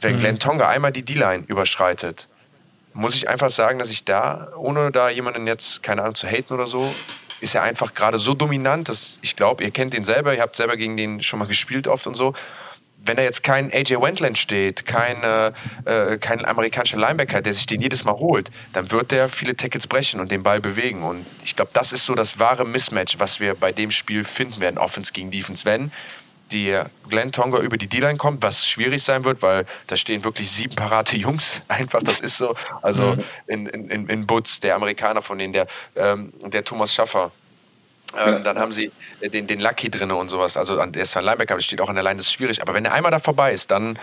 wenn 0.00 0.14
mhm. 0.14 0.20
Glenn 0.20 0.38
Tonga 0.38 0.68
einmal 0.68 0.92
die 0.92 1.02
D-Line 1.02 1.42
überschreitet, 1.48 2.28
muss 2.94 3.16
ich 3.16 3.28
einfach 3.28 3.50
sagen, 3.50 3.80
dass 3.80 3.90
ich 3.90 4.04
da, 4.04 4.48
ohne 4.56 4.92
da 4.92 5.08
jemanden 5.08 5.48
jetzt, 5.48 5.82
keine 5.82 6.02
Ahnung, 6.02 6.14
zu 6.14 6.28
haten 6.28 6.54
oder 6.54 6.66
so, 6.66 6.94
ist 7.40 7.54
er 7.54 7.62
einfach 7.62 7.94
gerade 7.94 8.18
so 8.18 8.34
dominant, 8.34 8.88
dass 8.88 9.18
ich 9.22 9.36
glaube, 9.36 9.64
ihr 9.64 9.70
kennt 9.70 9.94
den 9.94 10.04
selber, 10.04 10.34
ihr 10.34 10.42
habt 10.42 10.56
selber 10.56 10.76
gegen 10.76 10.96
den 10.96 11.22
schon 11.22 11.38
mal 11.38 11.46
gespielt 11.48 11.88
oft 11.88 12.06
und 12.06 12.14
so 12.14 12.34
wenn 13.04 13.16
da 13.16 13.22
jetzt 13.22 13.42
kein 13.42 13.72
AJ 13.72 14.00
Wendland 14.00 14.38
steht, 14.38 14.84
kein, 14.86 15.22
äh, 15.22 16.18
kein 16.18 16.44
amerikanischer 16.44 16.98
Linebacker, 16.98 17.40
der 17.40 17.54
sich 17.54 17.66
den 17.66 17.80
jedes 17.80 18.04
Mal 18.04 18.14
holt, 18.14 18.50
dann 18.72 18.90
wird 18.90 19.10
der 19.10 19.28
viele 19.28 19.56
Tackles 19.56 19.86
brechen 19.86 20.20
und 20.20 20.30
den 20.30 20.42
Ball 20.42 20.60
bewegen. 20.60 21.02
Und 21.02 21.24
ich 21.42 21.56
glaube, 21.56 21.70
das 21.74 21.92
ist 21.92 22.04
so 22.04 22.14
das 22.14 22.38
wahre 22.38 22.64
Mismatch, 22.66 23.18
was 23.18 23.40
wir 23.40 23.54
bei 23.54 23.72
dem 23.72 23.90
Spiel 23.90 24.24
finden 24.24 24.60
werden, 24.60 24.78
Offense 24.78 25.12
gegen 25.12 25.30
Defense. 25.30 25.64
Wenn 25.64 25.92
die 26.50 26.80
Glenn 27.08 27.32
Tonga 27.32 27.58
über 27.58 27.76
die 27.76 27.88
D-Line 27.88 28.18
kommt, 28.18 28.42
was 28.42 28.66
schwierig 28.66 29.02
sein 29.02 29.24
wird, 29.24 29.42
weil 29.42 29.66
da 29.86 29.96
stehen 29.96 30.24
wirklich 30.24 30.50
sieben 30.50 30.74
parate 30.74 31.16
Jungs. 31.16 31.62
Einfach, 31.68 32.02
das 32.02 32.20
ist 32.20 32.36
so. 32.36 32.54
Also 32.82 33.14
mhm. 33.14 33.24
in, 33.46 33.66
in, 33.66 34.08
in 34.08 34.26
Butz, 34.26 34.60
der 34.60 34.74
Amerikaner 34.74 35.22
von 35.22 35.38
denen, 35.38 35.52
der, 35.52 35.66
ähm, 35.96 36.32
der 36.42 36.64
Thomas 36.64 36.94
Schaffer, 36.94 37.32
ähm, 38.16 38.32
ja. 38.32 38.38
Dann 38.38 38.58
haben 38.58 38.72
sie 38.72 38.90
den, 39.20 39.46
den 39.46 39.60
Lucky 39.60 39.90
drin 39.90 40.10
und 40.10 40.28
sowas. 40.28 40.56
Also 40.56 40.76
der 40.76 41.02
ist 41.02 41.16
ein 41.16 41.24
Linebacker, 41.24 41.54
aber 41.54 41.60
steht 41.60 41.80
auch 41.80 41.88
an 41.88 41.94
der 41.94 42.04
Line, 42.04 42.16
das 42.16 42.26
ist 42.26 42.32
schwierig. 42.32 42.62
Aber 42.62 42.74
wenn 42.74 42.84
er 42.84 42.94
einmal 42.94 43.12
da 43.12 43.18
vorbei 43.18 43.52
ist, 43.52 43.70
dann 43.70 43.98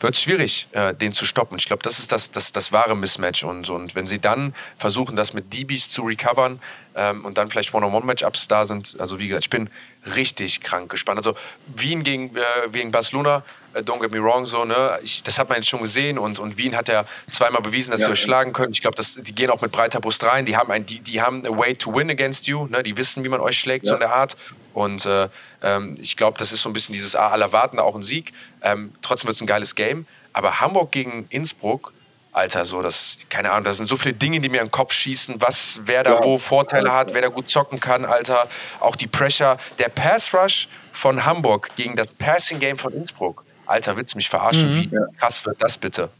wird 0.00 0.14
es 0.14 0.22
schwierig, 0.22 0.68
äh, 0.72 0.94
den 0.94 1.12
zu 1.12 1.24
stoppen. 1.26 1.58
Ich 1.58 1.64
glaube, 1.64 1.82
das 1.82 1.98
ist 1.98 2.12
das, 2.12 2.30
das, 2.30 2.52
das 2.52 2.72
wahre 2.72 2.96
Mismatch. 2.96 3.44
Und, 3.44 3.68
und 3.70 3.94
wenn 3.94 4.06
sie 4.06 4.20
dann 4.20 4.54
versuchen, 4.76 5.16
das 5.16 5.32
mit 5.32 5.52
DBs 5.52 5.88
zu 5.88 6.02
recovern 6.02 6.60
ähm, 6.94 7.24
und 7.24 7.38
dann 7.38 7.50
vielleicht 7.50 7.74
One-on-One-Matchups 7.74 8.48
da 8.48 8.64
sind, 8.64 8.96
also 9.00 9.18
wie 9.18 9.28
gesagt, 9.28 9.44
ich 9.44 9.50
bin 9.50 9.70
richtig 10.16 10.60
krank 10.60 10.90
gespannt. 10.90 11.18
Also 11.18 11.34
Wien 11.66 12.04
gegen, 12.04 12.36
äh, 12.36 12.68
gegen 12.70 12.90
Barcelona, 12.90 13.42
äh, 13.74 13.80
don't 13.80 14.00
get 14.00 14.10
me 14.10 14.22
wrong, 14.22 14.46
so, 14.46 14.64
ne? 14.64 14.98
Ich, 15.02 15.22
das 15.22 15.38
hat 15.38 15.48
man 15.48 15.56
jetzt 15.56 15.68
schon 15.68 15.80
gesehen 15.80 16.18
und, 16.18 16.38
und 16.38 16.58
Wien 16.58 16.76
hat 16.76 16.88
ja 16.88 17.04
zweimal 17.30 17.62
bewiesen, 17.62 17.90
dass 17.90 18.00
ja. 18.00 18.06
sie 18.06 18.12
euch 18.12 18.20
schlagen 18.20 18.52
können. 18.52 18.72
Ich 18.72 18.80
glaube, 18.80 19.02
die 19.02 19.34
gehen 19.34 19.50
auch 19.50 19.60
mit 19.60 19.72
breiter 19.72 20.00
Brust 20.00 20.24
rein. 20.24 20.46
Die 20.46 20.56
haben, 20.56 20.70
ein, 20.70 20.86
die, 20.86 21.00
die 21.00 21.20
haben 21.20 21.44
a 21.46 21.56
way 21.56 21.74
to 21.74 21.94
win 21.94 22.10
against 22.10 22.46
you, 22.46 22.66
ne? 22.66 22.82
Die 22.82 22.96
wissen, 22.96 23.24
wie 23.24 23.28
man 23.28 23.40
euch 23.40 23.58
schlägt, 23.58 23.84
ja. 23.84 23.90
so 23.90 23.94
in 23.94 24.00
der 24.00 24.14
Art. 24.14 24.36
Und 24.74 25.06
äh, 25.06 25.28
ähm, 25.62 25.96
ich 26.00 26.16
glaube, 26.16 26.38
das 26.38 26.52
ist 26.52 26.62
so 26.62 26.68
ein 26.68 26.72
bisschen 26.72 26.92
dieses 26.92 27.16
ah, 27.16 27.28
aller 27.28 27.52
warten 27.52 27.78
auch 27.78 27.94
ein 27.94 28.02
Sieg. 28.02 28.32
Ähm, 28.62 28.92
trotzdem 29.02 29.28
wird 29.28 29.34
es 29.34 29.40
ein 29.40 29.46
geiles 29.46 29.74
Game. 29.74 30.06
Aber 30.32 30.60
Hamburg 30.60 30.92
gegen 30.92 31.26
Innsbruck, 31.30 31.92
Alter, 32.38 32.64
so 32.64 32.82
das, 32.82 33.18
keine 33.28 33.50
Ahnung, 33.50 33.64
da 33.64 33.72
sind 33.72 33.86
so 33.86 33.96
viele 33.96 34.14
Dinge, 34.14 34.38
die 34.38 34.48
mir 34.48 34.60
im 34.60 34.70
Kopf 34.70 34.92
schießen, 34.92 35.40
was, 35.40 35.80
wer 35.86 36.04
da 36.04 36.14
ja. 36.14 36.22
wo 36.22 36.38
Vorteile 36.38 36.92
hat, 36.92 37.12
wer 37.12 37.22
da 37.22 37.28
gut 37.28 37.50
zocken 37.50 37.80
kann, 37.80 38.04
Alter. 38.04 38.46
Auch 38.78 38.94
die 38.94 39.08
Pressure. 39.08 39.58
Der 39.80 39.88
Pass 39.88 40.32
Rush 40.32 40.68
von 40.92 41.24
Hamburg 41.24 41.70
gegen 41.74 41.96
das 41.96 42.14
Passing 42.14 42.60
Game 42.60 42.78
von 42.78 42.92
Innsbruck. 42.92 43.44
Alter, 43.66 43.96
willst 43.96 44.14
du 44.14 44.18
mich 44.18 44.28
verarschen? 44.28 44.70
Mhm. 44.70 44.92
Wie 44.92 45.18
krass 45.18 45.44
wird 45.44 45.60
das 45.60 45.78
bitte? 45.78 46.10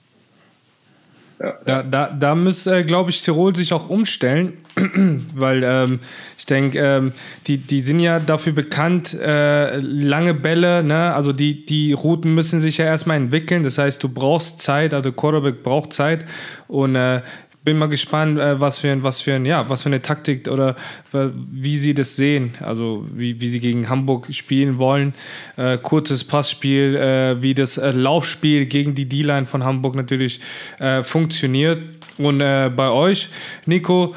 Ja. 1.41 1.57
Da, 1.65 1.83
da, 1.85 2.11
da 2.11 2.35
muss, 2.35 2.67
äh, 2.67 2.83
glaube 2.83 3.11
ich, 3.11 3.23
Tirol 3.23 3.55
sich 3.55 3.73
auch 3.73 3.89
umstellen, 3.89 4.55
weil 5.35 5.63
ähm, 5.63 6.01
ich 6.37 6.47
denke, 6.47 6.79
ähm, 6.81 7.13
die, 7.47 7.59
die 7.59 7.81
sind 7.81 8.01
ja 8.01 8.19
dafür 8.19 8.53
bekannt, 8.53 9.15
äh, 9.15 9.79
lange 9.79 10.35
Bälle, 10.35 10.83
ne? 10.83 11.15
also 11.15 11.33
die, 11.33 11.65
die 11.65 11.93
Routen 11.93 12.35
müssen 12.35 12.59
sich 12.59 12.79
ja 12.79 12.87
erstmal 12.87 13.19
entwickeln, 13.19 13.63
das 13.63 13.79
heißt, 13.79 14.03
du 14.03 14.09
brauchst 14.09 14.61
Zeit, 14.61 14.93
also 14.93 15.13
Quarterback 15.13 15.63
braucht 15.63 15.93
Zeit 15.93 16.25
und 16.67 16.97
äh, 16.97 17.23
bin 17.65 17.77
mal 17.77 17.89
gespannt, 17.89 18.39
äh, 18.39 18.61
was 18.61 18.79
für 18.79 18.91
ein, 18.91 19.03
was 19.03 19.21
für 19.21 19.35
ein, 19.35 19.45
ja, 19.45 19.69
was 19.69 19.83
für 19.83 19.89
eine 19.89 20.03
Taktik 20.03 20.49
oder 20.49 20.77
wie 21.13 21.77
sie 21.77 21.95
das 21.95 22.17
sehen. 22.17 22.55
Also 22.61 23.07
wie, 23.13 23.41
wie 23.41 23.49
sie 23.49 23.61
gegen 23.61 23.89
Hamburg 23.89 24.29
spielen 24.33 24.79
wollen. 24.79 25.15
Äh, 25.57 25.79
kurzes 25.79 26.25
Passspiel, 26.25 26.97
äh, 26.97 27.43
wie 27.43 27.55
das 27.55 27.79
äh, 27.79 27.91
Laufspiel 27.91 28.67
gegen 28.67 28.95
die 28.95 29.07
D-Line 29.07 29.47
von 29.47 29.65
Hamburg 29.65 29.95
natürlich 29.95 30.41
äh, 30.79 31.03
funktioniert. 31.03 31.81
Und 32.19 32.41
äh, 32.41 32.71
bei 32.75 32.91
euch, 32.91 33.29
Nico, 33.67 34.15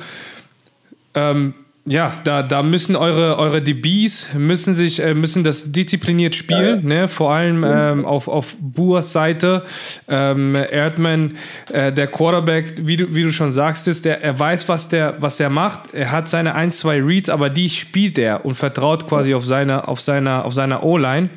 ähm, 1.14 1.54
ja, 1.86 2.14
da, 2.24 2.44
da 2.44 2.62
müssen 2.62 2.96
eure, 2.96 3.40
eure 3.40 3.62
DBs 3.62 4.36
müssen 4.36 4.76
sich 4.76 5.02
äh, 5.02 5.16
müssen 5.16 5.44
das 5.44 5.72
diszipliniert 5.72 6.36
spielen, 6.36 6.82
ja, 6.84 6.88
ne? 6.88 7.08
vor 7.08 7.34
allem 7.34 7.64
ähm, 7.64 8.06
auf, 8.06 8.28
auf 8.28 8.56
Buas 8.60 9.12
Seite. 9.12 9.64
Ähm, 10.08 10.56
Erdmann, 10.56 11.38
äh, 11.74 11.92
der 11.92 12.06
Quarterback, 12.06 12.76
wie 12.84 12.98
du, 12.98 13.16
wie 13.16 13.24
du 13.24 13.32
schon 13.32 13.52
sagst, 13.52 13.88
ist, 13.88 14.06
der, 14.06 14.22
er 14.22 14.38
weiß, 14.38 14.70
was 14.70 14.90
der, 14.90 15.16
was 15.20 15.38
der 15.38 15.50
macht. 15.50 15.94
Er 15.94 16.12
hat 16.12 16.30
seine 16.30 16.54
ein, 16.54 16.72
zwei 16.72 17.02
Reads, 17.02 17.30
aber 17.30 17.50
die 17.50 17.70
spielt 17.70 18.20
er 18.20 18.46
und 18.46 18.54
vertraut 18.54 19.08
quasi 19.08 19.34
auf 19.34 19.46
seine, 19.46 19.88
auf 19.88 20.02
seiner, 20.02 20.46
auf 20.46 20.54
seiner 20.54 20.84
O-Line. 20.84 21.30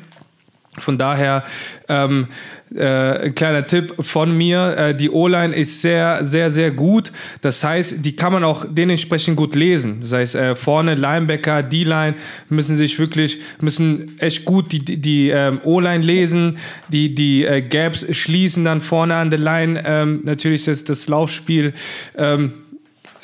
Von 0.77 0.97
daher 0.97 1.43
ähm, 1.87 2.27
äh, 2.73 3.25
ein 3.25 3.35
kleiner 3.35 3.67
Tipp 3.67 3.93
von 3.99 4.35
mir, 4.35 4.75
äh, 4.77 4.95
die 4.95 5.09
O-Line 5.09 5.55
ist 5.55 5.81
sehr, 5.81 6.25
sehr, 6.25 6.49
sehr 6.49 6.71
gut. 6.71 7.11
Das 7.41 7.63
heißt, 7.63 8.03
die 8.03 8.15
kann 8.15 8.33
man 8.33 8.43
auch 8.43 8.65
dementsprechend 8.67 9.37
gut 9.37 9.55
lesen. 9.55 9.99
Das 10.01 10.13
heißt, 10.13 10.35
äh, 10.35 10.55
vorne 10.55 10.95
Linebacker, 10.95 11.63
D-Line 11.63 12.15
müssen 12.49 12.75
sich 12.75 12.97
wirklich, 12.97 13.39
müssen 13.61 14.19
echt 14.19 14.45
gut 14.45 14.71
die, 14.71 14.83
die, 14.83 14.97
die 14.97 15.29
ähm, 15.29 15.61
O-Line 15.63 16.03
lesen, 16.03 16.57
die, 16.89 17.13
die 17.13 17.45
äh, 17.45 17.61
Gaps 17.61 18.05
schließen 18.15 18.65
dann 18.65 18.81
vorne 18.81 19.15
an 19.15 19.29
der 19.29 19.39
Line. 19.39 19.83
Ähm, 19.85 20.21
natürlich 20.23 20.67
ist 20.67 20.89
das 20.89 21.07
Laufspiel 21.07 21.73
ähm, 22.17 22.53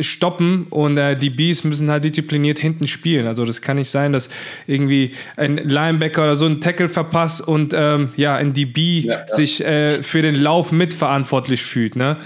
stoppen 0.04 0.68
und 0.70 0.98
äh, 0.98 1.16
die 1.16 1.30
Bees 1.30 1.64
müssen 1.64 1.90
halt 1.90 2.04
diszipliniert 2.04 2.60
hinten 2.60 2.88
spielen. 2.88 3.28
Also 3.28 3.46
das 3.46 3.62
kann 3.62 3.78
nicht 3.78 3.90
sein, 3.90 4.14
dass 4.14 4.30
irgendwie 4.68 5.12
ein 5.38 5.58
Linebacker 5.58 6.24
oder 6.24 6.36
so 6.36 6.46
einen 6.46 6.62
Tackle 6.62 6.90
verpasst 6.90 7.48
und 7.48 7.74
ähm, 7.76 8.10
ja, 8.16 8.36
ein 8.36 8.54
DB 8.54 9.02
ja, 9.02 9.14
ja. 9.14 9.28
sich 9.28 9.64
äh, 9.64 10.04
für 10.04 10.22
den 10.22 10.36
Lauf 10.36 10.72
mitverantwortlich 10.72 11.64
fühlt. 11.64 11.96
Ne? 11.96 12.18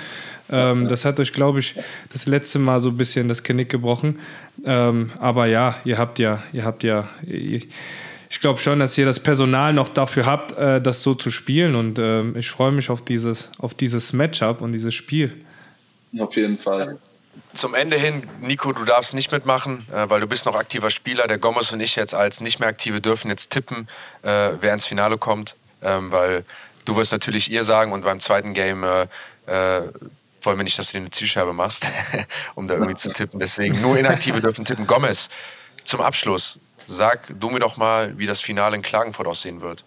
Ähm, 0.49 0.83
ja, 0.83 0.87
das 0.87 1.05
hat 1.05 1.19
euch, 1.19 1.33
glaube 1.33 1.59
ich, 1.59 1.75
das 2.11 2.25
letzte 2.25 2.59
Mal 2.59 2.79
so 2.79 2.89
ein 2.89 2.97
bisschen 2.97 3.27
das 3.27 3.43
Genick 3.43 3.69
gebrochen. 3.69 4.19
Ähm, 4.63 5.11
aber 5.19 5.47
ja, 5.47 5.77
ihr 5.85 5.97
habt 5.97 6.19
ja, 6.19 6.43
ihr 6.53 6.63
habt 6.63 6.83
ja, 6.83 7.09
ich 8.35 8.41
glaube 8.41 8.59
schon, 8.59 8.79
dass 8.79 8.97
ihr 8.97 9.05
das 9.05 9.19
Personal 9.19 9.73
noch 9.73 9.89
dafür 9.89 10.25
habt, 10.25 10.57
äh, 10.57 10.81
das 10.81 11.03
so 11.03 11.13
zu 11.13 11.31
spielen. 11.31 11.75
Und 11.75 11.99
ähm, 11.99 12.35
ich 12.37 12.49
freue 12.49 12.71
mich 12.71 12.89
auf 12.89 13.03
dieses, 13.03 13.49
auf 13.57 13.73
dieses 13.73 14.13
Matchup 14.13 14.61
und 14.61 14.71
dieses 14.71 14.93
Spiel. 14.93 15.33
Auf 16.17 16.35
jeden 16.35 16.57
Fall 16.57 16.97
zum 17.55 17.73
Ende 17.73 17.97
hin, 17.97 18.29
Nico, 18.41 18.71
du 18.73 18.85
darfst 18.85 19.13
nicht 19.13 19.31
mitmachen, 19.31 19.85
äh, 19.91 20.09
weil 20.09 20.19
du 20.19 20.27
bist 20.27 20.45
noch 20.45 20.55
aktiver 20.55 20.89
Spieler. 20.89 21.27
Der 21.27 21.37
Gomez 21.37 21.71
und 21.71 21.79
ich 21.79 21.95
jetzt 21.95 22.13
als 22.13 22.41
nicht 22.41 22.59
mehr 22.59 22.69
aktive 22.69 23.01
dürfen 23.01 23.29
jetzt 23.29 23.51
tippen, 23.51 23.87
äh, 24.21 24.51
wer 24.59 24.73
ins 24.73 24.85
Finale 24.85 25.17
kommt, 25.17 25.55
ähm, 25.81 26.11
weil 26.11 26.45
du 26.85 26.95
wirst 26.95 27.11
natürlich 27.11 27.51
ihr 27.51 27.63
sagen 27.63 27.91
und 27.91 28.03
beim 28.03 28.19
zweiten 28.19 28.53
Game 28.53 28.83
äh, 28.83 29.07
äh 29.47 29.91
wollen 30.41 30.59
wir 30.59 30.63
nicht, 30.63 30.77
dass 30.77 30.91
du 30.91 30.97
dir 30.97 31.01
eine 31.01 31.09
Zielscheibe 31.09 31.53
machst, 31.53 31.87
um 32.55 32.67
da 32.67 32.75
irgendwie 32.75 32.93
zu 32.93 33.11
tippen. 33.11 33.39
Deswegen 33.39 33.81
nur 33.81 33.97
Inaktive 33.97 34.41
dürfen 34.41 34.63
tippen. 34.63 34.85
Gomez, 34.85 35.29
zum 35.83 36.01
Abschluss, 36.01 36.59
sag 36.85 37.27
du 37.39 37.49
mir 37.49 37.59
doch 37.59 37.77
mal, 37.77 38.17
wie 38.19 38.27
das 38.27 38.41
Finale 38.41 38.75
in 38.75 38.83
Klagenfurt 38.83 39.25
aussehen 39.25 39.61
wird. 39.61 39.83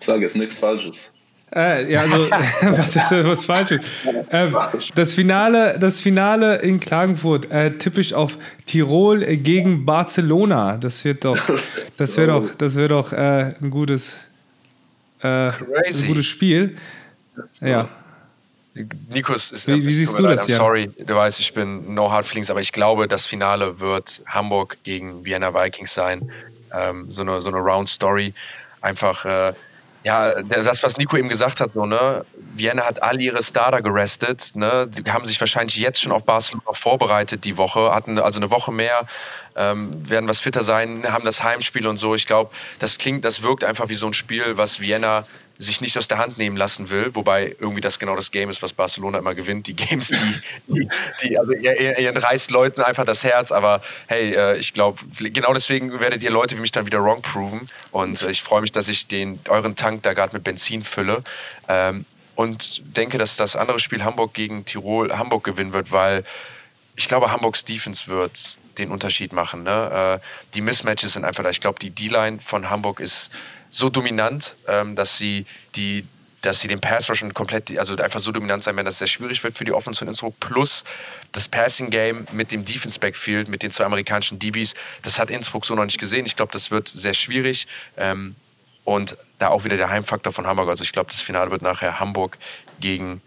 Ich 0.00 0.06
sage 0.06 0.22
jetzt 0.22 0.36
nichts 0.36 0.58
Falsches. 0.58 1.11
Äh, 1.54 1.92
ja, 1.92 2.00
also, 2.00 2.30
was 2.30 2.96
ist 2.96 3.10
was 3.10 3.44
falsch? 3.44 3.72
Äh, 4.30 4.50
das, 4.94 5.12
Finale, 5.12 5.78
das 5.78 6.00
Finale 6.00 6.56
in 6.56 6.80
Klagenfurt 6.80 7.50
äh, 7.50 7.76
typisch 7.76 8.14
auf 8.14 8.38
Tirol 8.66 9.24
gegen 9.36 9.84
Barcelona. 9.84 10.78
Das 10.78 11.04
wird 11.04 11.24
doch, 11.24 11.38
das 11.96 12.16
wird 12.16 12.30
doch, 12.30 12.44
das 12.56 12.74
wird 12.76 12.90
doch 12.90 13.12
äh, 13.12 13.54
ein 13.60 13.70
gutes, 13.70 14.16
äh, 15.22 15.28
ein 15.28 16.06
gutes 16.06 16.26
Spiel. 16.26 16.76
Ja. 17.60 17.88
Nikos 19.10 19.50
ist 19.50 19.68
wie, 19.68 19.86
wie 19.86 19.92
siehst 19.92 20.18
du 20.18 20.22
das? 20.22 20.46
Ja? 20.48 20.56
Sorry, 20.56 20.90
du 20.98 21.14
weißt, 21.14 21.38
ich 21.40 21.52
bin 21.52 21.92
no 21.92 22.10
hard 22.10 22.24
feelings, 22.24 22.50
aber 22.50 22.62
ich 22.62 22.72
glaube, 22.72 23.06
das 23.06 23.26
Finale 23.26 23.80
wird 23.80 24.22
Hamburg 24.26 24.78
gegen 24.82 25.26
Vienna 25.26 25.52
Vikings 25.52 25.92
sein. 25.92 26.30
Ähm, 26.72 27.12
so 27.12 27.20
eine 27.20 27.42
so 27.42 27.48
eine 27.48 27.58
Round 27.58 27.90
Story. 27.90 28.32
Einfach 28.80 29.26
äh, 29.26 29.52
Ja, 30.04 30.42
das, 30.42 30.82
was 30.82 30.96
Nico 30.96 31.16
eben 31.16 31.28
gesagt 31.28 31.60
hat, 31.60 31.72
so, 31.72 31.86
ne? 31.86 32.24
Vienna 32.54 32.84
hat 32.84 33.02
alle 33.02 33.20
ihre 33.20 33.42
Starter 33.42 33.82
gerestet, 33.82 34.52
ne? 34.54 34.88
Die 34.88 35.10
haben 35.10 35.24
sich 35.24 35.38
wahrscheinlich 35.38 35.76
jetzt 35.76 36.02
schon 36.02 36.10
auf 36.10 36.24
Barcelona 36.24 36.72
vorbereitet 36.72 37.44
die 37.44 37.56
Woche, 37.56 37.94
hatten 37.94 38.18
also 38.18 38.40
eine 38.40 38.50
Woche 38.50 38.72
mehr, 38.72 39.06
ähm, 39.54 40.08
werden 40.08 40.28
was 40.28 40.40
fitter 40.40 40.62
sein, 40.62 41.04
haben 41.12 41.24
das 41.24 41.44
Heimspiel 41.44 41.86
und 41.86 41.98
so. 41.98 42.14
Ich 42.16 42.26
glaube, 42.26 42.50
das 42.80 42.98
klingt, 42.98 43.24
das 43.24 43.42
wirkt 43.42 43.62
einfach 43.62 43.88
wie 43.88 43.94
so 43.94 44.06
ein 44.06 44.12
Spiel, 44.12 44.56
was 44.56 44.80
Vienna 44.80 45.24
sich 45.62 45.80
nicht 45.80 45.96
aus 45.96 46.08
der 46.08 46.18
Hand 46.18 46.38
nehmen 46.38 46.56
lassen 46.56 46.90
will, 46.90 47.14
wobei 47.14 47.54
irgendwie 47.58 47.80
das 47.80 47.98
genau 47.98 48.16
das 48.16 48.30
Game 48.30 48.50
ist, 48.50 48.62
was 48.62 48.72
Barcelona 48.72 49.18
immer 49.18 49.34
gewinnt. 49.34 49.66
Die 49.66 49.76
Games, 49.76 50.08
die, 50.08 50.40
die, 50.68 50.88
die 51.22 51.38
also 51.38 51.52
ihr, 51.52 51.78
ihr, 51.80 51.98
ihr 51.98 52.16
reißt 52.16 52.50
Leuten 52.50 52.82
einfach 52.82 53.04
das 53.04 53.24
Herz, 53.24 53.52
aber 53.52 53.82
hey, 54.06 54.34
äh, 54.34 54.56
ich 54.58 54.72
glaube, 54.72 55.00
genau 55.18 55.52
deswegen 55.52 56.00
werdet 56.00 56.22
ihr 56.22 56.30
Leute 56.30 56.56
wie 56.56 56.60
mich 56.60 56.72
dann 56.72 56.86
wieder 56.86 57.02
wrong 57.02 57.22
proven 57.22 57.70
und 57.90 58.20
äh, 58.22 58.30
ich 58.30 58.42
freue 58.42 58.60
mich, 58.60 58.72
dass 58.72 58.88
ich 58.88 59.06
den 59.06 59.38
euren 59.48 59.76
Tank 59.76 60.02
da 60.02 60.12
gerade 60.12 60.34
mit 60.34 60.44
Benzin 60.44 60.84
fülle 60.84 61.22
ähm, 61.68 62.04
und 62.34 62.82
denke, 62.96 63.18
dass 63.18 63.36
das 63.36 63.56
andere 63.56 63.78
Spiel 63.78 64.02
Hamburg 64.04 64.34
gegen 64.34 64.64
Tirol 64.64 65.16
Hamburg 65.16 65.44
gewinnen 65.44 65.72
wird, 65.72 65.92
weil 65.92 66.24
ich 66.96 67.08
glaube, 67.08 67.32
Hamburgs 67.32 67.64
Defense 67.64 68.06
wird 68.08 68.56
den 68.78 68.90
Unterschied 68.90 69.32
machen. 69.32 69.62
Ne? 69.62 70.20
Äh, 70.20 70.26
die 70.54 70.60
Mismatches 70.60 71.12
sind 71.14 71.24
einfach 71.24 71.42
da. 71.42 71.50
Ich 71.50 71.60
glaube, 71.60 71.78
die 71.78 71.90
D-Line 71.90 72.40
von 72.40 72.70
Hamburg 72.70 73.00
ist 73.00 73.30
so 73.72 73.88
dominant, 73.88 74.54
ähm, 74.68 74.94
dass 74.94 75.18
sie 75.18 75.46
die 75.74 76.04
dass 76.42 76.60
sie 76.60 76.66
den 76.66 76.80
Pass 76.80 77.08
Rush 77.08 77.24
komplett, 77.34 77.78
also 77.78 77.96
einfach 77.96 78.18
so 78.18 78.32
dominant 78.32 78.64
sein 78.64 78.74
werden, 78.74 78.86
dass 78.86 78.94
es 78.94 78.98
sehr 78.98 79.06
schwierig 79.06 79.42
wird 79.44 79.56
für 79.56 79.64
die 79.64 79.72
Offense 79.72 80.00
von 80.00 80.08
Innsbruck. 80.08 80.38
Plus 80.40 80.82
das 81.30 81.48
Passing 81.48 81.88
Game 81.90 82.26
mit 82.32 82.50
dem 82.50 82.64
Defense 82.64 82.98
Backfield, 82.98 83.48
mit 83.48 83.62
den 83.62 83.70
zwei 83.70 83.84
amerikanischen 83.84 84.40
DBs, 84.40 84.74
das 85.02 85.20
hat 85.20 85.30
Innsbruck 85.30 85.64
so 85.64 85.76
noch 85.76 85.84
nicht 85.84 86.00
gesehen. 86.00 86.26
Ich 86.26 86.34
glaube, 86.34 86.50
das 86.50 86.72
wird 86.72 86.88
sehr 86.88 87.14
schwierig. 87.14 87.68
Ähm, 87.96 88.34
und 88.84 89.16
da 89.38 89.48
auch 89.48 89.62
wieder 89.62 89.76
der 89.76 89.90
Heimfaktor 89.90 90.32
von 90.32 90.48
Hamburg. 90.48 90.68
Also 90.68 90.82
ich 90.82 90.92
glaube, 90.92 91.10
das 91.10 91.20
Finale 91.20 91.52
wird 91.52 91.62
nachher 91.62 92.00
Hamburg 92.00 92.36
gegen 92.80 93.22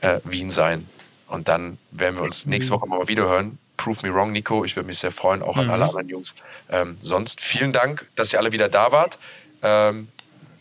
äh, 0.00 0.18
Wien 0.24 0.50
sein. 0.50 0.88
Und 1.28 1.48
dann 1.48 1.78
werden 1.92 2.16
wir 2.16 2.22
uns 2.22 2.46
nächste 2.46 2.72
Woche 2.72 2.86
mal 2.86 3.06
wieder 3.06 3.24
hören. 3.24 3.58
Prove 3.76 4.04
me 4.04 4.12
wrong, 4.12 4.32
Nico. 4.32 4.64
Ich 4.64 4.74
würde 4.74 4.88
mich 4.88 4.98
sehr 4.98 5.12
freuen, 5.12 5.42
auch 5.42 5.56
an 5.56 5.66
mhm. 5.66 5.70
alle 5.70 5.84
anderen 5.84 6.08
Jungs. 6.08 6.34
Ähm, 6.70 6.98
sonst 7.02 7.40
vielen 7.40 7.72
Dank, 7.72 8.06
dass 8.16 8.32
ihr 8.32 8.40
alle 8.40 8.50
wieder 8.50 8.68
da 8.68 8.90
wart. 8.90 9.18
Ähm, 9.66 10.08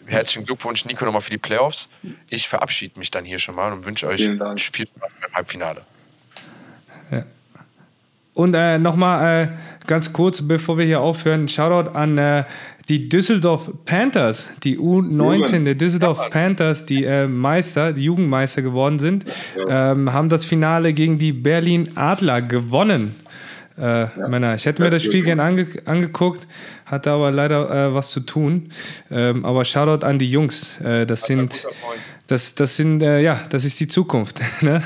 herzlichen 0.08 0.46
Glückwunsch, 0.46 0.86
Nico, 0.86 1.06
nochmal 1.06 1.22
für 1.22 1.30
die 1.30 1.38
Playoffs. 1.38 1.90
Ich 2.28 2.48
verabschiede 2.48 2.98
mich 2.98 3.12
dann 3.12 3.24
hier 3.24 3.38
schon 3.38 3.56
mal 3.56 3.72
und 3.72 3.86
wünsche 3.86 4.08
euch 4.08 4.22
viel 4.22 4.88
Spaß 4.88 5.12
beim 5.22 5.34
Halbfinale. 5.34 5.82
Ja. 7.12 7.24
Und 8.34 8.56
äh, 8.56 8.80
nochmal 8.80 9.44
äh, 9.44 9.88
ganz 9.88 10.12
kurz, 10.12 10.42
bevor 10.42 10.78
wir 10.78 10.86
hier 10.86 11.02
aufhören, 11.02 11.48
Shoutout 11.48 11.92
an 11.92 12.18
äh, 12.18 12.46
die 12.88 13.10
Düsseldorf 13.10 13.72
Panthers, 13.86 14.50
die 14.64 14.78
U19 14.78 15.64
der 15.64 15.76
Düsseldorf 15.76 16.20
ja, 16.20 16.30
Panthers, 16.30 16.86
die 16.86 17.04
äh, 17.04 17.28
Meister, 17.28 17.94
die 17.94 18.04
Jugendmeister 18.04 18.62
geworden 18.62 19.00
sind, 19.00 19.26
ja. 19.56 19.92
ähm, 19.92 20.14
haben 20.14 20.30
das 20.30 20.46
Finale 20.46 20.94
gegen 20.94 21.18
die 21.18 21.32
Berlin 21.32 21.92
Adler 21.96 22.42
gewonnen. 22.42 23.16
Äh, 23.78 24.04
ja. 24.04 24.28
Männer. 24.28 24.56
Ich 24.56 24.66
hätte 24.66 24.82
mir 24.82 24.90
das 24.90 25.04
Spiel 25.04 25.24
gerne 25.24 25.44
ange 25.44 25.68
angeguckt, 25.86 26.48
hatte 26.86 27.12
aber 27.12 27.32
leider 27.32 27.90
äh, 27.90 27.94
was 27.94 28.10
zu 28.12 28.22
tun. 28.22 28.72
Ähm, 29.12 29.46
aber 29.46 29.66
Shoutout 29.66 30.06
an 30.06 30.18
die 30.18 30.32
Jungs. 30.32 30.80
Äh, 30.80 31.06
das, 31.06 31.24
sind, 31.24 31.66
das, 32.28 32.56
das 32.56 32.78
sind, 32.78 33.02
äh, 33.02 33.20
ja, 33.20 33.42
das 33.50 33.66
ist 33.66 33.80
die 33.80 33.88
Zukunft. 33.88 34.40
Ne? 34.62 34.82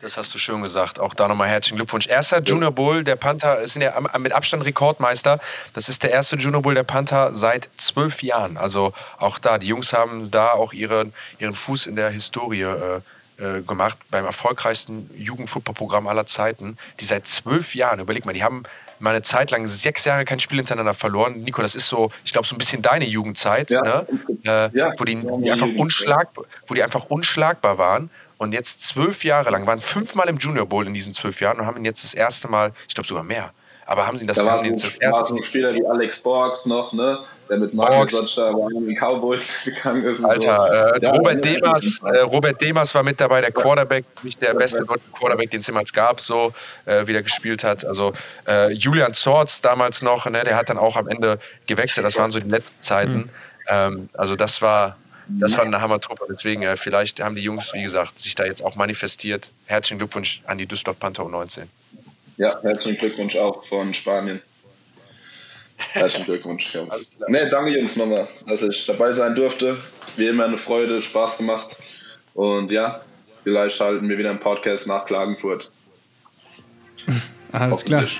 Das 0.00 0.16
hast 0.16 0.34
du 0.34 0.38
schön 0.38 0.62
gesagt. 0.62 0.98
Auch 0.98 1.12
da 1.12 1.28
nochmal 1.28 1.48
herzlichen 1.48 1.76
Glückwunsch. 1.76 2.06
Erster 2.06 2.40
Junior 2.40 2.72
Bowl 2.72 3.04
der 3.04 3.16
Panther, 3.16 3.66
sind 3.68 3.82
ja 3.82 4.00
mit 4.18 4.32
Abstand 4.32 4.64
Rekordmeister. 4.64 5.40
Das 5.74 5.90
ist 5.90 6.02
der 6.02 6.10
erste 6.10 6.36
Junior 6.36 6.62
Bowl 6.62 6.74
der 6.74 6.84
Panther 6.84 7.34
seit 7.34 7.68
zwölf 7.76 8.22
Jahren. 8.22 8.56
Also 8.56 8.94
auch 9.18 9.38
da, 9.38 9.58
die 9.58 9.66
Jungs 9.66 9.92
haben 9.92 10.30
da 10.30 10.52
auch 10.52 10.72
ihren, 10.72 11.12
ihren 11.38 11.52
Fuß 11.52 11.86
in 11.86 11.96
der 11.96 12.08
Historie 12.08 12.62
äh, 12.62 13.00
äh, 13.40 13.62
gemacht 13.62 13.98
beim 14.10 14.24
erfolgreichsten 14.24 15.10
Jugendfußballprogramm 15.16 16.06
aller 16.06 16.26
Zeiten, 16.26 16.76
die 17.00 17.04
seit 17.04 17.26
zwölf 17.26 17.74
Jahren, 17.74 18.00
überleg 18.00 18.24
mal, 18.24 18.32
die 18.32 18.44
haben 18.44 18.64
mal 18.98 19.10
eine 19.10 19.22
Zeit 19.22 19.50
lang 19.50 19.66
sechs 19.66 20.04
Jahre 20.04 20.24
kein 20.24 20.40
Spiel 20.40 20.58
hintereinander 20.58 20.94
verloren. 20.94 21.42
Nico, 21.42 21.62
das 21.62 21.74
ist 21.74 21.88
so, 21.88 22.10
ich 22.24 22.32
glaube, 22.32 22.46
so 22.46 22.54
ein 22.54 22.58
bisschen 22.58 22.82
deine 22.82 23.06
Jugendzeit, 23.06 23.70
ja. 23.70 23.82
ne? 23.82 24.06
äh, 24.44 24.76
ja. 24.76 24.92
wo, 24.98 25.04
die, 25.04 25.16
die 25.16 25.50
einfach 25.50 25.68
unschlagbar, 25.76 26.44
wo 26.66 26.74
die 26.74 26.82
einfach 26.82 27.06
unschlagbar 27.06 27.78
waren. 27.78 28.10
Und 28.36 28.52
jetzt 28.52 28.80
zwölf 28.86 29.24
Jahre 29.24 29.50
lang, 29.50 29.66
waren 29.66 29.80
fünfmal 29.80 30.28
im 30.28 30.38
Junior 30.38 30.66
Bowl 30.66 30.86
in 30.86 30.94
diesen 30.94 31.12
zwölf 31.12 31.40
Jahren 31.40 31.60
und 31.60 31.66
haben 31.66 31.76
ihn 31.76 31.84
jetzt 31.84 32.04
das 32.04 32.14
erste 32.14 32.48
Mal, 32.48 32.72
ich 32.88 32.94
glaube 32.94 33.06
sogar 33.06 33.24
mehr, 33.24 33.52
aber 33.84 34.06
haben 34.06 34.16
sie 34.16 34.26
das, 34.26 34.38
da 34.38 34.46
haben 34.50 34.70
war, 34.70 34.78
so, 34.78 34.88
war 35.00 35.26
so 35.26 35.42
Spieler 35.42 35.74
wie 35.74 35.86
Alex 35.86 36.22
Borgs 36.22 36.64
noch, 36.64 36.92
ne? 36.92 37.18
Der 37.50 37.58
mit 37.58 37.74
Marcus 37.74 38.36
bei 38.36 38.50
den 38.50 38.96
Cowboys 38.96 39.60
gegangen 39.64 40.04
ist. 40.04 40.24
Alter, 40.24 40.96
so. 41.00 41.06
äh, 41.06 41.10
Robert, 41.10 41.44
Demers, 41.44 42.00
äh, 42.04 42.18
Robert 42.20 42.60
Demers 42.60 42.94
war 42.94 43.02
mit 43.02 43.20
dabei, 43.20 43.40
der 43.40 43.50
Quarterback, 43.50 44.04
nicht 44.22 44.40
der 44.40 44.54
beste 44.54 44.84
deutsche 44.84 45.10
Quarterback, 45.12 45.50
den 45.50 45.60
es 45.60 45.66
jemals 45.66 45.92
gab, 45.92 46.20
so 46.20 46.52
äh, 46.86 47.06
wie 47.06 47.12
der 47.12 47.22
gespielt 47.22 47.64
hat. 47.64 47.84
Also 47.84 48.12
äh, 48.46 48.72
Julian 48.72 49.12
Zorz 49.12 49.60
damals 49.60 50.00
noch, 50.00 50.26
ne, 50.26 50.44
der 50.44 50.56
hat 50.56 50.70
dann 50.70 50.78
auch 50.78 50.96
am 50.96 51.08
Ende 51.08 51.38
gewechselt. 51.66 52.06
Das 52.06 52.16
waren 52.16 52.30
so 52.30 52.38
die 52.38 52.48
letzten 52.48 52.80
Zeiten. 52.80 53.12
Mhm. 53.12 53.30
Ähm, 53.68 54.08
also 54.14 54.36
das 54.36 54.62
war, 54.62 54.96
das 55.28 55.56
war 55.56 55.64
eine 55.64 55.80
Hammer-Truppe. 55.80 56.26
Deswegen, 56.30 56.62
äh, 56.62 56.76
vielleicht 56.76 57.20
haben 57.20 57.34
die 57.34 57.42
Jungs, 57.42 57.74
wie 57.74 57.82
gesagt, 57.82 58.18
sich 58.18 58.34
da 58.36 58.44
jetzt 58.44 58.64
auch 58.64 58.76
manifestiert. 58.76 59.50
Herzlichen 59.66 59.98
Glückwunsch 59.98 60.42
an 60.46 60.58
die 60.58 60.66
Düsseldorf 60.66 60.98
Panther 60.98 61.24
U19. 61.24 61.64
Ja, 62.36 62.58
herzlichen 62.62 62.98
Glückwunsch 62.98 63.36
auch 63.36 63.64
von 63.64 63.92
Spanien. 63.92 64.40
Herzlichen 65.92 66.26
Glückwunsch, 66.26 66.74
Jungs. 66.74 67.16
Ne, 67.28 67.48
danke 67.50 67.70
Jungs 67.70 67.96
nochmal, 67.96 68.28
dass 68.46 68.62
ich 68.62 68.86
dabei 68.86 69.12
sein 69.12 69.34
durfte. 69.34 69.78
Wie 70.16 70.26
immer 70.26 70.44
eine 70.44 70.58
Freude, 70.58 71.02
Spaß 71.02 71.38
gemacht. 71.38 71.76
Und 72.34 72.70
ja, 72.70 73.00
vielleicht 73.44 73.76
schalten 73.76 74.08
wir 74.08 74.18
wieder 74.18 74.30
einen 74.30 74.40
Podcast 74.40 74.86
nach 74.86 75.06
Klagenfurt. 75.06 75.70
Alles 77.52 77.84
klar. 77.84 78.04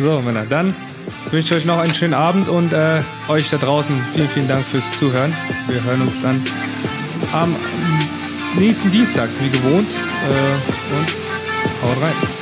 So, 0.00 0.20
Männer, 0.20 0.44
dann 0.46 0.74
wünsche 1.30 1.54
ich 1.54 1.62
euch 1.62 1.64
noch 1.64 1.78
einen 1.78 1.94
schönen 1.94 2.14
Abend 2.14 2.48
und 2.48 2.72
äh, 2.72 3.02
euch 3.28 3.50
da 3.50 3.58
draußen 3.58 3.96
vielen, 4.14 4.28
vielen 4.28 4.48
Dank 4.48 4.66
fürs 4.66 4.96
Zuhören. 4.96 5.34
Wir 5.68 5.82
hören 5.84 6.02
uns 6.02 6.20
dann 6.20 6.42
am 7.32 7.54
nächsten 8.56 8.90
Dienstag, 8.90 9.28
wie 9.40 9.50
gewohnt. 9.50 9.92
Äh, 9.92 10.94
und 10.94 11.28
Haut 11.82 12.02
rein. 12.02 12.37